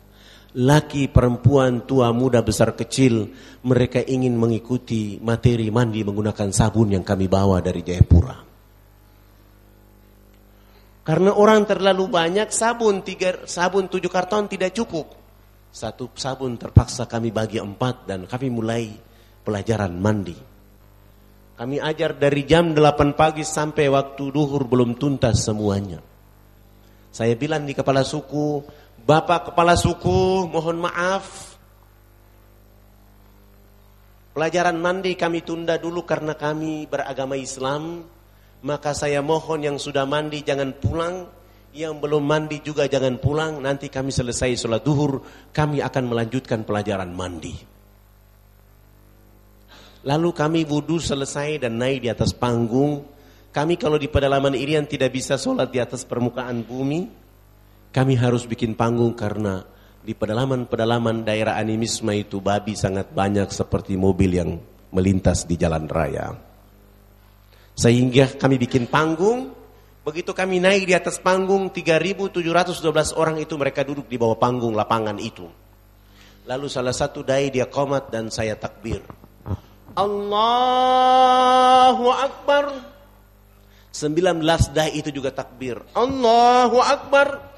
laki, 0.57 1.07
perempuan, 1.07 1.87
tua, 1.87 2.11
muda, 2.11 2.43
besar, 2.43 2.75
kecil, 2.75 3.31
mereka 3.63 4.03
ingin 4.03 4.35
mengikuti 4.35 5.21
materi 5.23 5.71
mandi 5.71 6.03
menggunakan 6.03 6.51
sabun 6.51 6.97
yang 6.97 7.05
kami 7.07 7.31
bawa 7.31 7.63
dari 7.63 7.87
Jayapura. 7.87 8.37
Karena 11.01 11.35
orang 11.35 11.67
terlalu 11.67 12.07
banyak, 12.07 12.49
sabun 12.53 13.03
tiga, 13.03 13.43
sabun 13.47 13.91
tujuh 13.91 14.11
karton 14.11 14.47
tidak 14.51 14.75
cukup. 14.77 15.11
Satu 15.71 16.11
sabun 16.19 16.59
terpaksa 16.59 17.07
kami 17.07 17.31
bagi 17.31 17.63
empat 17.63 18.11
dan 18.11 18.27
kami 18.27 18.51
mulai 18.51 18.91
pelajaran 19.47 19.95
mandi. 19.99 20.35
Kami 21.55 21.77
ajar 21.77 22.17
dari 22.17 22.49
jam 22.49 22.73
8 22.73 23.15
pagi 23.15 23.45
sampai 23.45 23.87
waktu 23.93 24.33
duhur 24.33 24.65
belum 24.65 24.97
tuntas 24.97 25.45
semuanya. 25.45 26.01
Saya 27.11 27.35
bilang 27.35 27.67
di 27.67 27.75
kepala 27.75 28.01
suku, 28.01 28.65
Bapak 29.01 29.53
kepala 29.53 29.75
suku, 29.75 30.47
mohon 30.47 30.85
maaf. 30.85 31.57
Pelajaran 34.31 34.79
mandi 34.79 35.19
kami 35.19 35.43
tunda 35.43 35.75
dulu 35.75 36.07
karena 36.07 36.39
kami 36.39 36.87
beragama 36.87 37.35
Islam. 37.35 38.07
Maka 38.61 38.93
saya 38.93 39.25
mohon 39.25 39.65
yang 39.65 39.77
sudah 39.81 40.07
mandi 40.07 40.45
jangan 40.47 40.77
pulang. 40.79 41.27
Yang 41.71 41.95
belum 42.03 42.23
mandi 42.23 42.63
juga 42.63 42.87
jangan 42.87 43.19
pulang. 43.19 43.59
Nanti 43.59 43.91
kami 43.91 44.15
selesai 44.15 44.55
sholat 44.55 44.87
duhur. 44.87 45.21
Kami 45.51 45.83
akan 45.83 46.05
melanjutkan 46.07 46.63
pelajaran 46.63 47.11
mandi. 47.11 47.57
Lalu 50.01 50.31
kami 50.33 50.61
wudhu 50.65 50.97
selesai 50.97 51.61
dan 51.67 51.77
naik 51.77 52.05
di 52.05 52.09
atas 52.09 52.33
panggung. 52.33 53.05
Kami 53.51 53.75
kalau 53.75 53.99
di 53.99 54.07
pedalaman 54.07 54.55
Irian 54.55 54.87
tidak 54.87 55.11
bisa 55.13 55.35
sholat 55.35 55.69
di 55.75 55.83
atas 55.83 56.07
permukaan 56.07 56.63
bumi. 56.63 57.20
Kami 57.91 58.15
harus 58.15 58.47
bikin 58.47 58.79
panggung 58.79 59.19
karena 59.19 59.67
di 60.01 60.15
pedalaman-pedalaman 60.15 61.27
daerah 61.27 61.59
animisme 61.59 62.15
itu 62.15 62.39
babi 62.39 62.79
sangat 62.79 63.11
banyak 63.11 63.51
seperti 63.51 63.99
mobil 63.99 64.31
yang 64.31 64.51
melintas 64.95 65.43
di 65.43 65.59
jalan 65.59 65.91
raya. 65.91 66.31
Sehingga 67.75 68.39
kami 68.39 68.63
bikin 68.63 68.87
panggung, 68.87 69.51
begitu 70.07 70.31
kami 70.31 70.63
naik 70.63 70.87
di 70.87 70.95
atas 70.95 71.19
panggung 71.19 71.75
3.712 71.75 73.19
orang 73.19 73.43
itu 73.43 73.59
mereka 73.59 73.83
duduk 73.83 74.07
di 74.07 74.17
bawah 74.17 74.39
panggung 74.39 74.79
lapangan 74.79 75.19
itu. 75.19 75.51
Lalu 76.47 76.67
salah 76.71 76.95
satu 76.95 77.27
dai 77.27 77.51
dia 77.51 77.67
komat 77.67 78.11
dan 78.11 78.31
saya 78.31 78.55
takbir. 78.55 79.03
Allahu 79.99 82.07
Akbar. 82.15 82.71
19 83.91 84.39
dai 84.71 84.95
itu 84.95 85.11
juga 85.11 85.35
takbir. 85.35 85.83
Allahu 85.99 86.79
Akbar. 86.79 87.50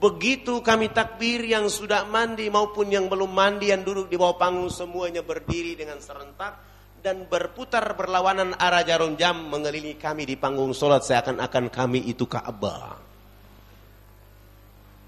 Begitu 0.00 0.64
kami 0.64 0.88
takbir 0.96 1.44
yang 1.44 1.68
sudah 1.68 2.08
mandi 2.08 2.48
maupun 2.48 2.88
yang 2.88 3.04
belum 3.04 3.28
mandi 3.28 3.68
yang 3.68 3.84
duduk 3.84 4.08
di 4.08 4.16
bawah 4.16 4.40
panggung 4.40 4.72
semuanya 4.72 5.20
berdiri 5.20 5.76
dengan 5.76 6.00
serentak 6.00 6.56
dan 7.04 7.28
berputar 7.28 7.84
berlawanan 7.92 8.56
arah 8.56 8.80
jarum 8.80 9.12
jam 9.20 9.52
mengelilingi 9.52 10.00
kami 10.00 10.24
di 10.24 10.40
panggung 10.40 10.72
solat 10.72 11.04
seakan-akan 11.04 11.68
kami 11.68 12.00
itu 12.08 12.24
Ka'bah. 12.24 12.96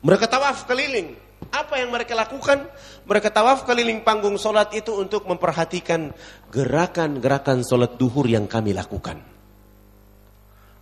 Mereka 0.05 0.29
tawaf 0.29 0.69
keliling. 0.69 1.17
Apa 1.49 1.81
yang 1.81 1.89
mereka 1.89 2.13
lakukan? 2.13 2.69
Mereka 3.09 3.33
tawaf 3.33 3.65
keliling 3.65 4.05
panggung 4.05 4.37
solat 4.37 4.77
itu 4.77 4.93
untuk 4.93 5.25
memperhatikan 5.25 6.13
gerakan-gerakan 6.53 7.65
solat 7.65 7.97
duhur 7.97 8.29
yang 8.29 8.45
kami 8.45 8.77
lakukan. 8.77 9.32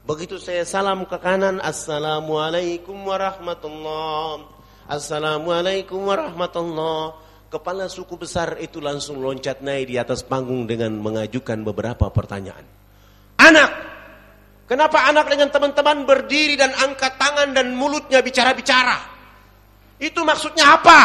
Begitu 0.01 0.41
saya 0.41 0.65
salam 0.65 1.05
ke 1.05 1.21
kanan, 1.21 1.61
Assalamualaikum 1.61 2.97
warahmatullah. 3.05 4.49
Assalamualaikum 4.89 6.01
warahmatullah. 6.09 7.21
Kepala 7.53 7.85
suku 7.85 8.17
besar 8.17 8.57
itu 8.65 8.81
langsung 8.81 9.21
loncat 9.21 9.61
naik 9.61 9.93
di 9.93 10.01
atas 10.01 10.25
panggung 10.25 10.65
dengan 10.65 10.97
mengajukan 10.97 11.61
beberapa 11.61 12.09
pertanyaan. 12.09 12.65
Anak, 13.37 13.71
kenapa 14.65 15.05
anak 15.05 15.29
dengan 15.29 15.53
teman-teman 15.53 16.09
berdiri 16.09 16.57
dan 16.57 16.73
angkat 16.81 17.21
tangan 17.21 17.53
dan 17.53 17.77
mulutnya 17.77 18.25
bicara-bicara? 18.25 18.97
Itu 20.01 20.25
maksudnya 20.25 20.81
apa? 20.81 21.01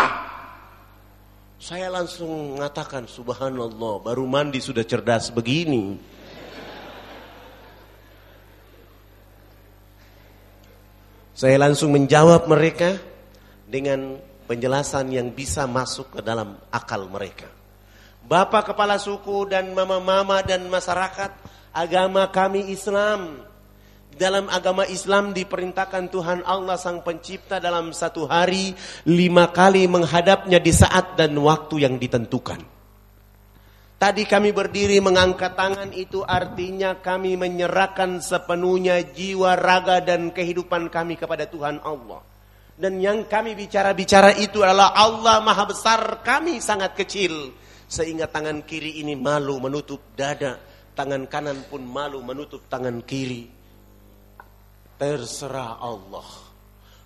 Saya 1.60 1.92
langsung 1.92 2.56
mengatakan, 2.56 3.12
subhanallah, 3.12 4.00
baru 4.06 4.24
mandi 4.24 4.64
sudah 4.64 4.88
cerdas 4.88 5.36
begini. 5.36 6.15
Saya 11.36 11.60
langsung 11.60 11.92
menjawab 11.92 12.48
mereka 12.48 12.96
dengan 13.68 14.16
penjelasan 14.48 15.12
yang 15.12 15.36
bisa 15.36 15.68
masuk 15.68 16.16
ke 16.16 16.20
dalam 16.24 16.56
akal 16.72 17.12
mereka. 17.12 17.52
Bapak 18.24 18.72
kepala 18.72 18.96
suku 18.96 19.44
dan 19.52 19.76
mama-mama 19.76 20.40
dan 20.48 20.64
masyarakat, 20.72 21.36
agama 21.76 22.32
kami 22.32 22.72
Islam. 22.72 23.44
Dalam 24.16 24.48
agama 24.48 24.88
Islam 24.88 25.36
diperintahkan 25.36 26.08
Tuhan 26.08 26.40
Allah 26.48 26.80
Sang 26.80 27.04
Pencipta 27.04 27.60
dalam 27.60 27.92
satu 27.92 28.32
hari 28.32 28.72
lima 29.04 29.52
kali 29.52 29.92
menghadapnya 29.92 30.64
di 30.64 30.72
saat 30.72 31.20
dan 31.20 31.36
waktu 31.36 31.84
yang 31.84 32.00
ditentukan. 32.00 32.75
Tadi 33.96 34.28
kami 34.28 34.52
berdiri 34.52 35.00
mengangkat 35.00 35.56
tangan 35.56 35.96
itu 35.96 36.20
artinya 36.20 37.00
kami 37.00 37.40
menyerahkan 37.40 38.20
sepenuhnya 38.20 39.00
jiwa, 39.08 39.56
raga 39.56 40.04
dan 40.04 40.36
kehidupan 40.36 40.92
kami 40.92 41.16
kepada 41.16 41.48
Tuhan 41.48 41.80
Allah. 41.80 42.20
Dan 42.76 43.00
yang 43.00 43.24
kami 43.24 43.56
bicara-bicara 43.56 44.36
itu 44.36 44.60
adalah 44.60 44.92
Allah 44.92 45.40
Maha 45.40 45.64
Besar, 45.72 46.20
kami 46.28 46.60
sangat 46.60 46.92
kecil. 47.00 47.56
Sehingga 47.88 48.28
tangan 48.28 48.68
kiri 48.68 49.00
ini 49.00 49.16
malu 49.16 49.64
menutup 49.64 50.12
dada, 50.12 50.60
tangan 50.92 51.24
kanan 51.32 51.64
pun 51.72 51.80
malu 51.88 52.20
menutup 52.20 52.68
tangan 52.68 53.00
kiri. 53.00 53.48
Terserah 55.00 55.80
Allah. 55.80 56.28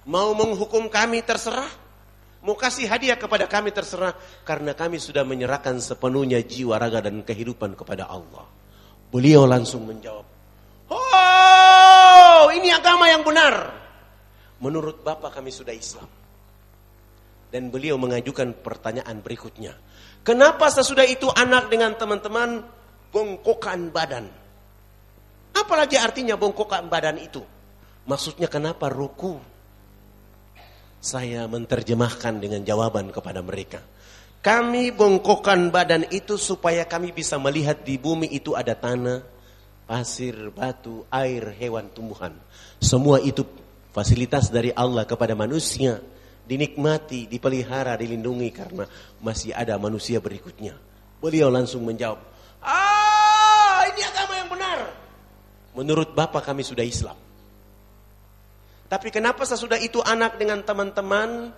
Mau 0.09 0.33
menghukum 0.33 0.89
kami 0.89 1.21
terserah. 1.21 1.69
Mau 2.39 2.55
kasih 2.55 2.87
hadiah 2.87 3.19
kepada 3.19 3.51
kami 3.51 3.75
terserah. 3.75 4.15
Karena 4.47 4.71
kami 4.71 4.95
sudah 4.95 5.27
menyerahkan 5.27 5.75
sepenuhnya 5.83 6.39
jiwa, 6.39 6.79
raga 6.79 7.03
dan 7.03 7.23
kehidupan 7.23 7.75
kepada 7.75 8.07
Allah. 8.07 8.47
Beliau 9.11 9.43
langsung 9.43 9.83
menjawab. 9.89 10.23
Oh 10.89 12.47
ini 12.55 12.71
agama 12.71 13.11
yang 13.11 13.21
benar. 13.27 13.75
Menurut 14.59 15.03
Bapak 15.03 15.39
kami 15.39 15.51
sudah 15.51 15.75
Islam. 15.75 16.07
Dan 17.49 17.73
beliau 17.73 17.97
mengajukan 17.97 18.53
pertanyaan 18.61 19.19
berikutnya. 19.25 19.73
Kenapa 20.21 20.69
sesudah 20.69 21.07
itu 21.07 21.25
anak 21.33 21.73
dengan 21.73 21.97
teman-teman 21.97 22.61
bongkokan 23.09 23.89
badan? 23.89 24.29
Apalagi 25.57 25.97
artinya 25.97 26.37
bongkokan 26.37 26.85
badan 26.87 27.17
itu? 27.17 27.41
Maksudnya 28.05 28.45
kenapa 28.45 28.87
ruku? 28.93 29.41
Saya 30.99 31.47
menerjemahkan 31.47 32.43
dengan 32.43 32.61
jawaban 32.67 33.15
kepada 33.15 33.39
mereka. 33.39 33.79
Kami 34.39 34.95
bongkokkan 34.95 35.67
badan 35.67 36.07
itu 36.11 36.39
supaya 36.39 36.87
kami 36.87 37.11
bisa 37.11 37.35
melihat 37.35 37.83
di 37.83 37.99
bumi 37.99 38.31
itu 38.31 38.55
ada 38.55 38.71
tanah, 38.71 39.19
pasir, 39.83 40.51
batu, 40.51 41.03
air, 41.11 41.55
hewan, 41.59 41.91
tumbuhan. 41.91 42.35
Semua 42.79 43.19
itu 43.19 43.43
fasilitas 43.91 44.47
dari 44.47 44.71
Allah 44.71 45.03
kepada 45.03 45.35
manusia. 45.35 45.99
Dinikmati, 46.49 47.29
dipelihara, 47.29 47.93
dilindungi 47.93 48.49
karena 48.49 48.87
masih 49.21 49.53
ada 49.53 49.77
manusia 49.77 50.17
berikutnya. 50.17 50.73
Beliau 51.21 51.51
langsung 51.51 51.85
menjawab, 51.85 52.17
Ah 52.63 53.85
ini 53.91 54.01
agama 54.03 54.33
yang 54.39 54.49
benar. 54.49 54.79
Menurut 55.75 56.11
Bapak 56.15 56.47
kami 56.47 56.65
sudah 56.65 56.83
Islam. 56.83 57.28
Tapi 58.89 59.13
kenapa 59.13 59.45
sesudah 59.45 59.77
itu 59.77 60.01
anak 60.01 60.41
dengan 60.41 60.65
teman-teman 60.65 61.53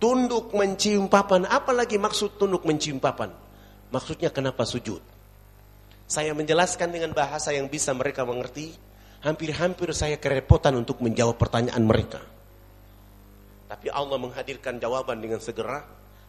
tunduk 0.00 0.56
mencium 0.56 1.12
papan? 1.12 1.44
Apalagi 1.44 2.00
maksud 2.00 2.40
tunduk 2.40 2.64
mencium 2.64 2.96
papan? 2.96 3.28
Maksudnya 3.92 4.32
kenapa 4.32 4.64
sujud? 4.64 5.04
Saya 6.08 6.32
menjelaskan 6.32 6.88
dengan 6.88 7.12
bahasa 7.12 7.52
yang 7.52 7.68
bisa 7.68 7.92
mereka 7.92 8.24
mengerti. 8.24 8.72
Hampir-hampir 9.24 9.92
saya 9.96 10.20
kerepotan 10.20 10.76
untuk 10.76 11.00
menjawab 11.00 11.36
pertanyaan 11.36 11.84
mereka. 11.84 12.20
Tapi 13.68 13.88
Allah 13.88 14.20
menghadirkan 14.20 14.80
jawaban 14.80 15.20
dengan 15.20 15.40
segera. 15.40 15.84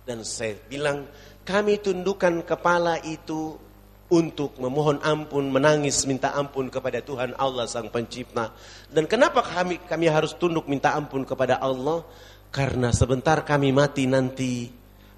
Dan 0.05 0.21
saya 0.21 0.55
bilang, 0.67 1.09
kami 1.43 1.81
tundukkan 1.81 2.45
kepala 2.45 3.01
itu 3.03 3.57
untuk 4.05 4.61
memohon 4.61 5.01
ampun, 5.01 5.49
menangis, 5.49 6.05
minta 6.05 6.33
ampun 6.37 6.69
kepada 6.69 7.01
Tuhan 7.01 7.33
Allah 7.41 7.65
Sang 7.65 7.89
Pencipta. 7.89 8.53
Dan 8.85 9.09
kenapa 9.09 9.41
kami 9.41 9.81
kami 9.81 10.05
harus 10.09 10.37
tunduk 10.37 10.69
minta 10.69 10.93
ampun 10.93 11.25
kepada 11.25 11.57
Allah? 11.57 12.05
Karena 12.53 12.93
sebentar 12.93 13.41
kami 13.41 13.73
mati 13.73 14.05
nanti 14.05 14.69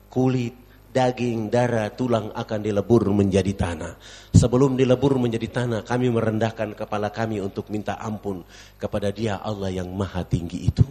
kulit, 0.08 0.56
daging, 0.90 1.52
darah, 1.52 1.92
tulang 1.94 2.32
akan 2.32 2.60
dilebur 2.64 3.12
menjadi 3.12 3.54
tanah. 3.54 3.94
Sebelum 4.34 4.80
dilebur 4.80 5.20
menjadi 5.20 5.46
tanah, 5.52 5.82
kami 5.84 6.08
merendahkan 6.10 6.74
kepala 6.74 7.12
kami 7.12 7.44
untuk 7.44 7.68
minta 7.70 8.00
ampun 8.00 8.42
kepada 8.80 9.12
Dia 9.12 9.44
Allah 9.44 9.70
yang 9.70 9.92
Maha 9.92 10.24
Tinggi 10.26 10.60
itu. 10.66 10.86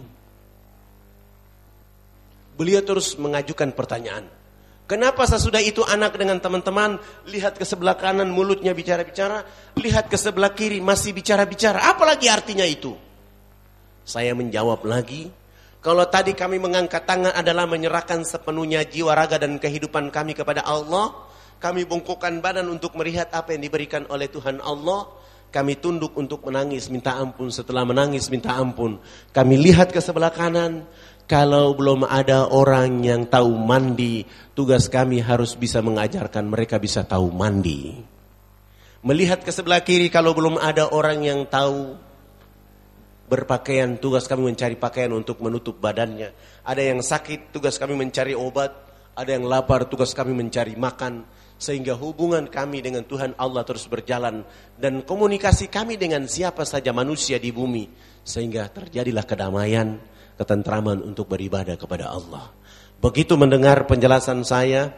Beliau 2.57 2.81
terus 2.81 3.19
mengajukan 3.19 3.75
pertanyaan. 3.75 4.36
Kenapa 4.87 5.27
sesudah 5.27 5.59
itu 5.59 5.83
anak 5.83 6.15
dengan 6.15 6.39
teman-teman 6.39 6.95
lihat 7.27 7.59
ke 7.59 7.67
sebelah 7.67 7.99
kanan 7.99 8.31
mulutnya 8.31 8.71
bicara-bicara, 8.71 9.43
lihat 9.75 10.07
ke 10.07 10.15
sebelah 10.15 10.55
kiri 10.55 10.79
masih 10.79 11.11
bicara-bicara. 11.11 11.91
Apalagi 11.91 12.31
artinya 12.31 12.63
itu? 12.63 12.95
Saya 14.07 14.31
menjawab 14.31 14.87
lagi, 14.87 15.27
kalau 15.83 16.07
tadi 16.07 16.31
kami 16.31 16.55
mengangkat 16.55 17.03
tangan 17.03 17.35
adalah 17.35 17.67
menyerahkan 17.67 18.23
sepenuhnya 18.23 18.87
jiwa, 18.87 19.11
raga 19.11 19.35
dan 19.35 19.59
kehidupan 19.59 20.07
kami 20.07 20.31
kepada 20.31 20.63
Allah, 20.63 21.11
kami 21.59 21.83
bongkokkan 21.83 22.39
badan 22.39 22.71
untuk 22.71 22.95
melihat 22.95 23.27
apa 23.35 23.51
yang 23.51 23.67
diberikan 23.67 24.07
oleh 24.07 24.31
Tuhan 24.31 24.63
Allah, 24.63 25.07
kami 25.47 25.79
tunduk 25.79 26.11
untuk 26.19 26.43
menangis, 26.43 26.91
minta 26.91 27.15
ampun. 27.15 27.47
Setelah 27.47 27.87
menangis, 27.87 28.27
minta 28.27 28.51
ampun. 28.59 28.99
Kami 29.31 29.55
lihat 29.55 29.95
ke 29.95 30.03
sebelah 30.03 30.27
kanan, 30.27 30.83
kalau 31.27 31.75
belum 31.75 32.07
ada 32.07 32.47
orang 32.47 33.03
yang 33.03 33.27
tahu 33.27 33.51
mandi, 33.59 34.23
tugas 34.55 34.87
kami 34.87 35.19
harus 35.19 35.59
bisa 35.59 35.83
mengajarkan 35.83 36.47
mereka 36.47 36.79
bisa 36.79 37.03
tahu 37.03 37.35
mandi. 37.35 37.99
Melihat 39.03 39.43
ke 39.43 39.51
sebelah 39.51 39.83
kiri 39.83 40.07
kalau 40.07 40.31
belum 40.31 40.55
ada 40.55 40.87
orang 40.87 41.27
yang 41.27 41.43
tahu 41.51 41.99
berpakaian, 43.27 43.99
tugas 43.99 44.23
kami 44.23 44.55
mencari 44.55 44.79
pakaian 44.79 45.11
untuk 45.11 45.43
menutup 45.43 45.75
badannya. 45.83 46.31
Ada 46.63 46.95
yang 46.95 47.03
sakit, 47.03 47.51
tugas 47.51 47.75
kami 47.75 47.99
mencari 47.99 48.31
obat. 48.31 48.87
Ada 49.11 49.35
yang 49.35 49.51
lapar, 49.51 49.83
tugas 49.91 50.15
kami 50.15 50.31
mencari 50.31 50.79
makan. 50.79 51.27
Sehingga 51.59 51.97
hubungan 51.99 52.47
kami 52.47 52.79
dengan 52.79 53.03
Tuhan 53.03 53.35
Allah 53.35 53.67
terus 53.67 53.83
berjalan. 53.91 54.47
Dan 54.79 55.03
komunikasi 55.03 55.67
kami 55.67 55.99
dengan 55.99 56.23
siapa 56.23 56.63
saja 56.63 56.95
manusia 56.95 57.35
di 57.35 57.51
bumi. 57.51 57.83
Sehingga 58.23 58.71
terjadilah 58.71 59.27
kedamaian 59.27 60.16
ketentraman 60.37 61.01
untuk 61.01 61.27
beribadah 61.33 61.75
kepada 61.75 62.13
Allah. 62.13 62.53
Begitu 62.97 63.33
mendengar 63.37 63.85
penjelasan 63.89 64.45
saya, 64.45 64.93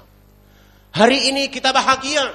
Hari 0.90 1.30
ini 1.30 1.46
kita 1.50 1.70
bahagia. 1.70 2.26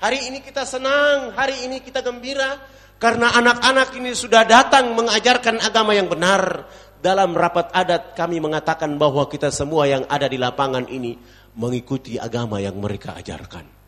Hari 0.00 0.32
ini 0.32 0.40
kita 0.40 0.64
senang. 0.64 1.36
Hari 1.36 1.68
ini 1.68 1.84
kita 1.84 2.00
gembira. 2.00 2.56
Karena 2.96 3.34
anak-anak 3.36 3.98
ini 3.98 4.16
sudah 4.16 4.46
datang 4.48 4.96
mengajarkan 4.96 5.60
agama 5.60 5.92
yang 5.92 6.08
benar. 6.08 6.68
Dalam 7.02 7.34
rapat 7.34 7.74
adat 7.74 8.14
kami 8.14 8.38
mengatakan 8.38 8.94
bahwa 8.94 9.26
kita 9.26 9.50
semua 9.50 9.90
yang 9.90 10.06
ada 10.06 10.30
di 10.30 10.38
lapangan 10.38 10.86
ini 10.86 11.18
mengikuti 11.58 12.14
agama 12.16 12.62
yang 12.62 12.78
mereka 12.78 13.18
ajarkan. 13.18 13.82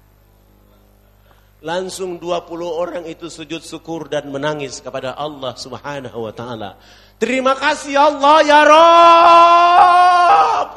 Langsung 1.65 2.21
20 2.21 2.45
orang 2.69 3.05
itu 3.09 3.33
sujud 3.33 3.65
syukur 3.65 4.13
dan 4.13 4.29
menangis 4.29 4.85
kepada 4.85 5.17
Allah 5.17 5.57
Subhanahu 5.57 6.29
wa 6.29 6.33
taala. 6.37 6.77
Terima 7.19 7.55
kasih 7.55 7.95
Allah 7.95 8.37
ya 8.43 8.61
Rob. 8.67 10.69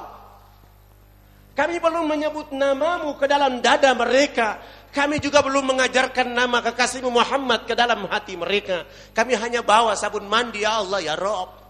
Kami 1.58 1.82
belum 1.82 2.06
menyebut 2.06 2.54
namamu 2.54 3.18
ke 3.18 3.26
dalam 3.26 3.58
dada 3.66 3.90
mereka. 3.98 4.62
Kami 4.94 5.18
juga 5.18 5.42
belum 5.42 5.74
mengajarkan 5.74 6.32
nama 6.32 6.62
kekasihmu 6.62 7.10
Muhammad 7.10 7.66
ke 7.66 7.74
dalam 7.74 8.06
hati 8.06 8.38
mereka. 8.38 8.86
Kami 9.14 9.34
hanya 9.36 9.66
bawa 9.66 9.98
sabun 9.98 10.30
mandi 10.30 10.62
ya 10.62 10.80
Allah 10.80 11.02
ya 11.02 11.18
Rob. 11.18 11.67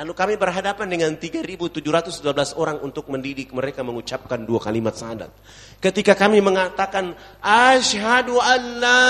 Lalu 0.00 0.16
kami 0.16 0.34
berhadapan 0.40 0.88
dengan 0.88 1.12
3.712 1.12 2.24
orang 2.56 2.80
untuk 2.80 3.12
mendidik 3.12 3.52
mereka 3.52 3.84
mengucapkan 3.84 4.48
dua 4.48 4.56
kalimat 4.56 4.96
syahadat. 4.96 5.28
Ketika 5.76 6.16
kami 6.16 6.40
mengatakan 6.40 7.12
asyhadu 7.44 8.40
an 8.40 8.80
la 8.80 9.04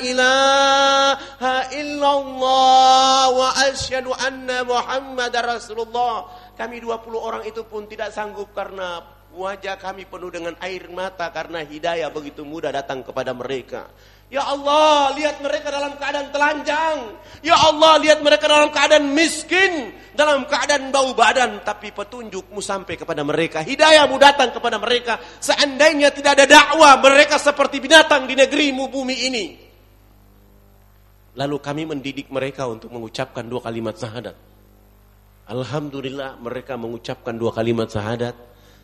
ilaha 0.00 1.56
illallah 1.76 3.24
wa 3.36 3.48
asyhadu 3.68 4.16
anna 4.16 4.64
Muhammad 4.64 5.36
Rasulullah. 5.36 6.32
Kami 6.56 6.80
20 6.80 7.20
orang 7.20 7.44
itu 7.44 7.60
pun 7.68 7.84
tidak 7.84 8.16
sanggup 8.16 8.56
karena 8.56 9.04
wajah 9.36 9.76
kami 9.76 10.08
penuh 10.08 10.32
dengan 10.32 10.56
air 10.64 10.88
mata 10.88 11.28
karena 11.36 11.60
hidayah 11.68 12.08
begitu 12.08 12.48
mudah 12.48 12.72
datang 12.72 13.04
kepada 13.04 13.36
mereka. 13.36 13.92
Ya 14.30 14.46
Allah, 14.46 15.10
lihat 15.18 15.42
mereka 15.42 15.74
dalam 15.74 15.98
keadaan 15.98 16.30
telanjang. 16.30 17.18
Ya 17.42 17.58
Allah, 17.58 17.98
lihat 17.98 18.22
mereka 18.22 18.46
dalam 18.46 18.70
keadaan 18.70 19.10
miskin. 19.10 19.90
Dalam 20.14 20.46
keadaan 20.46 20.94
bau 20.94 21.10
badan. 21.18 21.66
Tapi 21.66 21.90
petunjukmu 21.90 22.62
sampai 22.62 22.94
kepada 22.94 23.26
mereka. 23.26 23.58
Hidayahmu 23.66 24.14
datang 24.22 24.54
kepada 24.54 24.78
mereka. 24.78 25.18
Seandainya 25.42 26.14
tidak 26.14 26.38
ada 26.38 26.46
dakwah, 26.46 27.02
mereka 27.02 27.42
seperti 27.42 27.82
binatang 27.82 28.30
di 28.30 28.38
negerimu 28.38 28.86
bumi 28.86 29.16
ini. 29.26 29.44
Lalu 31.34 31.56
kami 31.58 31.82
mendidik 31.90 32.30
mereka 32.30 32.70
untuk 32.70 32.94
mengucapkan 32.94 33.42
dua 33.50 33.66
kalimat 33.66 33.98
syahadat. 33.98 34.38
Alhamdulillah 35.50 36.38
mereka 36.38 36.78
mengucapkan 36.78 37.34
dua 37.34 37.50
kalimat 37.50 37.90
syahadat. 37.90 38.38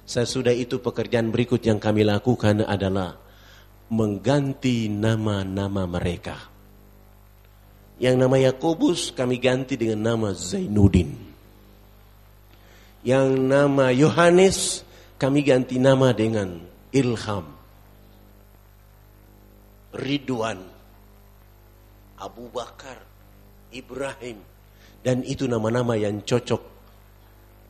Sesudah 0.06 0.54
itu 0.54 0.82
pekerjaan 0.82 1.30
berikut 1.30 1.62
yang 1.62 1.78
kami 1.78 2.02
lakukan 2.02 2.66
adalah 2.66 3.25
mengganti 3.90 4.90
nama-nama 4.90 5.86
mereka. 5.86 6.36
Yang 7.96 8.16
nama 8.20 8.36
Yakobus 8.36 9.14
kami 9.14 9.40
ganti 9.40 9.78
dengan 9.80 10.12
nama 10.12 10.28
Zainuddin. 10.36 11.16
Yang 13.06 13.28
nama 13.40 13.94
Yohanes 13.94 14.84
kami 15.16 15.40
ganti 15.46 15.80
nama 15.80 16.12
dengan 16.12 16.60
Ilham. 16.92 17.46
Ridwan, 19.96 20.60
Abu 22.20 22.52
Bakar, 22.52 23.00
Ibrahim. 23.72 24.44
Dan 25.00 25.24
itu 25.24 25.48
nama-nama 25.48 25.96
yang 25.96 26.20
cocok 26.20 26.62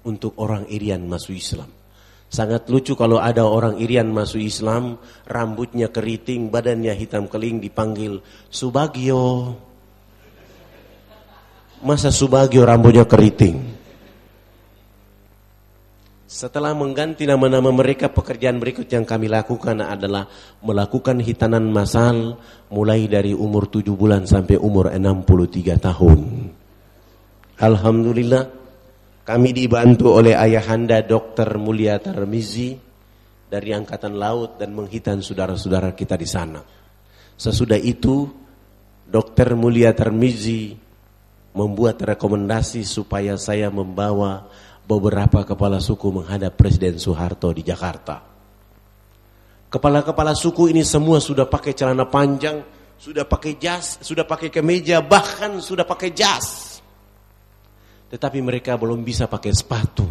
untuk 0.09 0.35
orang 0.41 0.67
Irian 0.73 1.07
masuk 1.07 1.37
Islam. 1.37 1.71
Sangat 2.37 2.69
lucu 2.69 2.93
kalau 2.93 3.17
ada 3.17 3.49
orang 3.49 3.81
Irian 3.81 4.13
masuk 4.13 4.45
Islam, 4.45 5.01
rambutnya 5.25 5.89
keriting, 5.89 6.53
badannya 6.53 6.93
hitam 6.93 7.33
keling 7.33 7.65
dipanggil 7.65 8.21
Subagio. 8.53 9.57
Masa 11.81 12.13
Subagio 12.13 12.69
rambutnya 12.69 13.09
keriting? 13.09 13.57
Setelah 16.29 16.77
mengganti 16.77 17.25
nama-nama 17.25 17.73
mereka, 17.73 18.13
pekerjaan 18.13 18.61
berikut 18.61 18.85
yang 18.93 19.09
kami 19.09 19.33
lakukan 19.33 19.81
adalah 19.81 20.29
melakukan 20.61 21.17
hitanan 21.25 21.65
masal 21.73 22.37
mulai 22.69 23.09
dari 23.09 23.33
umur 23.33 23.73
7 23.73 23.97
bulan 23.97 24.29
sampai 24.29 24.61
umur 24.61 24.93
63 24.93 25.81
tahun. 25.81 26.21
Alhamdulillah, 27.57 28.56
kami 29.27 29.51
dibantu 29.51 30.23
oleh 30.23 30.39
ayahanda 30.39 31.03
Dr. 31.03 31.59
Mulia 31.59 31.99
Tarmizi 31.99 32.79
dari 33.51 33.75
Angkatan 33.75 34.15
Laut 34.15 34.55
dan 34.55 34.71
menghitan 34.71 35.19
saudara-saudara 35.19 35.99
kita 35.99 36.15
di 36.15 36.31
sana. 36.31 36.63
Sesudah 37.35 37.75
itu, 37.75 38.31
Dr. 39.03 39.59
Mulia 39.59 39.91
Tarmizi 39.99 40.79
membuat 41.59 41.99
rekomendasi 42.07 42.87
supaya 42.87 43.35
saya 43.35 43.67
membawa 43.67 44.47
beberapa 44.87 45.43
kepala 45.43 45.83
suku 45.83 46.23
menghadap 46.23 46.55
Presiden 46.55 46.95
Soeharto 47.03 47.51
di 47.51 47.67
Jakarta. 47.67 48.23
Kepala-kepala 49.67 50.39
suku 50.39 50.71
ini 50.71 50.87
semua 50.87 51.19
sudah 51.19 51.51
pakai 51.51 51.75
celana 51.75 52.07
panjang, 52.07 52.63
sudah 52.95 53.27
pakai 53.27 53.59
jas, 53.59 53.99
sudah 54.07 54.23
pakai 54.23 54.55
kemeja, 54.55 55.03
bahkan 55.03 55.59
sudah 55.59 55.83
pakai 55.83 56.15
jas. 56.15 56.66
Tetapi 58.07 58.39
mereka 58.39 58.79
belum 58.79 59.03
bisa 59.03 59.27
pakai 59.27 59.53
sepatu. 59.55 60.07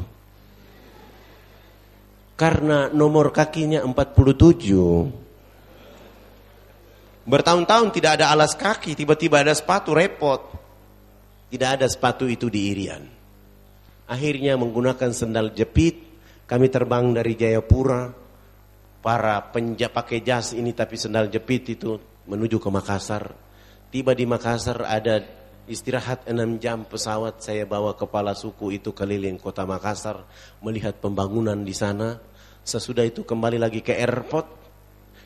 Karena 2.35 2.91
nomor 2.91 3.31
kakinya 3.31 3.79
47. 3.87 5.23
Bertahun-tahun 7.25 7.89
tidak 7.95 8.21
ada 8.21 8.29
alas 8.29 8.53
kaki, 8.53 8.93
tiba-tiba 8.93 9.41
ada 9.41 9.55
sepatu 9.55 9.95
repot. 9.95 10.51
Tidak 11.47 11.69
ada 11.79 11.87
sepatu 11.87 12.27
itu 12.27 12.51
di 12.51 12.75
Irian. 12.75 13.01
Akhirnya 14.05 14.59
menggunakan 14.59 15.09
sendal 15.15 15.55
jepit, 15.55 15.97
kami 16.45 16.69
terbang 16.69 17.15
dari 17.15 17.33
Jayapura. 17.33 18.11
Para 19.05 19.37
penjap 19.53 19.93
pakai 19.93 20.25
jas 20.25 20.57
ini 20.57 20.73
tapi 20.73 20.97
sendal 20.97 21.29
jepit 21.29 21.77
itu 21.77 21.93
menuju 22.25 22.57
ke 22.57 22.69
Makassar. 22.73 23.37
Tiba 23.93 24.17
di 24.17 24.25
Makassar 24.25 24.81
ada 24.81 25.21
Istirahat 25.65 26.29
enam 26.29 26.61
jam 26.61 26.85
pesawat 26.85 27.41
saya 27.41 27.65
bawa 27.65 27.97
kepala 27.97 28.37
suku 28.37 28.77
itu 28.77 28.93
keliling 28.93 29.41
kota 29.41 29.65
Makassar 29.65 30.21
melihat 30.61 31.01
pembangunan 31.01 31.57
di 31.65 31.73
sana. 31.73 32.21
Sesudah 32.61 33.01
itu 33.01 33.25
kembali 33.25 33.57
lagi 33.57 33.81
ke 33.81 33.97
airport. 33.97 34.45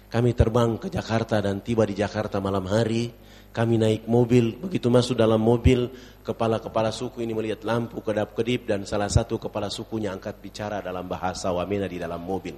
Kami 0.07 0.31
terbang 0.31 0.79
ke 0.79 0.87
Jakarta 0.87 1.43
dan 1.43 1.59
tiba 1.59 1.83
di 1.83 1.91
Jakarta 1.91 2.39
malam 2.39 2.63
hari. 2.71 3.11
Kami 3.51 3.75
naik 3.75 4.07
mobil, 4.07 4.55
begitu 4.55 4.87
masuk 4.87 5.19
dalam 5.19 5.41
mobil, 5.41 5.91
kepala-kepala 6.23 6.93
suku 6.93 7.25
ini 7.25 7.35
melihat 7.35 7.65
lampu 7.67 7.99
kedap-kedip 7.99 8.63
dan 8.63 8.87
salah 8.87 9.09
satu 9.11 9.41
kepala 9.41 9.67
sukunya 9.67 10.13
angkat 10.13 10.39
bicara 10.39 10.79
dalam 10.79 11.03
bahasa 11.09 11.51
Wamena 11.51 11.89
di 11.89 11.99
dalam 11.99 12.21
mobil. 12.23 12.55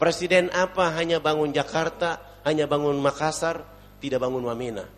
Presiden 0.00 0.48
apa 0.50 0.96
hanya 0.96 1.20
bangun 1.20 1.52
Jakarta, 1.52 2.40
hanya 2.42 2.64
bangun 2.64 2.96
Makassar, 3.04 3.79
tidak 4.00 4.24
bangun 4.24 4.42
Wamena. 4.42 4.88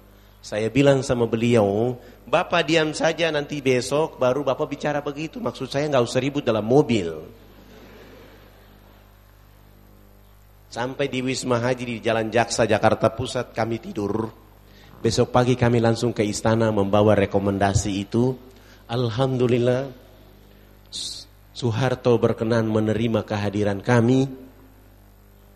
Saya 0.43 0.71
bilang 0.71 1.07
sama 1.07 1.27
beliau, 1.31 1.95
Bapak 2.27 2.67
diam 2.67 2.91
saja 2.95 3.31
nanti 3.31 3.63
besok 3.63 4.19
baru 4.19 4.43
Bapak 4.43 4.67
bicara 4.71 4.99
begitu. 5.03 5.39
Maksud 5.39 5.71
saya 5.71 5.87
nggak 5.91 6.03
usah 6.03 6.23
ribut 6.23 6.43
dalam 6.43 6.67
mobil. 6.67 7.11
Sampai 10.73 11.13
di 11.13 11.21
Wisma 11.21 11.61
Haji 11.61 11.85
di 11.85 11.97
Jalan 12.01 12.33
Jaksa 12.33 12.65
Jakarta 12.65 13.13
Pusat 13.13 13.53
kami 13.53 13.77
tidur. 13.77 14.33
Besok 15.03 15.35
pagi 15.35 15.59
kami 15.59 15.83
langsung 15.83 16.17
ke 16.17 16.25
istana 16.25 16.73
membawa 16.73 17.13
rekomendasi 17.13 17.91
itu. 17.93 18.33
Alhamdulillah 18.89 19.93
Soeharto 21.53 22.17
berkenan 22.17 22.67
menerima 22.73 23.23
kehadiran 23.23 23.85
kami. 23.85 24.25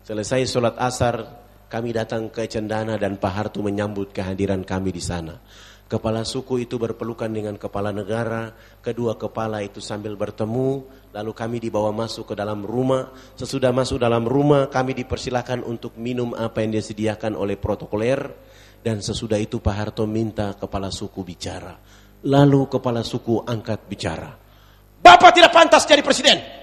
Selesai 0.05 0.45
sholat 0.45 0.77
asar, 0.77 1.46
kami 1.67 1.91
datang 1.91 2.31
ke 2.31 2.47
Cendana 2.47 2.95
dan 2.95 3.19
Pak 3.19 3.33
Harto 3.35 3.59
menyambut 3.59 4.15
kehadiran 4.15 4.63
kami 4.63 4.95
di 4.95 5.03
sana. 5.03 5.35
Kepala 5.87 6.27
suku 6.27 6.67
itu 6.67 6.75
berpelukan 6.75 7.31
dengan 7.31 7.55
kepala 7.55 7.95
negara, 7.95 8.51
kedua 8.83 9.15
kepala 9.15 9.63
itu 9.63 9.79
sambil 9.79 10.19
bertemu, 10.19 10.83
lalu 11.15 11.31
kami 11.31 11.63
dibawa 11.63 11.95
masuk 11.95 12.31
ke 12.31 12.35
dalam 12.35 12.67
rumah. 12.67 13.15
Sesudah 13.39 13.71
masuk 13.71 13.95
dalam 13.95 14.27
rumah, 14.27 14.67
kami 14.67 14.91
dipersilakan 14.91 15.63
untuk 15.63 15.95
minum 15.95 16.35
apa 16.35 16.59
yang 16.59 16.75
disediakan 16.75 17.39
oleh 17.39 17.55
protokoler, 17.55 18.19
dan 18.83 18.99
sesudah 18.99 19.39
itu 19.39 19.63
Pak 19.63 19.75
Harto 19.75 20.03
minta 20.03 20.59
kepala 20.59 20.91
suku 20.91 21.23
bicara. 21.23 21.79
Lalu 22.27 22.67
kepala 22.67 23.07
suku 23.07 23.47
angkat 23.47 23.87
bicara. 23.87 24.35
Bapak 24.99 25.39
tidak 25.39 25.55
pantas 25.55 25.87
jadi 25.87 26.03
presiden. 26.03 26.56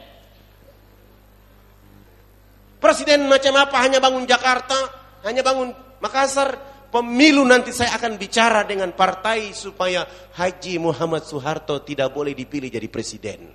Presiden 2.84 3.24
macam 3.24 3.56
apa 3.56 3.80
hanya 3.80 3.96
bangun 3.96 4.28
Jakarta, 4.28 4.76
hanya 5.24 5.40
bangun 5.40 5.72
Makassar. 6.04 6.76
Pemilu 6.92 7.40
nanti 7.42 7.72
saya 7.72 7.96
akan 7.96 8.20
bicara 8.20 8.60
dengan 8.68 8.92
partai 8.92 9.56
supaya 9.56 10.04
Haji 10.36 10.78
Muhammad 10.78 11.24
Soeharto 11.24 11.80
tidak 11.80 12.12
boleh 12.12 12.36
dipilih 12.36 12.68
jadi 12.68 12.86
presiden. 12.86 13.50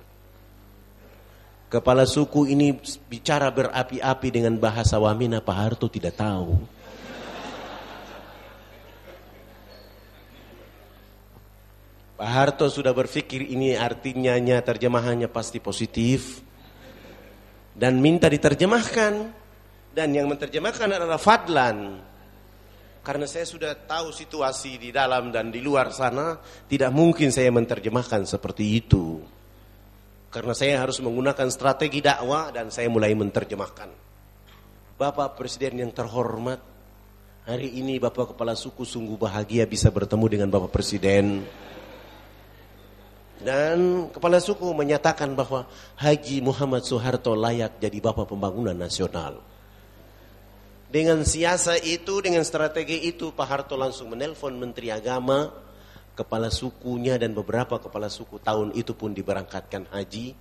Kepala 1.70 2.10
suku 2.10 2.50
ini 2.50 2.74
bicara 3.06 3.48
berapi-api 3.54 4.28
dengan 4.34 4.58
bahasa 4.58 4.98
Wamina, 4.98 5.38
Pak 5.38 5.56
Harto 5.56 5.86
tidak 5.86 6.18
tahu. 6.18 6.58
Pak 12.18 12.28
Harto 12.34 12.66
sudah 12.66 12.90
berpikir 12.90 13.46
ini 13.46 13.78
artinya 13.78 14.36
terjemahannya 14.60 15.30
pasti 15.30 15.62
positif 15.62 16.49
dan 17.74 17.98
minta 17.98 18.26
diterjemahkan. 18.26 19.38
Dan 19.90 20.14
yang 20.14 20.30
menerjemahkan 20.30 20.86
adalah 20.86 21.18
Fadlan. 21.18 21.98
Karena 23.02 23.26
saya 23.26 23.42
sudah 23.42 23.74
tahu 23.74 24.14
situasi 24.14 24.78
di 24.78 24.94
dalam 24.94 25.34
dan 25.34 25.50
di 25.50 25.58
luar 25.58 25.90
sana 25.90 26.38
tidak 26.70 26.94
mungkin 26.94 27.34
saya 27.34 27.50
menerjemahkan 27.50 28.22
seperti 28.22 28.64
itu. 28.78 29.18
Karena 30.30 30.54
saya 30.54 30.78
harus 30.78 31.02
menggunakan 31.02 31.50
strategi 31.50 31.98
dakwah 31.98 32.54
dan 32.54 32.70
saya 32.70 32.86
mulai 32.86 33.10
menerjemahkan. 33.18 33.90
Bapak 34.94 35.34
Presiden 35.34 35.82
yang 35.82 35.90
terhormat 35.90 36.70
Hari 37.50 37.82
ini 37.82 37.96
Bapak 37.96 38.36
Kepala 38.36 38.52
Suku 38.52 38.86
sungguh 38.86 39.18
bahagia 39.18 39.66
bisa 39.66 39.88
bertemu 39.88 40.26
dengan 40.28 40.48
Bapak 40.54 40.76
Presiden. 40.76 41.42
Dan 43.40 44.08
Kepala 44.12 44.36
Suku 44.36 44.68
menyatakan 44.76 45.32
bahwa 45.32 45.64
Haji 45.96 46.44
Muhammad 46.44 46.84
Soeharto 46.84 47.32
layak 47.32 47.80
jadi 47.80 47.96
Bapak 47.96 48.28
Pembangunan 48.28 48.76
Nasional. 48.76 49.40
Dengan 50.90 51.22
siasa 51.22 51.78
itu, 51.80 52.18
dengan 52.20 52.42
strategi 52.42 53.06
itu, 53.06 53.30
Pak 53.30 53.46
Harto 53.46 53.78
langsung 53.78 54.10
menelpon 54.10 54.58
Menteri 54.58 54.90
Agama, 54.90 55.48
Kepala 56.18 56.50
Sukunya 56.50 57.14
dan 57.14 57.30
beberapa 57.30 57.78
Kepala 57.78 58.10
Suku 58.10 58.42
tahun 58.42 58.74
itu 58.74 58.92
pun 58.92 59.14
diberangkatkan 59.14 59.86
haji. 59.88 60.34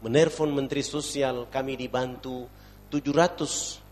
Menelpon 0.00 0.50
Menteri 0.56 0.80
Sosial, 0.80 1.52
kami 1.52 1.76
dibantu 1.76 2.48
712 2.88 3.84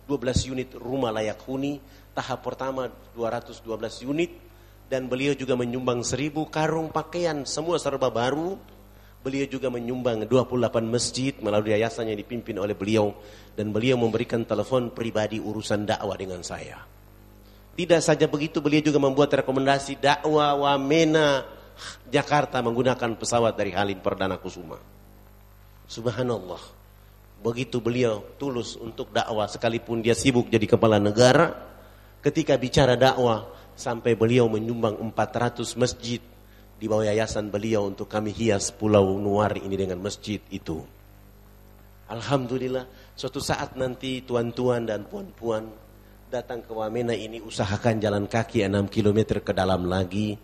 unit 0.48 0.72
rumah 0.80 1.12
layak 1.12 1.44
huni, 1.44 1.76
tahap 2.16 2.40
pertama 2.40 2.88
212 3.12 4.08
unit, 4.08 4.32
dan 4.92 5.08
beliau 5.08 5.32
juga 5.32 5.56
menyumbang 5.56 6.04
seribu 6.04 6.52
karung 6.52 6.92
pakaian 6.92 7.48
semua 7.48 7.80
serba 7.80 8.12
baru. 8.12 8.60
Beliau 9.24 9.48
juga 9.48 9.72
menyumbang 9.72 10.28
28 10.28 10.84
masjid 10.84 11.32
melalui 11.40 11.72
yayasan 11.72 12.12
yang 12.12 12.18
dipimpin 12.20 12.60
oleh 12.60 12.76
beliau 12.76 13.16
dan 13.56 13.72
beliau 13.72 13.96
memberikan 13.96 14.44
telepon 14.44 14.92
pribadi 14.92 15.40
urusan 15.40 15.88
dakwah 15.88 16.12
dengan 16.18 16.44
saya. 16.44 16.84
Tidak 17.72 18.02
saja 18.04 18.28
begitu 18.28 18.60
beliau 18.60 18.84
juga 18.84 19.00
membuat 19.00 19.32
rekomendasi 19.32 19.96
dakwah 19.96 20.60
Wamena 20.60 21.46
Jakarta 22.12 22.60
menggunakan 22.60 23.16
pesawat 23.16 23.56
dari 23.56 23.72
Halim 23.72 24.04
Perdana 24.04 24.36
Kusuma. 24.36 24.76
Subhanallah. 25.88 26.60
Begitu 27.40 27.80
beliau 27.80 28.26
tulus 28.36 28.76
untuk 28.76 29.08
dakwah 29.08 29.48
sekalipun 29.48 30.04
dia 30.04 30.12
sibuk 30.12 30.52
jadi 30.52 30.66
kepala 30.68 31.00
negara, 31.00 31.54
ketika 32.20 32.58
bicara 32.60 32.98
dakwah 32.98 33.61
sampai 33.76 34.14
beliau 34.14 34.46
menyumbang 34.48 35.00
400 35.00 35.64
masjid 35.80 36.20
di 36.82 36.90
bawah 36.90 37.06
yayasan 37.06 37.46
beliau 37.46 37.86
untuk 37.86 38.10
kami 38.10 38.34
hias 38.34 38.74
Pulau 38.74 39.14
Nuar 39.18 39.54
ini 39.54 39.78
dengan 39.78 40.02
masjid 40.02 40.42
itu. 40.50 40.82
Alhamdulillah, 42.10 43.14
suatu 43.14 43.38
saat 43.38 43.78
nanti 43.78 44.20
tuan-tuan 44.26 44.84
dan 44.84 45.06
puan-puan 45.06 45.70
datang 46.26 46.60
ke 46.60 46.74
Wamena 46.74 47.14
ini 47.14 47.38
usahakan 47.38 48.02
jalan 48.02 48.26
kaki 48.26 48.66
6 48.66 48.90
km 48.90 49.40
ke 49.40 49.52
dalam 49.54 49.86
lagi. 49.86 50.36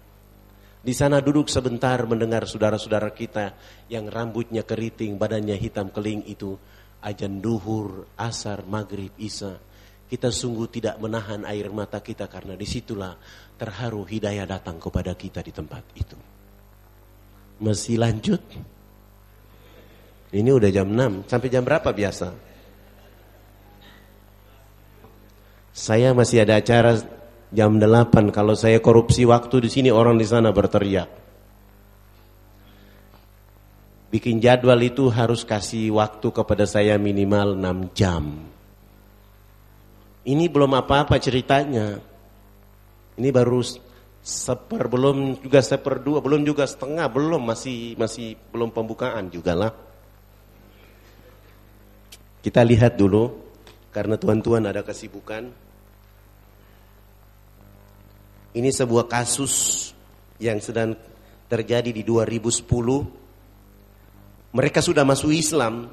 Di 0.79 0.95
sana 0.95 1.19
duduk 1.19 1.51
sebentar 1.51 1.99
mendengar 2.07 2.47
saudara-saudara 2.47 3.11
kita 3.11 3.53
yang 3.91 4.07
rambutnya 4.07 4.63
keriting, 4.63 5.19
badannya 5.19 5.59
hitam 5.59 5.91
keling 5.91 6.23
itu 6.25 6.55
ajan 7.03 7.43
duhur, 7.43 8.07
asar, 8.15 8.63
maghrib, 8.63 9.11
isya 9.19 9.59
kita 10.09 10.33
sungguh 10.33 10.73
tidak 10.73 10.97
menahan 10.97 11.45
air 11.45 11.69
mata 11.69 12.01
kita 12.01 12.25
karena 12.33 12.57
di 12.57 12.65
situlah 12.65 13.13
terharu 13.61 14.09
hidayah 14.09 14.49
datang 14.49 14.81
kepada 14.81 15.13
kita 15.13 15.45
di 15.45 15.53
tempat 15.53 15.85
itu. 15.93 16.17
Masih 17.61 18.01
lanjut? 18.01 18.41
Ini 20.33 20.49
udah 20.49 20.71
jam 20.73 20.89
6, 20.89 21.29
sampai 21.29 21.49
jam 21.53 21.65
berapa 21.65 21.89
biasa? 21.93 22.33
Saya 25.73 26.17
masih 26.17 26.43
ada 26.45 26.57
acara 26.57 27.01
jam 27.53 27.77
8, 27.77 28.33
kalau 28.33 28.57
saya 28.57 28.81
korupsi 28.81 29.29
waktu 29.29 29.69
di 29.69 29.71
sini 29.73 29.89
orang 29.93 30.17
di 30.17 30.25
sana 30.25 30.53
berteriak. 30.53 31.09
Bikin 34.09 34.41
jadwal 34.41 34.81
itu 34.81 35.13
harus 35.13 35.45
kasih 35.45 35.93
waktu 35.93 36.33
kepada 36.33 36.65
saya 36.65 36.97
minimal 36.97 37.53
6 37.57 37.93
jam. 37.93 38.57
Ini 40.29 40.45
belum 40.53 40.77
apa-apa 40.77 41.17
ceritanya. 41.17 41.97
Ini 43.17 43.29
baru 43.33 43.65
seper 44.21 44.93
belum 44.93 45.41
juga 45.41 45.65
seper 45.65 46.05
dua 46.05 46.21
belum 46.21 46.45
juga 46.45 46.69
setengah 46.69 47.09
belum 47.09 47.49
masih 47.49 47.97
masih 47.97 48.37
belum 48.53 48.69
pembukaan 48.69 49.33
juga 49.33 49.57
lah. 49.57 49.73
Kita 52.45 52.61
lihat 52.61 53.01
dulu 53.01 53.33
karena 53.89 54.21
tuan-tuan 54.21 54.69
ada 54.69 54.85
kesibukan. 54.85 55.49
Ini 58.53 58.69
sebuah 58.69 59.09
kasus 59.09 59.89
yang 60.37 60.61
sedang 60.61 60.93
terjadi 61.49 61.89
di 61.89 62.05
2010. 62.05 62.69
Mereka 64.49 64.81
sudah 64.81 65.05
masuk 65.05 65.33
Islam, 65.33 65.89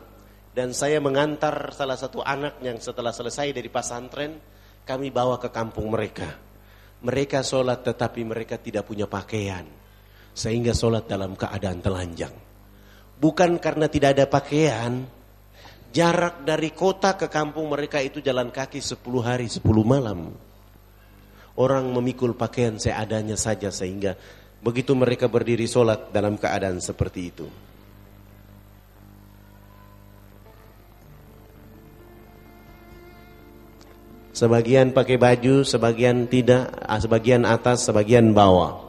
dan 0.56 0.72
saya 0.72 1.04
mengantar 1.04 1.76
salah 1.76 2.00
satu 2.00 2.24
anak 2.24 2.64
yang 2.64 2.80
setelah 2.80 3.12
selesai 3.12 3.52
dari 3.52 3.68
pesantren, 3.68 4.40
kami 4.88 5.12
bawa 5.12 5.36
ke 5.36 5.52
kampung 5.52 5.92
mereka. 5.92 6.32
Mereka 7.04 7.44
sholat 7.44 7.84
tetapi 7.84 8.24
mereka 8.24 8.56
tidak 8.56 8.88
punya 8.88 9.04
pakaian. 9.04 9.68
Sehingga 10.32 10.72
sholat 10.72 11.12
dalam 11.12 11.36
keadaan 11.36 11.84
telanjang. 11.84 12.32
Bukan 13.20 13.60
karena 13.60 13.92
tidak 13.92 14.16
ada 14.16 14.26
pakaian, 14.32 15.04
jarak 15.92 16.48
dari 16.48 16.72
kota 16.72 17.20
ke 17.20 17.28
kampung 17.28 17.68
mereka 17.68 18.00
itu 18.00 18.24
jalan 18.24 18.48
kaki 18.48 18.80
10 18.80 19.04
hari 19.20 19.52
10 19.52 19.60
malam. 19.84 20.32
Orang 21.60 21.92
memikul 21.92 22.32
pakaian 22.32 22.80
seadanya 22.80 23.36
saja 23.36 23.76
sehingga 23.76 24.16
begitu 24.64 24.96
mereka 24.96 25.28
berdiri 25.28 25.68
sholat 25.68 26.16
dalam 26.16 26.40
keadaan 26.40 26.80
seperti 26.80 27.22
itu. 27.28 27.48
Sebagian 34.36 34.92
pakai 34.92 35.16
baju, 35.16 35.64
sebagian 35.64 36.28
tidak, 36.28 36.68
ah, 36.84 37.00
sebagian 37.00 37.48
atas, 37.48 37.88
sebagian 37.88 38.36
bawah. 38.36 38.84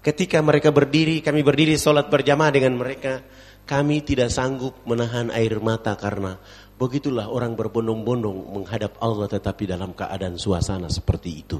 Ketika 0.00 0.40
mereka 0.40 0.72
berdiri, 0.72 1.20
kami 1.20 1.44
berdiri 1.44 1.76
sholat 1.76 2.08
berjamaah 2.08 2.56
dengan 2.56 2.80
mereka. 2.80 3.20
Kami 3.68 4.00
tidak 4.00 4.32
sanggup 4.32 4.80
menahan 4.88 5.28
air 5.34 5.60
mata 5.60 5.92
karena 5.98 6.40
Begitulah 6.76 7.32
orang 7.32 7.56
berbondong-bondong 7.56 8.52
menghadap 8.52 9.00
Allah 9.00 9.24
tetapi 9.32 9.64
dalam 9.64 9.96
keadaan 9.96 10.36
suasana 10.36 10.92
seperti 10.92 11.30
itu. 11.32 11.58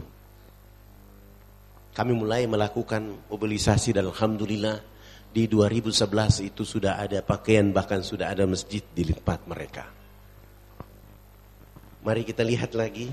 Kami 1.97 2.12
mulai 2.12 2.45
melakukan 2.45 3.25
mobilisasi 3.33 3.97
dan 3.97 4.12
Alhamdulillah 4.12 4.77
di 5.33 5.49
2011 5.49 6.53
itu 6.53 6.69
sudah 6.69 7.01
ada 7.01 7.25
pakaian 7.25 7.73
bahkan 7.73 8.05
sudah 8.05 8.29
ada 8.29 8.45
masjid 8.45 8.85
di 8.93 9.09
tempat 9.09 9.49
mereka. 9.49 9.89
Mari 12.05 12.21
kita 12.29 12.45
lihat 12.45 12.77
lagi 12.77 13.09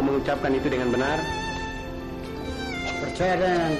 mengucapkan 0.00 0.50
itu 0.54 0.68
dengan 0.72 0.88
benar? 0.94 1.18
Percaya 3.02 3.34
dengan 3.36 3.72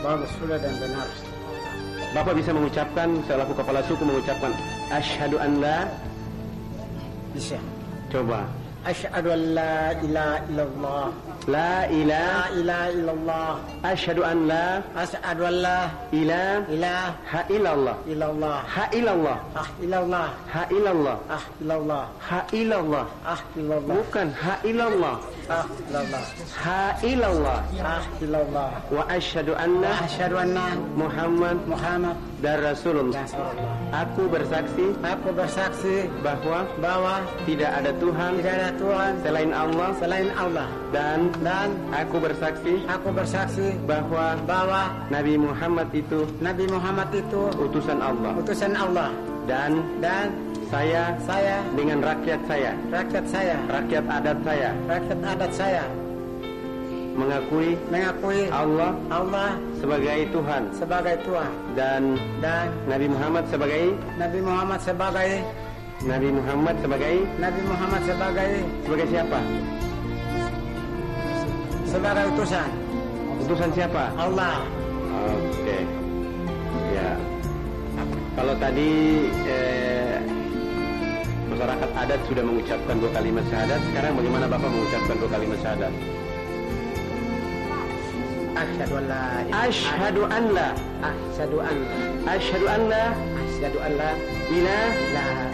bagus 0.00 0.30
sudah 0.40 0.58
dan 0.58 0.74
benar. 0.80 1.08
Bapak 2.12 2.36
bisa 2.36 2.52
mengucapkan 2.52 3.08
selaku 3.24 3.52
kepala 3.56 3.80
suku 3.88 4.04
mengucapkan 4.04 4.52
asyhadu 4.92 5.36
an 5.40 5.60
la 5.60 5.88
bisa. 7.32 7.56
Coba 8.12 8.44
أشهد 8.87 9.27
أن 9.27 9.41
لا 9.55 9.91
إله 9.91 10.31
إلا 10.49 10.63
الله 10.63 11.05
لا 11.47 11.51
لا 11.57 11.89
إله 11.91 12.35
إله 12.59 12.83
إلا 12.89 13.11
الله 13.11 13.51
أشهد 13.85 14.19
أن 14.19 14.47
لا 14.47 14.81
أشهد 14.95 15.39
أن 15.41 15.53
لا 15.53 15.79
إله 16.13 16.57
إله 16.75 17.03
إلا 17.49 17.69
الله 17.73 17.95
إلا 18.07 18.27
الله 18.31 18.57
Ha 18.75 18.83
ilallah 18.95 19.37
أه 19.55 19.67
إلا 19.83 19.97
الله 20.03 20.27
Ha 20.53 20.63
ilallah 20.71 21.17
أه 21.31 21.43
إلا 21.61 21.75
الله 21.79 22.03
Ha 22.29 22.39
ilallah 22.51 23.05
أه 23.27 23.39
إلا 23.59 23.75
الله 23.79 23.95
Bukan 23.95 24.27
ha 24.35 24.53
ilallah 24.63 25.15
أه 25.51 25.65
إلا 25.87 25.99
الله 26.03 26.23
Ha 26.63 26.83
ilallah 27.03 27.59
أه 27.79 28.03
إلا 28.23 28.39
الله 28.47 28.69
Wa 28.91 29.03
asyhadu 29.11 29.51
anna 29.55 29.91
أشهد 30.03 30.33
أن 30.35 30.55
Muhammad 30.95 31.57
Muhammad 31.67 32.15
dan 32.42 32.58
Rasulullah. 32.60 33.22
Aku 33.94 34.26
bersaksi. 34.26 34.90
Aku 35.00 35.30
bersaksi. 35.30 36.10
Bahwa 36.20 36.66
bahwa 36.82 37.14
tidak 37.46 37.70
ada 37.70 37.94
Tuhan 37.96 38.30
tidak 38.42 38.54
ada 38.58 38.70
Tuhan 38.76 39.10
selain 39.22 39.50
Allah. 39.54 39.88
selain 40.02 40.28
Allah. 40.34 40.68
Dan 40.90 41.30
dan 41.40 41.70
aku 41.94 42.18
bersaksi. 42.18 42.82
aku 42.90 43.08
bersaksi 43.14 43.78
bahwa 43.86 44.36
bahwa 44.44 44.82
Nabi 45.08 45.38
Muhammad 45.38 45.88
itu 45.94 46.26
Nabi 46.42 46.66
Muhammad 46.66 47.08
itu 47.14 47.48
utusan 47.56 48.02
Allah. 48.02 48.34
utusan 48.34 48.74
Allah. 48.74 49.14
Dan 49.46 49.78
dan 50.02 50.34
saya 50.66 51.14
saya 51.22 51.62
dengan 51.78 52.02
rakyat 52.02 52.40
saya. 52.50 52.74
rakyat 52.90 53.24
saya. 53.30 53.56
Rakyat 53.70 54.04
adat 54.10 54.38
saya. 54.42 54.70
Rakyat 54.90 55.18
adat 55.22 55.52
saya 55.54 55.84
mengakui 57.12 57.76
mengakui 57.92 58.48
Allah 58.48 58.96
Allah 59.12 59.50
sebagai 59.78 60.28
Tuhan 60.32 60.62
sebagai 60.72 61.16
Tuhan 61.24 61.50
dan 61.76 62.16
dan 62.40 62.72
Nabi 62.88 63.06
Muhammad 63.12 63.44
sebagai 63.52 63.82
Nabi 64.16 64.38
Muhammad 64.40 64.80
sebagai 64.80 65.30
Nabi 66.02 66.28
Muhammad 66.34 66.74
sebagai 66.82 67.14
Nabi 67.38 67.60
Muhammad 67.68 68.00
sebagai 68.08 68.50
sebagai 68.82 69.06
siapa? 69.12 69.40
sebagai 71.92 72.24
utusan 72.32 72.70
Utusan 73.42 73.70
siapa? 73.74 74.08
Allah 74.16 74.62
Oke. 75.12 75.78
Ya. 76.96 77.10
Kalau 78.32 78.54
tadi 78.56 78.90
eh, 79.44 80.16
masyarakat 81.52 81.90
adat 81.94 82.20
sudah 82.26 82.42
mengucapkan 82.42 82.96
dua 82.96 83.10
kalimat 83.12 83.44
syahadat, 83.52 83.80
sekarang 83.92 84.12
bagaimana 84.16 84.44
Bapak 84.48 84.70
mengucapkan 84.72 85.16
dua 85.20 85.30
kalimat 85.30 85.58
syahadat? 85.60 85.92
Asyhadu 88.52 88.94
an 89.00 89.04
la 89.08 89.24
ilaha 89.48 89.64
Ashhadu 89.64 90.22
an 90.28 90.44
la. 90.52 90.68
Asyhadu 91.00 91.56
an 91.64 91.76
Ashhadu 92.28 92.66
an 92.68 92.82
la. 92.92 93.04
Asyhadu 93.40 93.78
an 93.80 93.92
la 93.96 94.10
ilaha 94.52 95.46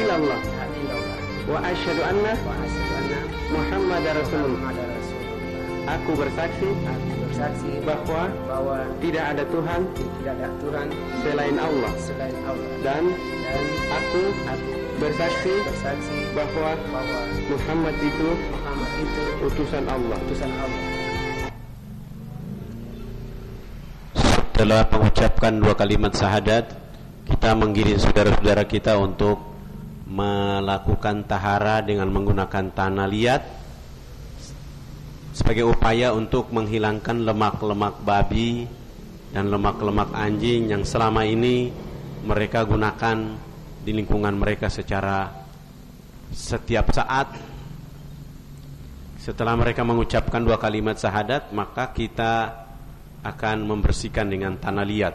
illallah. 0.00 0.40
Ilaha 0.40 0.66
illallah. 0.80 1.18
Wa 1.48 1.58
asyhadu 1.64 2.02
anna 2.04 2.32
wa 2.44 2.52
asyhadu 2.64 2.92
anna 2.96 3.18
Muhammad 3.52 4.04
Rasulullah. 4.16 4.60
Muhammadar 4.60 4.88
Rasulullah. 4.96 5.94
Aku 5.96 6.10
bersaksi 6.20 6.68
Aku 6.84 7.12
bersaksi 7.24 7.70
bahwa 7.84 8.22
bahwa 8.44 8.76
tidak 9.00 9.24
ada 9.32 9.44
Tuhan 9.48 9.80
tidak 9.96 10.32
ada 10.36 10.48
Tuhan 10.60 10.86
selain 11.24 11.56
Allah. 11.56 11.92
selain 11.96 12.36
Allah. 12.44 12.68
Dan 12.84 13.02
dan 13.44 13.64
aku 13.92 14.20
aku 14.48 14.70
bersaksi 15.00 15.52
bersaksi 15.64 16.16
bahwa 16.36 16.76
bahwa 16.92 17.20
Muhammad 17.48 17.96
itu 18.00 18.28
Muhammad 18.52 18.90
itu 19.00 19.22
utusan 19.48 19.84
Allah. 19.88 20.16
utusan 20.28 20.52
Allah. 20.52 20.97
Setelah 24.58 24.90
mengucapkan 24.90 25.54
dua 25.54 25.78
kalimat 25.78 26.10
syahadat, 26.18 26.74
kita 27.30 27.54
menggiring 27.54 27.94
saudara-saudara 27.94 28.66
kita 28.66 28.98
untuk 28.98 29.38
melakukan 30.02 31.22
tahara 31.30 31.78
dengan 31.78 32.10
menggunakan 32.10 32.74
tanah 32.74 33.06
liat 33.06 33.38
sebagai 35.30 35.62
upaya 35.62 36.10
untuk 36.10 36.50
menghilangkan 36.50 37.22
lemak-lemak 37.22 38.02
babi 38.02 38.66
dan 39.30 39.46
lemak-lemak 39.46 40.10
anjing 40.10 40.74
yang 40.74 40.82
selama 40.82 41.22
ini 41.22 41.70
mereka 42.26 42.66
gunakan 42.66 43.38
di 43.86 43.94
lingkungan 43.94 44.34
mereka 44.34 44.66
secara 44.66 45.38
setiap 46.34 46.90
saat. 46.90 47.30
Setelah 49.22 49.54
mereka 49.54 49.86
mengucapkan 49.86 50.42
dua 50.42 50.58
kalimat 50.58 50.98
syahadat 50.98 51.54
maka 51.54 51.94
kita 51.94 52.66
akan 53.22 53.56
membersihkan 53.66 54.30
dengan 54.30 54.54
tanah 54.58 54.86
liat. 54.86 55.14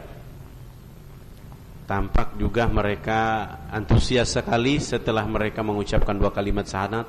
Tampak 1.84 2.40
juga 2.40 2.64
mereka 2.64 3.44
antusias 3.68 4.32
sekali 4.32 4.80
setelah 4.80 5.24
mereka 5.28 5.60
mengucapkan 5.60 6.16
dua 6.16 6.32
kalimat 6.32 6.64
syahadat 6.64 7.04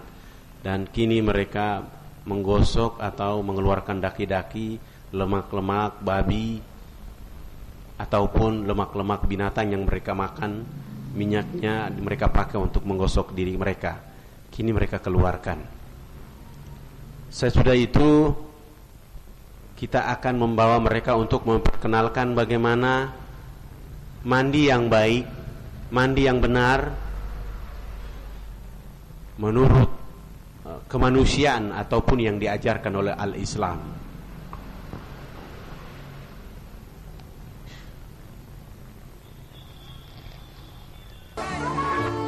dan 0.60 0.84
kini 0.92 1.24
mereka 1.24 1.80
menggosok 2.28 3.00
atau 3.00 3.40
mengeluarkan 3.40 4.04
daki-daki 4.04 4.76
lemak-lemak 5.16 6.04
babi 6.04 6.60
ataupun 7.96 8.68
lemak-lemak 8.68 9.24
binatang 9.24 9.72
yang 9.72 9.88
mereka 9.88 10.12
makan 10.12 10.68
minyaknya 11.16 11.88
mereka 11.96 12.28
pakai 12.28 12.60
untuk 12.60 12.84
menggosok 12.84 13.32
diri 13.32 13.56
mereka. 13.56 14.04
Kini 14.52 14.76
mereka 14.76 15.00
keluarkan. 15.00 15.64
Sesudah 17.32 17.76
itu 17.76 18.32
kita 19.76 20.08
akan 20.08 20.40
membawa 20.40 20.80
mereka 20.80 21.20
untuk 21.20 21.44
memperkenalkan 21.44 22.32
bagaimana 22.32 23.12
mandi 24.24 24.72
yang 24.72 24.88
baik, 24.88 25.28
mandi 25.92 26.22
yang 26.24 26.40
benar 26.40 26.96
menurut 29.36 29.92
eh, 30.64 30.80
kemanusiaan 30.88 31.76
ataupun 31.76 32.18
yang 32.24 32.40
diajarkan 32.40 32.94
oleh 32.96 33.14
al-Islam. 33.20 33.80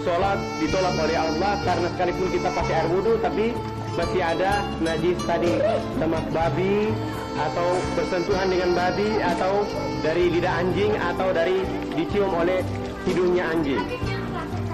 Sholat 0.03 0.39
ditolak 0.59 0.95
oleh 0.99 1.15
Allah 1.15 1.53
karena 1.63 1.87
sekalipun 1.95 2.27
kita 2.27 2.49
pakai 2.51 2.73
air 2.75 2.87
wudhu 2.91 3.15
tapi 3.23 3.55
masih 3.97 4.21
ada 4.21 4.61
najis 4.77 5.17
tadi 5.25 5.57
lemak 5.97 6.25
babi 6.29 6.93
atau 7.33 7.67
bersentuhan 7.97 8.45
dengan 8.45 8.69
babi 8.77 9.09
atau 9.25 9.65
dari 10.05 10.29
lidah 10.37 10.53
anjing 10.61 10.93
atau 10.93 11.33
dari 11.33 11.65
dicium 11.97 12.29
oleh 12.29 12.61
hidungnya 13.09 13.49
anjing. 13.49 13.81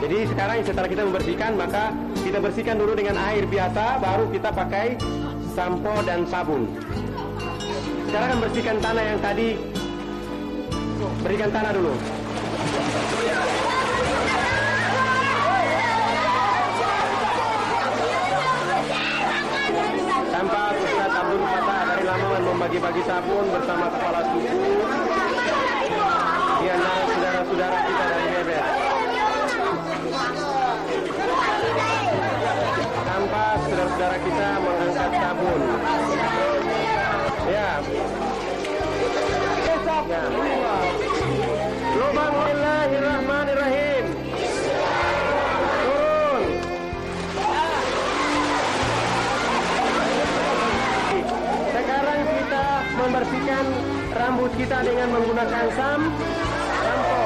Jadi 0.03 0.27
sekarang 0.27 0.67
setelah 0.67 0.89
kita 0.91 1.01
membersihkan 1.07 1.55
maka 1.55 1.95
kita 2.19 2.43
bersihkan 2.43 2.75
dulu 2.75 2.91
dengan 2.99 3.15
air 3.31 3.47
biasa 3.47 4.03
baru 4.03 4.27
kita 4.27 4.49
pakai 4.51 4.99
sampo 5.55 5.95
dan 6.03 6.27
sabun. 6.27 6.67
Sekarang 8.11 8.27
akan 8.35 8.39
bersihkan 8.43 8.77
tanah 8.83 9.03
yang 9.07 9.19
tadi 9.23 9.47
berikan 11.23 11.49
tanah 11.55 11.71
dulu. 11.71 11.95
Membagi-bagi 22.63 23.03
sabun 23.03 23.43
bersama 23.51 23.91
kepala 23.91 24.23
suku 24.23 24.63
di 26.63 26.67
antara 26.71 27.03
saudara-saudara 27.11 27.92
dengan 54.83 55.07
menggunakan 55.15 55.65
sam 55.79 56.01
sampo. 56.83 57.23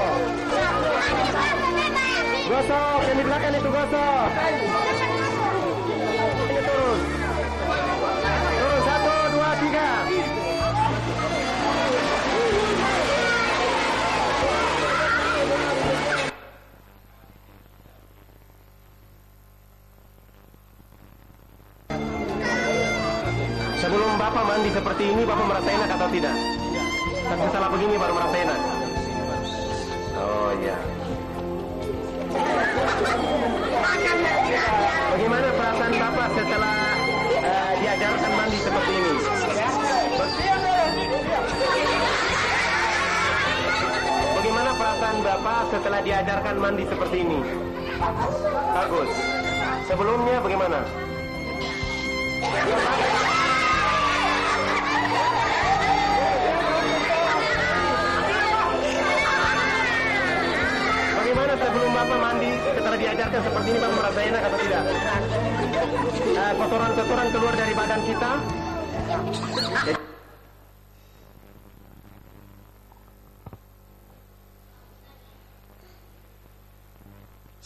Gosok, 2.47 2.99
yang 3.03 3.17
di 3.17 3.25
belakang 3.25 3.53
itu 3.57 3.69
gosok. 3.73 4.27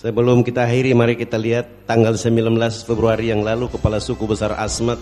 Sebelum 0.02 0.41
kita 0.41 0.66
akhiri, 0.66 0.97
mari 0.97 1.14
kita 1.14 1.38
lihat 1.38 1.86
tanggal 1.86 2.18
19 2.18 2.58
Februari 2.89 3.30
yang 3.30 3.45
lalu 3.45 3.70
Kepala 3.70 4.02
Suku 4.02 4.26
Besar 4.26 4.58
Asmat 4.58 4.97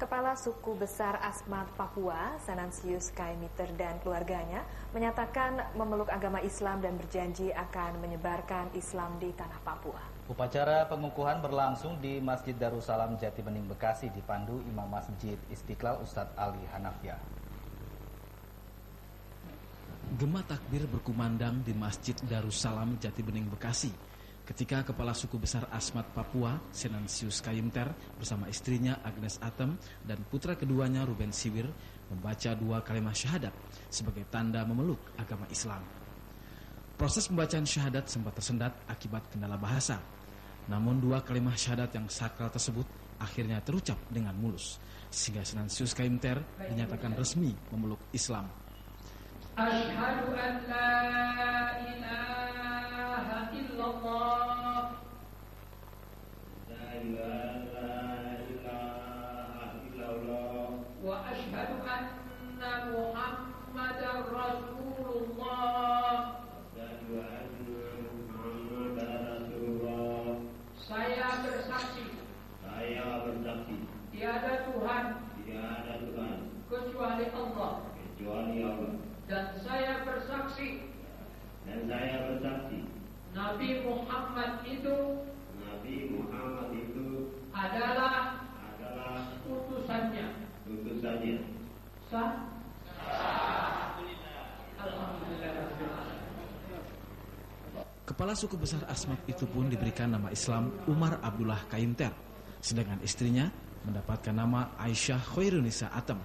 Kepala 0.00 0.32
Suku 0.40 0.72
Besar 0.72 1.20
Asmat 1.20 1.68
Papua, 1.76 2.40
Sanansius 2.40 3.12
Kaimiter 3.12 3.68
dan 3.76 4.00
keluarganya 4.00 4.64
menyatakan 4.96 5.60
memeluk 5.76 6.08
agama 6.08 6.40
Islam 6.40 6.80
dan 6.80 6.96
berjanji 6.96 7.52
akan 7.52 8.00
menyebarkan 8.00 8.72
Islam 8.72 9.20
di 9.20 9.36
tanah 9.36 9.60
Papua. 9.68 10.00
Upacara 10.32 10.88
pengukuhan 10.88 11.44
berlangsung 11.44 12.00
di 12.00 12.24
Masjid 12.24 12.56
Darussalam 12.56 13.20
Jati 13.20 13.44
Bening 13.44 13.68
Bekasi 13.68 14.08
dipandu 14.16 14.64
Imam 14.64 14.88
Masjid 14.88 15.36
Istiqlal 15.52 16.00
Ustadz 16.00 16.32
Ali 16.40 16.64
Hanafia. 16.72 17.20
Gema 20.16 20.40
takbir 20.40 20.88
berkumandang 20.88 21.60
di 21.60 21.76
Masjid 21.76 22.16
Darussalam 22.24 22.96
Jati 22.96 23.20
Bening 23.20 23.44
Bekasi 23.52 23.92
ketika 24.48 24.80
Kepala 24.80 25.12
Suku 25.12 25.36
Besar 25.36 25.68
Asmat 25.68 26.08
Papua, 26.16 26.56
Senansius 26.72 27.44
Kayimter 27.44 27.92
bersama 28.16 28.48
istrinya 28.48 29.04
Agnes 29.04 29.36
Atem 29.44 29.76
dan 30.08 30.16
putra 30.32 30.56
keduanya 30.56 31.04
Ruben 31.04 31.28
Siwir 31.28 31.68
membaca 32.08 32.56
dua 32.56 32.80
kalimat 32.80 33.12
syahadat 33.12 33.52
sebagai 33.92 34.24
tanda 34.32 34.64
memeluk 34.64 35.12
agama 35.20 35.44
Islam. 35.52 35.84
Proses 36.96 37.28
pembacaan 37.28 37.68
syahadat 37.68 38.08
sempat 38.08 38.32
tersendat 38.32 38.72
akibat 38.88 39.28
kendala 39.28 39.60
bahasa. 39.60 40.00
Namun 40.72 41.04
dua 41.04 41.20
kalimat 41.20 41.60
syahadat 41.60 41.92
yang 41.92 42.08
sakral 42.08 42.48
tersebut 42.48 42.88
akhirnya 43.20 43.60
terucap 43.60 44.00
dengan 44.08 44.32
mulus 44.40 44.80
sehingga 45.12 45.44
Senansius 45.44 45.92
Kayimter 45.92 46.40
dinyatakan 46.64 47.12
resmi 47.12 47.52
memeluk 47.68 48.00
Islam. 48.16 48.67
أشهد 49.58 50.18
أن 50.38 50.54
لا 50.70 50.90
إله 51.90 53.26
إلا 53.58 53.84
الله 53.90 54.88
وأشهد 61.04 61.70
أن 61.96 62.62
محمدا 62.94 64.12
رسول 64.30 65.06
الله 65.22 66.14
Saya 70.88 71.28
bersaksi 71.44 72.04
Saya 72.64 73.20
bersaksi 73.26 73.76
tiada 74.14 74.64
Tuhan 74.70 75.04
tiada 75.44 75.94
Tuhan 76.00 76.38
kecuali 76.70 77.26
Allah 77.28 77.72
kecuali 77.92 78.56
Allah 78.64 79.07
dan 79.28 79.52
saya 79.60 80.08
bersaksi 80.08 80.88
dan 81.68 81.84
saya 81.84 82.16
bersaksi 82.32 82.80
Nabi 83.36 83.84
Muhammad 83.84 84.64
itu 84.64 84.96
Nabi 85.60 85.94
Muhammad 86.16 86.72
itu 86.72 87.36
adalah 87.52 88.40
adalah 88.56 89.36
utusannya. 89.44 90.48
utusannya. 90.64 91.44
Sah? 92.08 92.48
Alhamdulillah. 94.80 95.56
Kepala 98.08 98.32
suku 98.32 98.56
besar 98.56 98.80
Asmat 98.88 99.20
itu 99.28 99.44
pun 99.44 99.68
diberikan 99.68 100.08
nama 100.08 100.32
Islam 100.32 100.72
Umar 100.88 101.20
Abdullah 101.20 101.60
Kaimter, 101.68 102.16
sedangkan 102.64 103.04
istrinya 103.04 103.52
mendapatkan 103.84 104.32
nama 104.32 104.72
Aisyah 104.80 105.20
Khairunisa 105.36 105.92
Atem. 105.92 106.16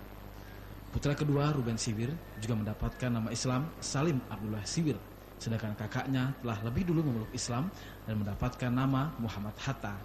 Putra 0.93 1.17
kedua 1.17 1.49
Ruben 1.49 1.73
Siwir 1.73 2.13
juga 2.37 2.53
mendapatkan 2.53 3.09
nama 3.09 3.33
Islam 3.33 3.65
Salim 3.81 4.21
Abdullah 4.29 4.61
Siwir, 4.61 4.93
sedangkan 5.41 5.73
kakaknya 5.73 6.37
telah 6.45 6.61
lebih 6.69 6.85
dulu 6.85 7.01
memeluk 7.01 7.33
Islam 7.33 7.73
dan 8.05 8.21
mendapatkan 8.21 8.69
nama 8.69 9.09
Muhammad 9.17 9.57
Hatta. 9.57 9.97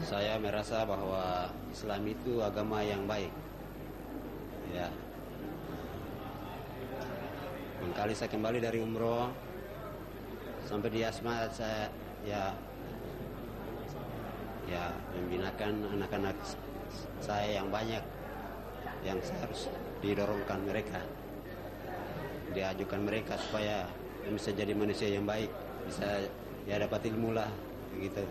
Saya 0.00 0.40
merasa 0.40 0.88
bahwa 0.88 1.52
Islam 1.68 2.08
itu 2.08 2.40
agama 2.40 2.80
yang 2.80 3.04
baik. 3.04 3.28
Ya. 4.72 4.88
Mengkali 7.84 8.16
saya 8.16 8.32
kembali 8.32 8.64
dari 8.64 8.80
umroh 8.80 9.28
sampai 10.64 10.88
di 10.88 11.04
Asmat 11.04 11.52
saya 11.52 11.92
ya 12.24 12.56
ya 14.64 14.88
membinakan 15.12 15.84
anak-anak 16.00 16.36
saya 17.20 17.60
yang 17.60 17.68
banyak 17.68 18.00
yang 19.04 19.18
harus 19.40 19.68
didorongkan 20.04 20.60
mereka 20.64 21.00
diajukan 22.50 23.00
mereka 23.06 23.38
supaya 23.38 23.86
bisa 24.26 24.50
jadi 24.52 24.74
manusia 24.74 25.08
yang 25.08 25.24
baik 25.24 25.48
bisa 25.86 26.26
ya 26.66 26.76
dapat 26.76 27.08
ilmu 27.08 27.32
lah 27.34 27.48
begitu 27.94 28.22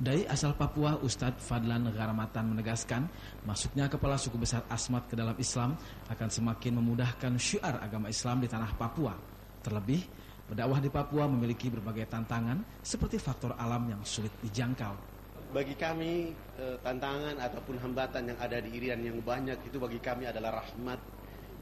Dari 0.00 0.24
asal 0.24 0.56
Papua, 0.56 0.96
Ustadz 1.04 1.44
Fadlan 1.44 1.92
Garamatan 1.92 2.56
menegaskan, 2.56 3.04
masuknya 3.44 3.84
kepala 3.84 4.16
suku 4.16 4.40
besar 4.40 4.64
Asmat 4.72 5.04
ke 5.04 5.12
dalam 5.12 5.36
Islam 5.36 5.76
akan 6.08 6.28
semakin 6.32 6.80
memudahkan 6.80 7.36
syiar 7.36 7.84
agama 7.84 8.08
Islam 8.08 8.40
di 8.40 8.48
tanah 8.48 8.80
Papua. 8.80 9.12
Terlebih, 9.60 10.00
berdakwah 10.48 10.80
di 10.80 10.88
Papua 10.88 11.28
memiliki 11.28 11.68
berbagai 11.68 12.08
tantangan 12.08 12.80
seperti 12.80 13.20
faktor 13.20 13.52
alam 13.60 13.92
yang 13.92 14.00
sulit 14.00 14.32
dijangkau. 14.40 15.09
Bagi 15.50 15.74
kami 15.74 16.30
eh, 16.62 16.76
tantangan 16.78 17.34
ataupun 17.42 17.82
hambatan 17.82 18.30
yang 18.30 18.38
ada 18.38 18.62
di 18.62 18.70
Irian 18.70 19.02
yang 19.02 19.18
banyak 19.18 19.58
itu 19.66 19.82
bagi 19.82 19.98
kami 19.98 20.30
adalah 20.30 20.62
rahmat 20.62 21.02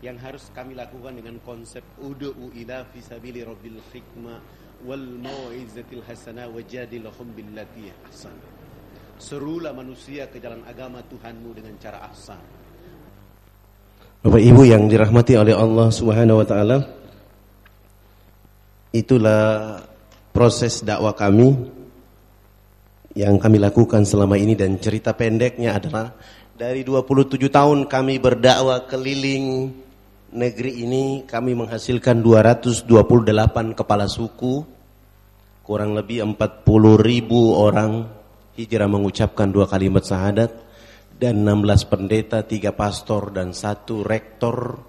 yang 0.05 0.21
harus 0.21 0.53
kami 0.53 0.77
lakukan 0.77 1.17
dengan 1.17 1.41
konsep 1.41 1.81
ud'u 1.97 2.53
ila 2.53 2.85
fi 2.93 3.01
sabili 3.01 3.41
rabbil 3.41 3.81
hikmah 3.89 4.39
wal 4.85 5.07
mau'izatil 5.25 6.05
hasanah 6.05 6.53
wajadilhum 6.53 7.33
billati 7.33 7.89
ahsan. 8.07 8.37
Serulah 9.17 9.73
manusia 9.73 10.29
ke 10.29 10.37
jalan 10.39 10.63
agama 10.69 11.01
Tuhanmu 11.09 11.51
dengan 11.57 11.75
cara 11.81 12.05
ahsan. 12.07 12.39
Bapak 14.21 14.43
Ibu 14.45 14.63
yang 14.69 14.85
dirahmati 14.85 15.33
oleh 15.35 15.57
Allah 15.57 15.89
Subhanahu 15.89 16.45
wa 16.45 16.47
taala, 16.47 16.79
itulah 18.93 19.81
proses 20.31 20.85
dakwah 20.85 21.17
kami 21.17 21.78
yang 23.17 23.41
kami 23.41 23.57
lakukan 23.57 24.05
selama 24.05 24.37
ini 24.37 24.53
dan 24.53 24.77
cerita 24.77 25.17
pendeknya 25.17 25.79
adalah 25.79 26.13
dari 26.59 26.83
27 26.83 27.39
tahun 27.49 27.87
kami 27.87 28.19
berdakwah 28.19 28.85
keliling 28.91 29.73
negeri 30.35 30.85
ini 30.85 31.25
kami 31.25 31.57
menghasilkan 31.57 32.21
228 32.21 32.85
kepala 33.73 34.05
suku 34.11 34.61
kurang 35.65 35.97
lebih 35.97 36.25
40 36.37 36.69
ribu 37.01 37.57
orang 37.57 38.05
hijrah 38.59 38.91
mengucapkan 38.91 39.49
dua 39.49 39.71
kalimat 39.71 40.03
syahadat 40.03 40.51
dan 41.19 41.43
16 41.43 41.91
pendeta, 41.91 42.47
tiga 42.47 42.71
pastor 42.75 43.35
dan 43.35 43.51
satu 43.51 44.07
rektor 44.07 44.87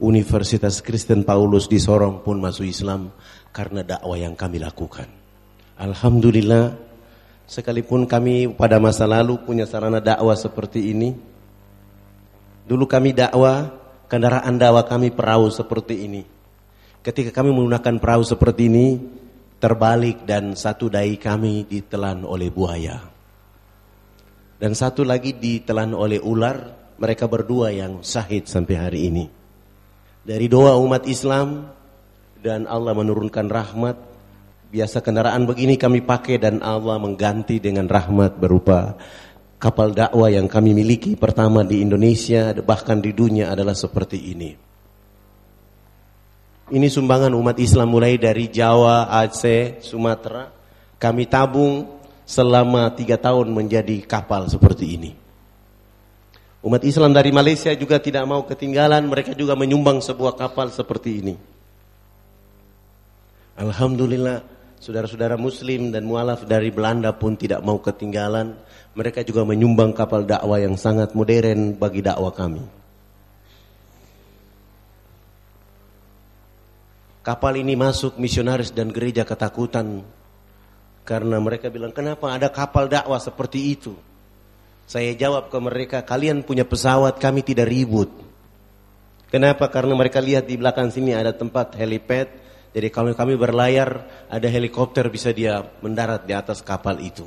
Universitas 0.00 0.84
Kristen 0.84 1.24
Paulus 1.24 1.68
di 1.68 1.80
Sorong 1.80 2.20
pun 2.20 2.40
masuk 2.40 2.68
Islam 2.68 3.12
karena 3.52 3.80
dakwah 3.80 4.16
yang 4.16 4.36
kami 4.36 4.60
lakukan. 4.60 5.08
Alhamdulillah 5.80 6.85
sekalipun 7.46 8.04
kami 8.04 8.50
pada 8.52 8.82
masa 8.82 9.06
lalu 9.06 9.38
punya 9.40 9.64
sarana 9.64 10.02
dakwah 10.02 10.34
seperti 10.34 10.90
ini. 10.92 11.14
Dulu 12.66 12.84
kami 12.84 13.14
dakwah, 13.14 13.70
kendaraan 14.10 14.58
dakwah 14.58 14.82
kami 14.82 15.14
perahu 15.14 15.46
seperti 15.48 16.04
ini. 16.04 16.22
Ketika 17.06 17.30
kami 17.30 17.54
menggunakan 17.54 18.02
perahu 18.02 18.26
seperti 18.26 18.66
ini, 18.66 18.98
terbalik 19.62 20.26
dan 20.26 20.58
satu 20.58 20.90
dai 20.90 21.14
kami 21.14 21.70
ditelan 21.70 22.26
oleh 22.26 22.50
buaya. 22.50 22.98
Dan 24.58 24.74
satu 24.74 25.06
lagi 25.06 25.38
ditelan 25.38 25.94
oleh 25.94 26.18
ular, 26.18 26.56
mereka 26.98 27.30
berdua 27.30 27.70
yang 27.70 28.02
syahid 28.02 28.50
sampai 28.50 28.74
hari 28.74 29.00
ini. 29.06 29.24
Dari 30.26 30.50
doa 30.50 30.74
umat 30.80 31.06
Islam 31.06 31.70
dan 32.42 32.66
Allah 32.66 32.96
menurunkan 32.96 33.46
rahmat, 33.46 34.15
biasa 34.66 34.98
kendaraan 35.00 35.46
begini 35.46 35.78
kami 35.78 36.02
pakai 36.02 36.42
dan 36.42 36.58
Allah 36.60 36.98
mengganti 36.98 37.62
dengan 37.62 37.86
rahmat 37.86 38.36
berupa 38.38 38.98
kapal 39.56 39.94
dakwah 39.96 40.28
yang 40.28 40.50
kami 40.50 40.76
miliki 40.76 41.16
pertama 41.16 41.64
di 41.64 41.80
Indonesia 41.80 42.52
bahkan 42.60 43.00
di 43.00 43.14
dunia 43.14 43.50
adalah 43.52 43.72
seperti 43.72 44.18
ini. 44.36 44.50
Ini 46.66 46.88
sumbangan 46.90 47.30
umat 47.30 47.62
Islam 47.62 47.94
mulai 47.94 48.18
dari 48.18 48.50
Jawa, 48.50 49.06
Aceh, 49.06 49.78
Sumatera. 49.86 50.50
Kami 50.98 51.30
tabung 51.30 52.02
selama 52.26 52.90
tiga 52.90 53.14
tahun 53.14 53.54
menjadi 53.54 54.02
kapal 54.02 54.50
seperti 54.50 54.98
ini. 54.98 55.10
Umat 56.66 56.82
Islam 56.82 57.14
dari 57.14 57.30
Malaysia 57.30 57.70
juga 57.78 58.02
tidak 58.02 58.26
mau 58.26 58.42
ketinggalan, 58.42 59.06
mereka 59.06 59.30
juga 59.38 59.54
menyumbang 59.54 60.02
sebuah 60.02 60.34
kapal 60.34 60.74
seperti 60.74 61.22
ini. 61.22 61.34
Alhamdulillah, 63.54 64.55
saudara-saudara 64.80 65.36
muslim 65.40 65.90
dan 65.90 66.04
mualaf 66.04 66.44
dari 66.44 66.72
Belanda 66.72 67.14
pun 67.16 67.36
tidak 67.36 67.60
mau 67.64 67.80
ketinggalan. 67.80 68.56
Mereka 68.96 69.24
juga 69.28 69.44
menyumbang 69.44 69.92
kapal 69.92 70.24
dakwah 70.24 70.56
yang 70.56 70.80
sangat 70.80 71.12
modern 71.12 71.76
bagi 71.76 72.00
dakwah 72.00 72.32
kami. 72.32 72.64
Kapal 77.20 77.58
ini 77.58 77.74
masuk 77.74 78.16
misionaris 78.22 78.70
dan 78.70 78.94
gereja 78.94 79.26
ketakutan 79.26 80.06
karena 81.06 81.38
mereka 81.38 81.70
bilang, 81.70 81.94
kenapa 81.94 82.34
ada 82.34 82.50
kapal 82.50 82.90
dakwah 82.90 83.22
seperti 83.22 83.78
itu? 83.78 83.94
Saya 84.90 85.14
jawab 85.14 85.54
ke 85.54 85.58
mereka, 85.62 86.02
kalian 86.02 86.42
punya 86.42 86.66
pesawat, 86.66 87.22
kami 87.22 87.46
tidak 87.46 87.70
ribut. 87.70 88.10
Kenapa? 89.30 89.70
Karena 89.70 89.94
mereka 89.94 90.18
lihat 90.18 90.50
di 90.50 90.58
belakang 90.58 90.90
sini 90.90 91.14
ada 91.14 91.30
tempat 91.30 91.78
helipad. 91.78 92.26
Jadi 92.76 92.92
kalau 92.92 93.16
kami 93.16 93.40
berlayar, 93.40 94.04
ada 94.28 94.48
helikopter 94.52 95.08
bisa 95.08 95.32
dia 95.32 95.64
mendarat 95.80 96.28
di 96.28 96.36
atas 96.36 96.60
kapal 96.60 97.00
itu. 97.00 97.24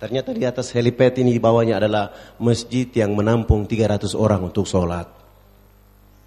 Ternyata 0.00 0.32
di 0.32 0.48
atas 0.48 0.72
helipad 0.72 1.12
ini 1.20 1.36
di 1.36 1.42
bawahnya 1.42 1.76
adalah 1.76 2.08
masjid 2.40 2.88
yang 2.96 3.12
menampung 3.12 3.68
300 3.68 4.16
orang 4.16 4.48
untuk 4.48 4.64
sholat. 4.64 5.04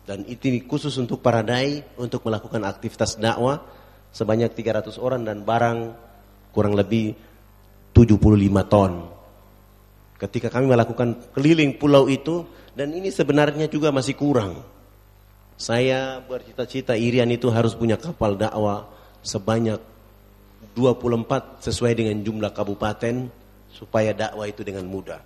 Dan 0.05 0.29
itu 0.29 0.61
khusus 0.69 0.93
untuk 1.01 1.25
para 1.25 1.41
dai 1.41 1.81
untuk 1.97 2.21
melakukan 2.21 2.61
aktivitas 2.61 3.17
dakwah 3.17 3.65
sebanyak 4.13 4.53
300 4.53 4.93
orang 5.01 5.25
dan 5.25 5.41
barang 5.41 5.79
kurang 6.53 6.77
lebih 6.77 7.17
75 7.97 8.21
ton. 8.69 9.09
Ketika 10.21 10.53
kami 10.53 10.69
melakukan 10.69 11.33
keliling 11.33 11.81
pulau 11.81 12.05
itu 12.05 12.45
dan 12.77 12.93
ini 12.93 13.09
sebenarnya 13.09 13.65
juga 13.65 13.89
masih 13.89 14.13
kurang. 14.13 14.61
Saya 15.61 16.17
bercita-cita 16.25 16.97
Irian 16.97 17.29
itu 17.29 17.45
harus 17.53 17.77
punya 17.77 17.93
kapal 17.93 18.33
dakwah 18.33 18.89
sebanyak 19.21 19.77
24 20.73 21.61
sesuai 21.61 21.93
dengan 21.93 22.17
jumlah 22.17 22.49
kabupaten 22.49 23.29
supaya 23.69 24.09
dakwah 24.09 24.49
itu 24.49 24.65
dengan 24.65 24.89
mudah. 24.89 25.21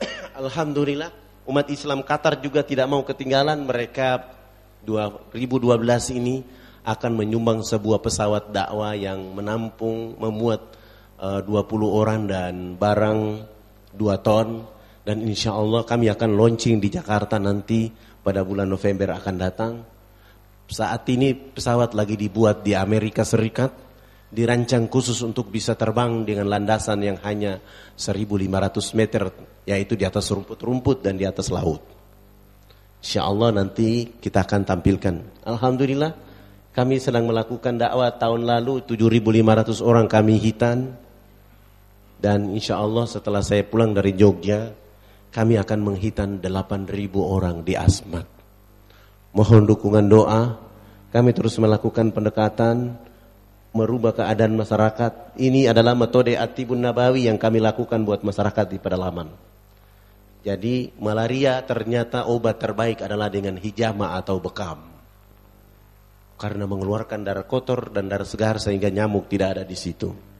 Alhamdulillah 0.40 1.12
umat 1.44 1.68
Islam 1.68 2.00
Qatar 2.00 2.40
juga 2.40 2.64
tidak 2.64 2.88
mau 2.88 3.04
ketinggalan 3.04 3.68
mereka 3.68 4.32
2012 4.88 5.60
ini 6.16 6.40
akan 6.80 7.12
menyumbang 7.12 7.60
sebuah 7.60 8.00
pesawat 8.00 8.48
dakwah 8.48 8.96
yang 8.96 9.20
menampung 9.36 10.16
memuat 10.24 10.72
eh, 11.20 11.44
uh, 11.44 11.68
20 11.68 11.84
orang 11.84 12.20
dan 12.24 12.80
barang 12.80 13.20
2 13.92 14.24
ton 14.24 14.64
dan 15.04 15.20
insya 15.20 15.52
Allah 15.52 15.84
kami 15.84 16.08
akan 16.08 16.32
launching 16.32 16.80
di 16.80 16.88
Jakarta 16.88 17.36
nanti 17.36 17.92
pada 18.24 18.40
bulan 18.40 18.66
November 18.66 19.12
akan 19.20 19.34
datang. 19.36 19.72
Saat 20.64 21.04
ini 21.12 21.36
pesawat 21.36 21.92
lagi 21.92 22.16
dibuat 22.16 22.64
di 22.64 22.72
Amerika 22.72 23.20
Serikat, 23.20 23.68
dirancang 24.32 24.88
khusus 24.88 25.20
untuk 25.20 25.52
bisa 25.52 25.76
terbang 25.76 26.24
dengan 26.24 26.48
landasan 26.48 27.04
yang 27.04 27.20
hanya 27.20 27.60
1500 27.94 28.96
meter, 28.96 29.22
yaitu 29.68 29.94
di 29.94 30.08
atas 30.08 30.32
rumput-rumput 30.32 31.04
dan 31.04 31.20
di 31.20 31.28
atas 31.28 31.52
laut. 31.52 31.84
Insya 33.04 33.28
Allah 33.28 33.52
nanti 33.52 34.16
kita 34.16 34.48
akan 34.48 34.64
tampilkan. 34.64 35.44
Alhamdulillah 35.44 36.16
kami 36.72 36.96
sedang 36.96 37.28
melakukan 37.28 37.76
dakwah 37.76 38.08
tahun 38.16 38.48
lalu 38.48 38.82
7.500 38.88 39.84
orang 39.84 40.08
kami 40.08 40.40
hitan 40.40 40.96
dan 42.24 42.56
insya 42.56 42.80
Allah 42.80 43.04
setelah 43.04 43.44
saya 43.44 43.60
pulang 43.68 43.92
dari 43.92 44.16
Jogja, 44.16 44.72
kami 45.34 45.58
akan 45.58 45.80
menghitan 45.82 46.38
8.000 46.38 46.94
orang 47.18 47.66
di 47.66 47.74
Asmat. 47.74 48.22
Mohon 49.34 49.66
dukungan 49.66 50.06
doa, 50.06 50.62
kami 51.10 51.34
terus 51.34 51.58
melakukan 51.58 52.14
pendekatan, 52.14 52.94
merubah 53.74 54.14
keadaan 54.14 54.54
masyarakat. 54.54 55.34
Ini 55.34 55.74
adalah 55.74 55.98
metode 55.98 56.38
Atibun 56.38 56.86
Nabawi 56.86 57.26
yang 57.26 57.34
kami 57.34 57.58
lakukan 57.58 58.06
buat 58.06 58.22
masyarakat 58.22 58.66
di 58.70 58.78
pedalaman. 58.78 59.26
Jadi 60.46 60.94
malaria 61.02 61.58
ternyata 61.66 62.30
obat 62.30 62.62
terbaik 62.62 63.02
adalah 63.02 63.26
dengan 63.26 63.58
hijama 63.58 64.14
atau 64.14 64.38
bekam. 64.38 64.86
Karena 66.38 66.62
mengeluarkan 66.70 67.26
darah 67.26 67.48
kotor 67.48 67.90
dan 67.90 68.06
darah 68.06 68.28
segar 68.28 68.62
sehingga 68.62 68.86
nyamuk 68.86 69.26
tidak 69.26 69.58
ada 69.58 69.64
di 69.66 69.74
situ. 69.74 70.33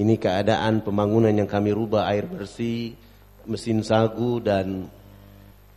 Ini 0.00 0.16
keadaan 0.16 0.80
pembangunan 0.80 1.28
yang 1.28 1.44
kami 1.44 1.76
rubah 1.76 2.08
air 2.08 2.24
bersih, 2.24 2.96
mesin 3.44 3.84
sagu 3.84 4.40
dan 4.40 4.88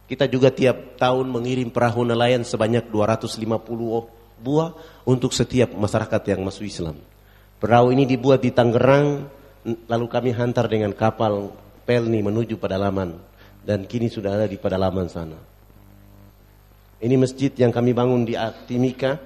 kita 0.08 0.32
juga 0.32 0.48
tiap 0.48 0.96
tahun 0.96 1.28
mengirim 1.28 1.68
perahu 1.68 2.08
nelayan 2.08 2.48
sebanyak 2.48 2.88
250 2.88 3.44
buah 4.40 4.72
untuk 5.04 5.36
setiap 5.36 5.76
masyarakat 5.76 6.22
yang 6.32 6.40
masuk 6.40 6.64
Islam. 6.64 6.96
Perahu 7.60 7.92
ini 7.92 8.08
dibuat 8.08 8.40
di 8.40 8.56
Tangerang, 8.56 9.28
lalu 9.92 10.06
kami 10.08 10.32
hantar 10.32 10.72
dengan 10.72 10.96
kapal 10.96 11.52
Pelni 11.84 12.24
menuju 12.24 12.56
pedalaman 12.56 13.20
dan 13.68 13.84
kini 13.84 14.08
sudah 14.08 14.40
ada 14.40 14.48
di 14.48 14.56
pedalaman 14.56 15.12
sana. 15.12 15.36
Ini 17.04 17.20
masjid 17.20 17.52
yang 17.60 17.76
kami 17.76 17.92
bangun 17.92 18.24
di 18.24 18.40
Timika 18.72 19.20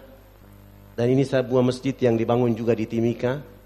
dan 0.98 1.06
ini 1.14 1.22
sebuah 1.22 1.61
masjid 1.61 1.94
yang 2.02 2.18
dibangun 2.18 2.57
juga 2.57 2.74
di 2.74 2.90
Timika 2.90 3.57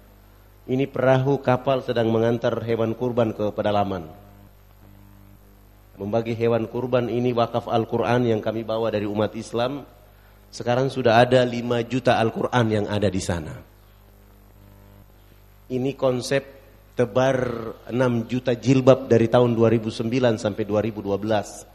ini 0.70 0.86
perahu 0.86 1.42
kapal 1.42 1.82
sedang 1.82 2.10
mengantar 2.14 2.54
hewan 2.62 2.94
kurban 2.94 3.34
ke 3.34 3.50
pedalaman. 3.50 4.06
Membagi 5.98 6.38
hewan 6.38 6.70
kurban 6.70 7.10
ini 7.10 7.34
wakaf 7.34 7.66
Al-Quran 7.66 8.30
yang 8.30 8.40
kami 8.40 8.62
bawa 8.62 8.88
dari 8.88 9.04
umat 9.04 9.34
Islam. 9.34 9.82
Sekarang 10.52 10.86
sudah 10.92 11.18
ada 11.18 11.42
5 11.42 11.82
juta 11.88 12.20
Al-Quran 12.20 12.66
yang 12.70 12.86
ada 12.86 13.08
di 13.10 13.22
sana. 13.22 13.54
Ini 15.72 15.96
konsep 15.96 16.44
tebar 16.92 17.38
6 17.88 18.30
juta 18.30 18.52
jilbab 18.52 19.08
dari 19.08 19.26
tahun 19.26 19.56
2009 19.56 20.36
sampai 20.36 20.64
2012. 20.68 21.66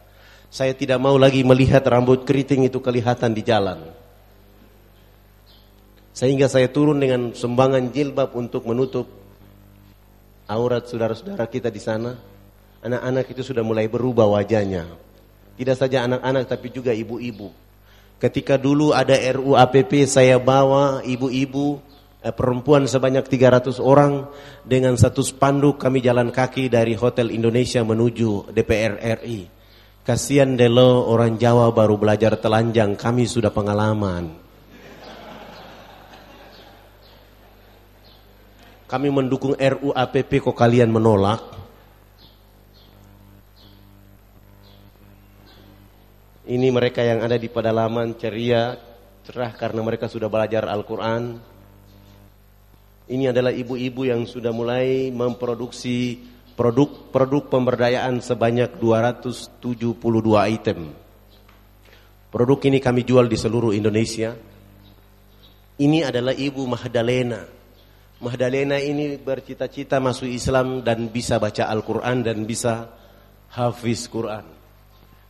Saya 0.47 0.73
tidak 0.77 0.99
mau 1.01 1.19
lagi 1.19 1.43
melihat 1.43 1.83
rambut 1.83 2.23
keriting 2.23 2.69
itu 2.69 2.79
kelihatan 2.79 3.35
di 3.35 3.43
jalan. 3.43 4.06
Sehingga 6.17 6.49
saya 6.49 6.65
turun 6.73 6.97
dengan 6.97 7.37
sumbangan 7.37 7.93
jilbab 7.93 8.33
untuk 8.33 8.65
menutup 8.65 9.05
aurat 10.49 10.89
saudara-saudara 10.89 11.45
kita 11.45 11.69
di 11.69 11.77
sana. 11.77 12.17
Anak-anak 12.81 13.37
itu 13.37 13.45
sudah 13.45 13.61
mulai 13.61 13.85
berubah 13.85 14.25
wajahnya. 14.25 14.89
Tidak 15.61 15.77
saja 15.77 16.09
anak-anak 16.09 16.49
tapi 16.49 16.73
juga 16.73 16.89
ibu-ibu. 16.89 17.53
Ketika 18.17 18.57
dulu 18.57 18.97
ada 18.97 19.13
RU 19.13 19.53
APP 19.53 20.09
saya 20.09 20.41
bawa 20.41 21.05
ibu-ibu 21.05 21.77
eh, 22.25 22.33
perempuan 22.33 22.89
sebanyak 22.89 23.29
300 23.29 23.77
orang 23.77 24.25
dengan 24.65 24.97
satu 24.97 25.21
spanduk 25.21 25.77
kami 25.77 26.01
jalan 26.01 26.33
kaki 26.33 26.65
dari 26.65 26.97
Hotel 26.97 27.29
Indonesia 27.29 27.85
menuju 27.85 28.57
DPR 28.57 29.21
RI. 29.21 29.45
Kasihan 30.01 30.57
delo 30.57 31.13
orang 31.13 31.37
Jawa 31.37 31.69
baru 31.69 32.01
belajar 32.01 32.41
telanjang, 32.41 32.97
kami 32.97 33.29
sudah 33.29 33.53
pengalaman. 33.53 34.46
Kami 38.87 39.11
mendukung 39.11 39.51
RUU 39.51 39.91
APP 39.91 40.39
kok 40.39 40.55
kalian 40.55 40.87
menolak? 40.87 41.43
Ini 46.47 46.71
mereka 46.71 47.03
yang 47.03 47.19
ada 47.19 47.35
di 47.35 47.51
pedalaman 47.51 48.15
ceria, 48.15 48.79
cerah 49.27 49.51
karena 49.59 49.83
mereka 49.83 50.07
sudah 50.07 50.31
belajar 50.31 50.71
Al-Quran. 50.71 51.35
Ini 53.11 53.35
adalah 53.35 53.51
ibu-ibu 53.51 54.07
yang 54.07 54.23
sudah 54.23 54.55
mulai 54.55 55.11
memproduksi 55.11 56.23
produk-produk 56.55 57.51
pemberdayaan 57.51 58.23
sebanyak 58.23 58.79
272 58.79 59.99
item. 60.47 60.95
Produk 62.31 62.59
ini 62.63 62.79
kami 62.79 63.03
jual 63.03 63.27
di 63.27 63.35
seluruh 63.35 63.75
Indonesia. 63.75 64.31
Ini 65.75 66.07
adalah 66.07 66.31
Ibu 66.31 66.63
Mahdalena 66.63 67.56
Mahdalena 68.17 68.81
ini 68.81 69.13
bercita-cita 69.21 70.01
masuk 70.01 70.25
Islam 70.25 70.81
dan 70.81 71.05
bisa 71.05 71.37
baca 71.37 71.69
Al-Quran 71.69 72.25
dan 72.25 72.49
bisa 72.49 72.89
hafiz 73.53 74.09
Quran. 74.09 74.41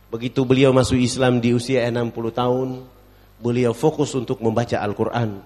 Begitu 0.08 0.40
beliau 0.48 0.72
masuk 0.72 0.96
Islam 0.96 1.36
di 1.36 1.52
usia 1.52 1.84
60 1.84 2.08
tahun, 2.32 2.68
beliau 3.44 3.76
fokus 3.76 4.16
untuk 4.16 4.40
membaca 4.40 4.80
Al-Quran. 4.80 5.36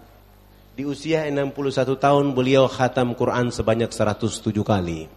Di 0.78 0.86
usia 0.86 1.26
61 1.26 1.98
tahun 1.98 2.30
beliau 2.30 2.70
khatam 2.70 3.10
Quran 3.18 3.50
sebanyak 3.50 3.90
107 3.90 4.62
kali. 4.62 5.10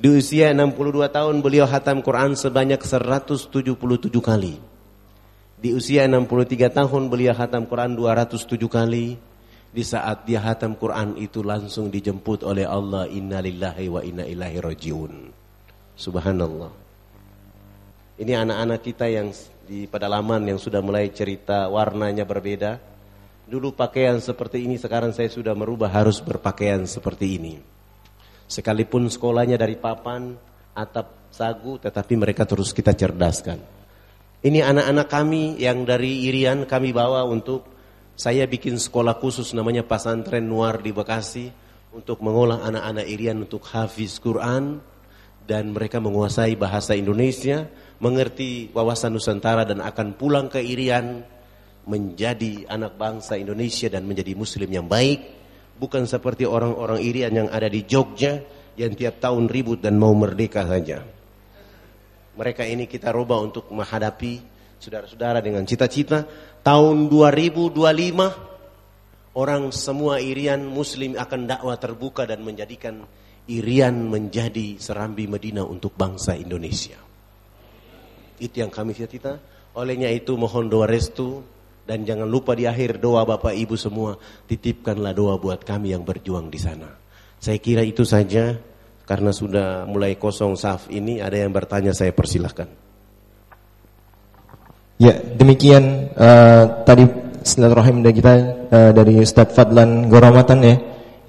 Di 0.00 0.08
usia 0.08 0.56
62 0.56 1.12
tahun 1.12 1.44
beliau 1.44 1.68
khatam 1.68 2.00
Quran 2.00 2.32
sebanyak 2.32 2.80
177 2.80 3.52
kali. 4.24 4.56
Di 5.60 5.76
usia 5.76 6.08
63 6.08 6.72
tahun 6.72 7.12
beliau 7.12 7.36
khatam 7.36 7.68
Quran 7.68 7.92
207 7.92 8.48
kali. 8.64 9.27
Di 9.68 9.84
saat 9.84 10.24
dia 10.24 10.40
khatam 10.40 10.80
Quran 10.80 11.20
itu 11.20 11.44
langsung 11.44 11.92
dijemput 11.92 12.40
oleh 12.40 12.64
Allah 12.64 13.04
innalillahi 13.04 13.86
wa 13.92 14.00
inna 14.00 14.24
ilaihi 14.24 14.64
rajiun. 14.64 15.12
Subhanallah. 15.92 16.72
Ini 18.18 18.32
anak-anak 18.34 18.80
kita 18.80 19.06
yang 19.06 19.30
di 19.68 19.84
pedalaman 19.84 20.48
yang 20.48 20.56
sudah 20.56 20.80
mulai 20.80 21.12
cerita 21.12 21.68
warnanya 21.68 22.24
berbeda. 22.24 22.80
Dulu 23.44 23.76
pakaian 23.76 24.16
seperti 24.20 24.64
ini, 24.64 24.80
sekarang 24.80 25.12
saya 25.12 25.28
sudah 25.28 25.52
merubah 25.52 25.92
harus 25.92 26.20
berpakaian 26.24 26.88
seperti 26.88 27.36
ini. 27.36 27.54
Sekalipun 28.48 29.08
sekolahnya 29.12 29.60
dari 29.60 29.76
papan, 29.76 30.36
atap 30.72 31.28
sagu, 31.28 31.76
tetapi 31.76 32.16
mereka 32.16 32.48
terus 32.48 32.72
kita 32.72 32.96
cerdaskan. 32.96 33.60
Ini 34.40 34.64
anak-anak 34.64 35.08
kami 35.12 35.60
yang 35.60 35.84
dari 35.84 36.26
Irian 36.26 36.64
kami 36.64 36.90
bawa 36.90 37.22
untuk 37.28 37.77
saya 38.18 38.50
bikin 38.50 38.82
sekolah 38.82 39.14
khusus 39.22 39.54
namanya 39.54 39.86
Pasantren 39.86 40.42
Nuar 40.42 40.82
di 40.82 40.90
Bekasi 40.90 41.54
untuk 41.94 42.18
mengolah 42.18 42.66
anak-anak 42.66 43.06
Irian 43.06 43.46
untuk 43.46 43.62
hafiz 43.70 44.18
Quran 44.18 44.82
dan 45.46 45.70
mereka 45.70 46.02
menguasai 46.02 46.58
bahasa 46.58 46.98
Indonesia 46.98 47.70
mengerti 48.02 48.74
wawasan 48.74 49.14
Nusantara 49.14 49.62
dan 49.62 49.78
akan 49.78 50.18
pulang 50.18 50.50
ke 50.50 50.58
Irian 50.58 51.22
menjadi 51.86 52.66
anak 52.66 52.98
bangsa 52.98 53.38
Indonesia 53.38 53.86
dan 53.86 54.02
menjadi 54.02 54.34
muslim 54.34 54.66
yang 54.66 54.90
baik 54.90 55.22
bukan 55.78 56.02
seperti 56.02 56.42
orang-orang 56.42 56.98
Irian 56.98 57.30
yang 57.30 57.48
ada 57.54 57.70
di 57.70 57.86
Jogja 57.86 58.42
yang 58.74 58.98
tiap 58.98 59.22
tahun 59.22 59.46
ribut 59.46 59.78
dan 59.78 59.94
mau 59.94 60.10
merdeka 60.10 60.66
saja. 60.66 61.06
Mereka 62.34 62.66
ini 62.66 62.90
kita 62.90 63.14
rubah 63.14 63.38
untuk 63.38 63.70
menghadapi 63.70 64.57
saudara-saudara 64.78 65.42
dengan 65.42 65.66
cita-cita 65.66 66.24
tahun 66.62 67.10
2025 67.10 67.78
orang 69.38 69.62
semua 69.74 70.22
Irian 70.22 70.64
muslim 70.66 71.14
akan 71.18 71.40
dakwah 71.46 71.76
terbuka 71.78 72.26
dan 72.26 72.42
menjadikan 72.46 73.02
Irian 73.50 74.08
menjadi 74.08 74.78
serambi 74.78 75.26
Medina 75.26 75.62
untuk 75.66 75.94
bangsa 75.94 76.34
Indonesia 76.38 77.08
itu 78.38 78.62
yang 78.62 78.70
kami 78.70 78.94
cita-cita. 78.94 79.38
Olehnya 79.74 80.10
itu 80.10 80.34
mohon 80.34 80.70
doa 80.70 80.86
restu 80.86 81.42
dan 81.86 82.02
jangan 82.02 82.26
lupa 82.26 82.54
di 82.54 82.66
akhir 82.66 82.98
doa 82.98 83.22
Bapak 83.22 83.54
Ibu 83.54 83.74
semua 83.78 84.18
titipkanlah 84.46 85.14
doa 85.14 85.38
buat 85.38 85.62
kami 85.62 85.94
yang 85.94 86.02
berjuang 86.02 86.50
di 86.50 86.58
sana. 86.58 86.88
Saya 87.38 87.58
kira 87.62 87.86
itu 87.86 88.02
saja 88.02 88.58
karena 89.06 89.30
sudah 89.30 89.86
mulai 89.86 90.18
kosong 90.18 90.58
saf 90.58 90.90
ini 90.90 91.22
ada 91.22 91.38
yang 91.38 91.54
bertanya 91.54 91.94
saya 91.94 92.10
persilahkan. 92.10 92.87
Ya, 94.98 95.14
demikian 95.14 96.10
uh, 96.18 96.82
tadi 96.82 97.06
silaturahim 97.46 98.02
dari 98.02 98.18
kita 98.18 98.34
uh, 98.66 98.90
dari 98.90 99.22
Ustadz 99.22 99.54
Fadlan 99.54 100.10
Goromatan 100.10 100.58
ya 100.58 100.74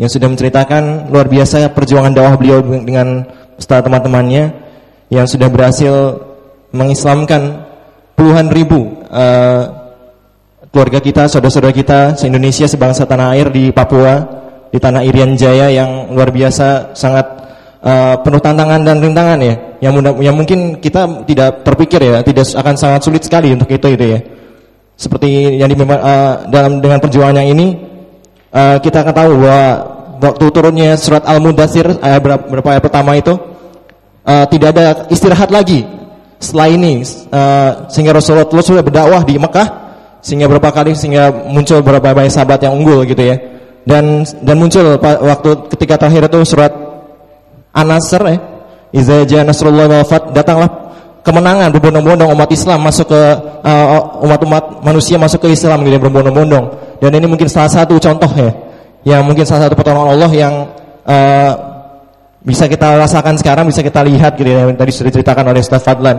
yang 0.01 0.09
sudah 0.09 0.25
menceritakan 0.25 1.13
luar 1.13 1.29
biasa 1.29 1.69
perjuangan 1.77 2.09
dakwah 2.09 2.33
beliau 2.33 2.65
dengan 2.65 3.29
Ustadz 3.61 3.85
teman-temannya 3.85 4.57
yang 5.13 5.29
sudah 5.29 5.53
berhasil 5.53 6.17
mengislamkan 6.73 7.69
puluhan 8.17 8.49
ribu 8.49 9.05
uh, 9.05 9.63
keluarga 10.73 10.99
kita, 11.01 11.29
saudara-saudara 11.29 11.73
kita 11.73 11.99
se-Indonesia, 12.17 12.65
sebangsa 12.65 13.05
tanah 13.05 13.37
air 13.37 13.53
di 13.53 13.69
Papua, 13.69 14.21
di 14.69 14.77
tanah 14.77 15.01
Irian 15.05 15.33
Jaya 15.33 15.69
yang 15.69 16.13
luar 16.13 16.29
biasa 16.29 16.97
sangat 16.97 17.38
uh, 17.83 18.15
penuh 18.23 18.41
tantangan 18.41 18.81
dan 18.83 18.97
rintangan 18.99 19.39
ya. 19.39 19.55
Yang, 19.79 19.93
mudah, 19.95 20.11
yang 20.19 20.35
mungkin 20.35 20.59
kita 20.83 21.23
tidak 21.23 21.63
terpikir 21.63 21.99
ya, 22.03 22.19
tidak 22.23 22.45
akan 22.51 22.75
sangat 22.75 23.01
sulit 23.03 23.23
sekali 23.23 23.55
untuk 23.55 23.71
itu 23.71 23.87
itu 23.87 24.05
ya. 24.05 24.19
Seperti 24.99 25.55
yang 25.55 25.71
di, 25.71 25.75
uh, 25.79 26.47
dalam 26.51 26.83
dengan 26.83 26.99
perjuangan 26.99 27.39
yang 27.39 27.55
ini 27.55 27.67
uh, 28.51 28.77
kita 28.83 29.07
akan 29.07 29.13
tahu 29.15 29.31
bahwa 29.39 29.61
waktu 30.19 30.45
turunnya 30.51 30.89
surat 30.99 31.23
Al-Mudathir 31.23 31.87
ayat 32.03 32.19
berapa 32.23 32.67
ayat 32.67 32.83
pertama 32.83 33.15
itu 33.15 33.33
uh, 34.27 34.45
tidak 34.51 34.75
ada 34.75 34.85
istirahat 35.07 35.47
lagi 35.49 35.87
setelah 36.39 36.67
ini 36.71 37.03
uh, 37.31 37.87
sehingga 37.91 38.15
Rasulullah 38.15 38.47
sudah 38.47 38.83
berdakwah 38.83 39.23
di 39.23 39.39
Mekah 39.39 39.67
sehingga 40.19 40.51
berapa 40.51 40.71
kali 40.71 40.95
sehingga 40.95 41.31
muncul 41.47 41.79
beberapa 41.79 42.11
banyak 42.11 42.31
sahabat 42.31 42.59
yang 42.63 42.75
unggul 42.75 43.07
gitu 43.07 43.23
ya 43.23 43.39
dan 43.87 44.27
dan 44.43 44.55
muncul 44.59 44.99
waktu 44.99 45.49
ketika 45.75 45.95
terakhir 45.95 46.27
itu 46.27 46.39
surat 46.43 46.71
An-Nasr 47.75 48.23
ya 48.25 48.37
Iza 48.89 49.21
ja 49.29 49.45
nasrullah 49.45 49.85
wafat 49.85 50.33
datanglah 50.33 50.69
kemenangan 51.21 51.69
berbondong-bondong 51.69 52.33
umat 52.33 52.49
Islam 52.49 52.81
masuk 52.81 53.13
ke 53.13 53.21
uh, 53.61 54.25
umat-umat 54.25 54.81
manusia 54.81 55.21
masuk 55.21 55.45
ke 55.45 55.53
Islam 55.53 55.85
gitu 55.85 56.01
berbondong-bondong 56.01 56.97
dan 56.97 57.11
ini 57.13 57.29
mungkin 57.29 57.45
salah 57.45 57.69
satu 57.69 58.01
contoh 58.01 58.31
ya 58.33 58.49
yang 59.05 59.21
mungkin 59.23 59.45
salah 59.45 59.69
satu 59.69 59.77
pertolongan 59.77 60.09
Allah 60.17 60.31
yang 60.33 60.53
uh, 61.05 61.53
bisa 62.39 62.71
kita 62.71 62.95
rasakan 62.95 63.35
sekarang, 63.35 63.67
bisa 63.67 63.83
kita 63.83 63.99
lihat 64.03 64.39
gitu 64.39 64.47
ya, 64.47 64.67
yang 64.67 64.79
tadi 64.79 64.91
sudah 64.95 65.11
diceritakan 65.11 65.51
oleh 65.51 65.59
Ustaz 65.59 65.83
Fadlan. 65.83 66.17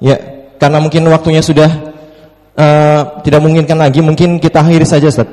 Ya, 0.00 0.16
karena 0.60 0.78
mungkin 0.80 1.08
waktunya 1.08 1.40
sudah 1.40 1.70
uh, 2.56 3.00
tidak 3.24 3.40
memungkinkan 3.40 3.78
lagi, 3.80 4.04
mungkin 4.04 4.36
kita 4.36 4.60
akhiri 4.60 4.84
saja 4.84 5.08
Ustaz. 5.08 5.28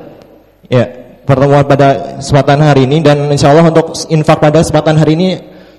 Ya, 0.72 0.88
pertemuan 1.24 1.64
pada 1.64 2.20
kesempatan 2.20 2.60
hari 2.60 2.84
ini 2.88 3.00
dan 3.00 3.28
insya 3.32 3.50
Allah 3.50 3.68
untuk 3.68 3.96
infak 4.12 4.38
pada 4.40 4.60
kesempatan 4.60 4.96
hari 5.00 5.12
ini 5.16 5.28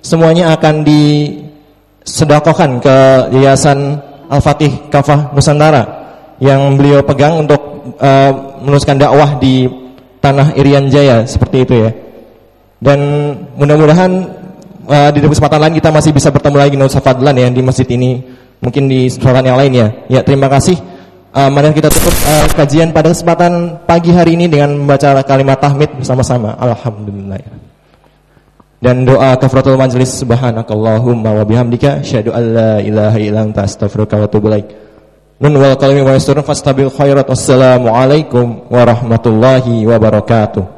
semuanya 0.01 0.53
akan 0.57 0.85
disedekahkan 0.85 2.81
ke 2.81 2.97
Yayasan 3.33 4.01
Al-Fatih 4.29 4.89
Kafah 4.89 5.31
Nusantara 5.33 5.83
yang 6.41 6.75
beliau 6.75 7.05
pegang 7.05 7.45
untuk 7.45 7.61
uh, 8.01 8.31
meneruskan 8.61 8.97
dakwah 8.99 9.37
di 9.39 9.69
tanah 10.19 10.57
Irian 10.57 10.89
Jaya 10.89 11.23
seperti 11.29 11.57
itu 11.63 11.73
ya. 11.85 11.91
Dan 12.81 12.99
mudah-mudahan 13.55 14.11
uh, 14.89 15.09
di 15.13 15.19
kesempatan 15.21 15.61
lain 15.61 15.73
kita 15.77 15.89
masih 15.93 16.11
bisa 16.11 16.29
bertemu 16.33 16.57
lagi 16.57 16.75
Ustaz 16.81 17.01
Fadlan 17.05 17.37
ya 17.37 17.47
di 17.53 17.61
masjid 17.61 17.87
ini. 17.93 18.21
Mungkin 18.59 18.89
di 18.89 19.07
kesempatan 19.11 19.45
yang 19.45 19.57
lain 19.61 19.71
ya. 19.73 19.87
Ya, 20.09 20.21
terima 20.25 20.49
kasih. 20.49 20.94
Uh, 21.35 21.51
mari 21.51 21.67
kita 21.75 21.91
tutup 21.91 22.15
uh, 22.31 22.47
kajian 22.55 22.95
pada 22.95 23.11
kesempatan 23.11 23.83
pagi 23.83 24.15
hari 24.15 24.39
ini 24.39 24.47
dengan 24.47 24.71
membaca 24.71 25.19
kalimat 25.27 25.59
tahmid 25.59 25.91
bersama-sama. 25.99 26.55
Alhamdulillah. 26.55 27.43
Dan 28.79 29.03
doa 29.03 29.35
kafaratul 29.35 29.75
majlis 29.75 30.15
subhanakallahumma 30.15 31.35
wa 31.35 31.43
bihamdika 31.43 31.99
asyhadu 31.99 32.31
an 32.31 32.43
la 32.55 32.73
ilaha 32.79 33.19
illa 33.19 33.43
anta 33.43 33.67
astaghfiruka 33.67 34.15
wa 34.15 34.31
atubu 34.31 34.47
ilaik. 34.47 34.67
Nun 35.43 35.59
wal 35.59 35.75
kalimi 35.75 36.07
wa 36.07 36.15
yasturun 36.15 36.39
fastabil 36.39 36.87
khairat. 36.87 37.27
Wassalamualaikum 37.27 38.71
warahmatullahi 38.71 39.83
wabarakatuh. 39.83 40.74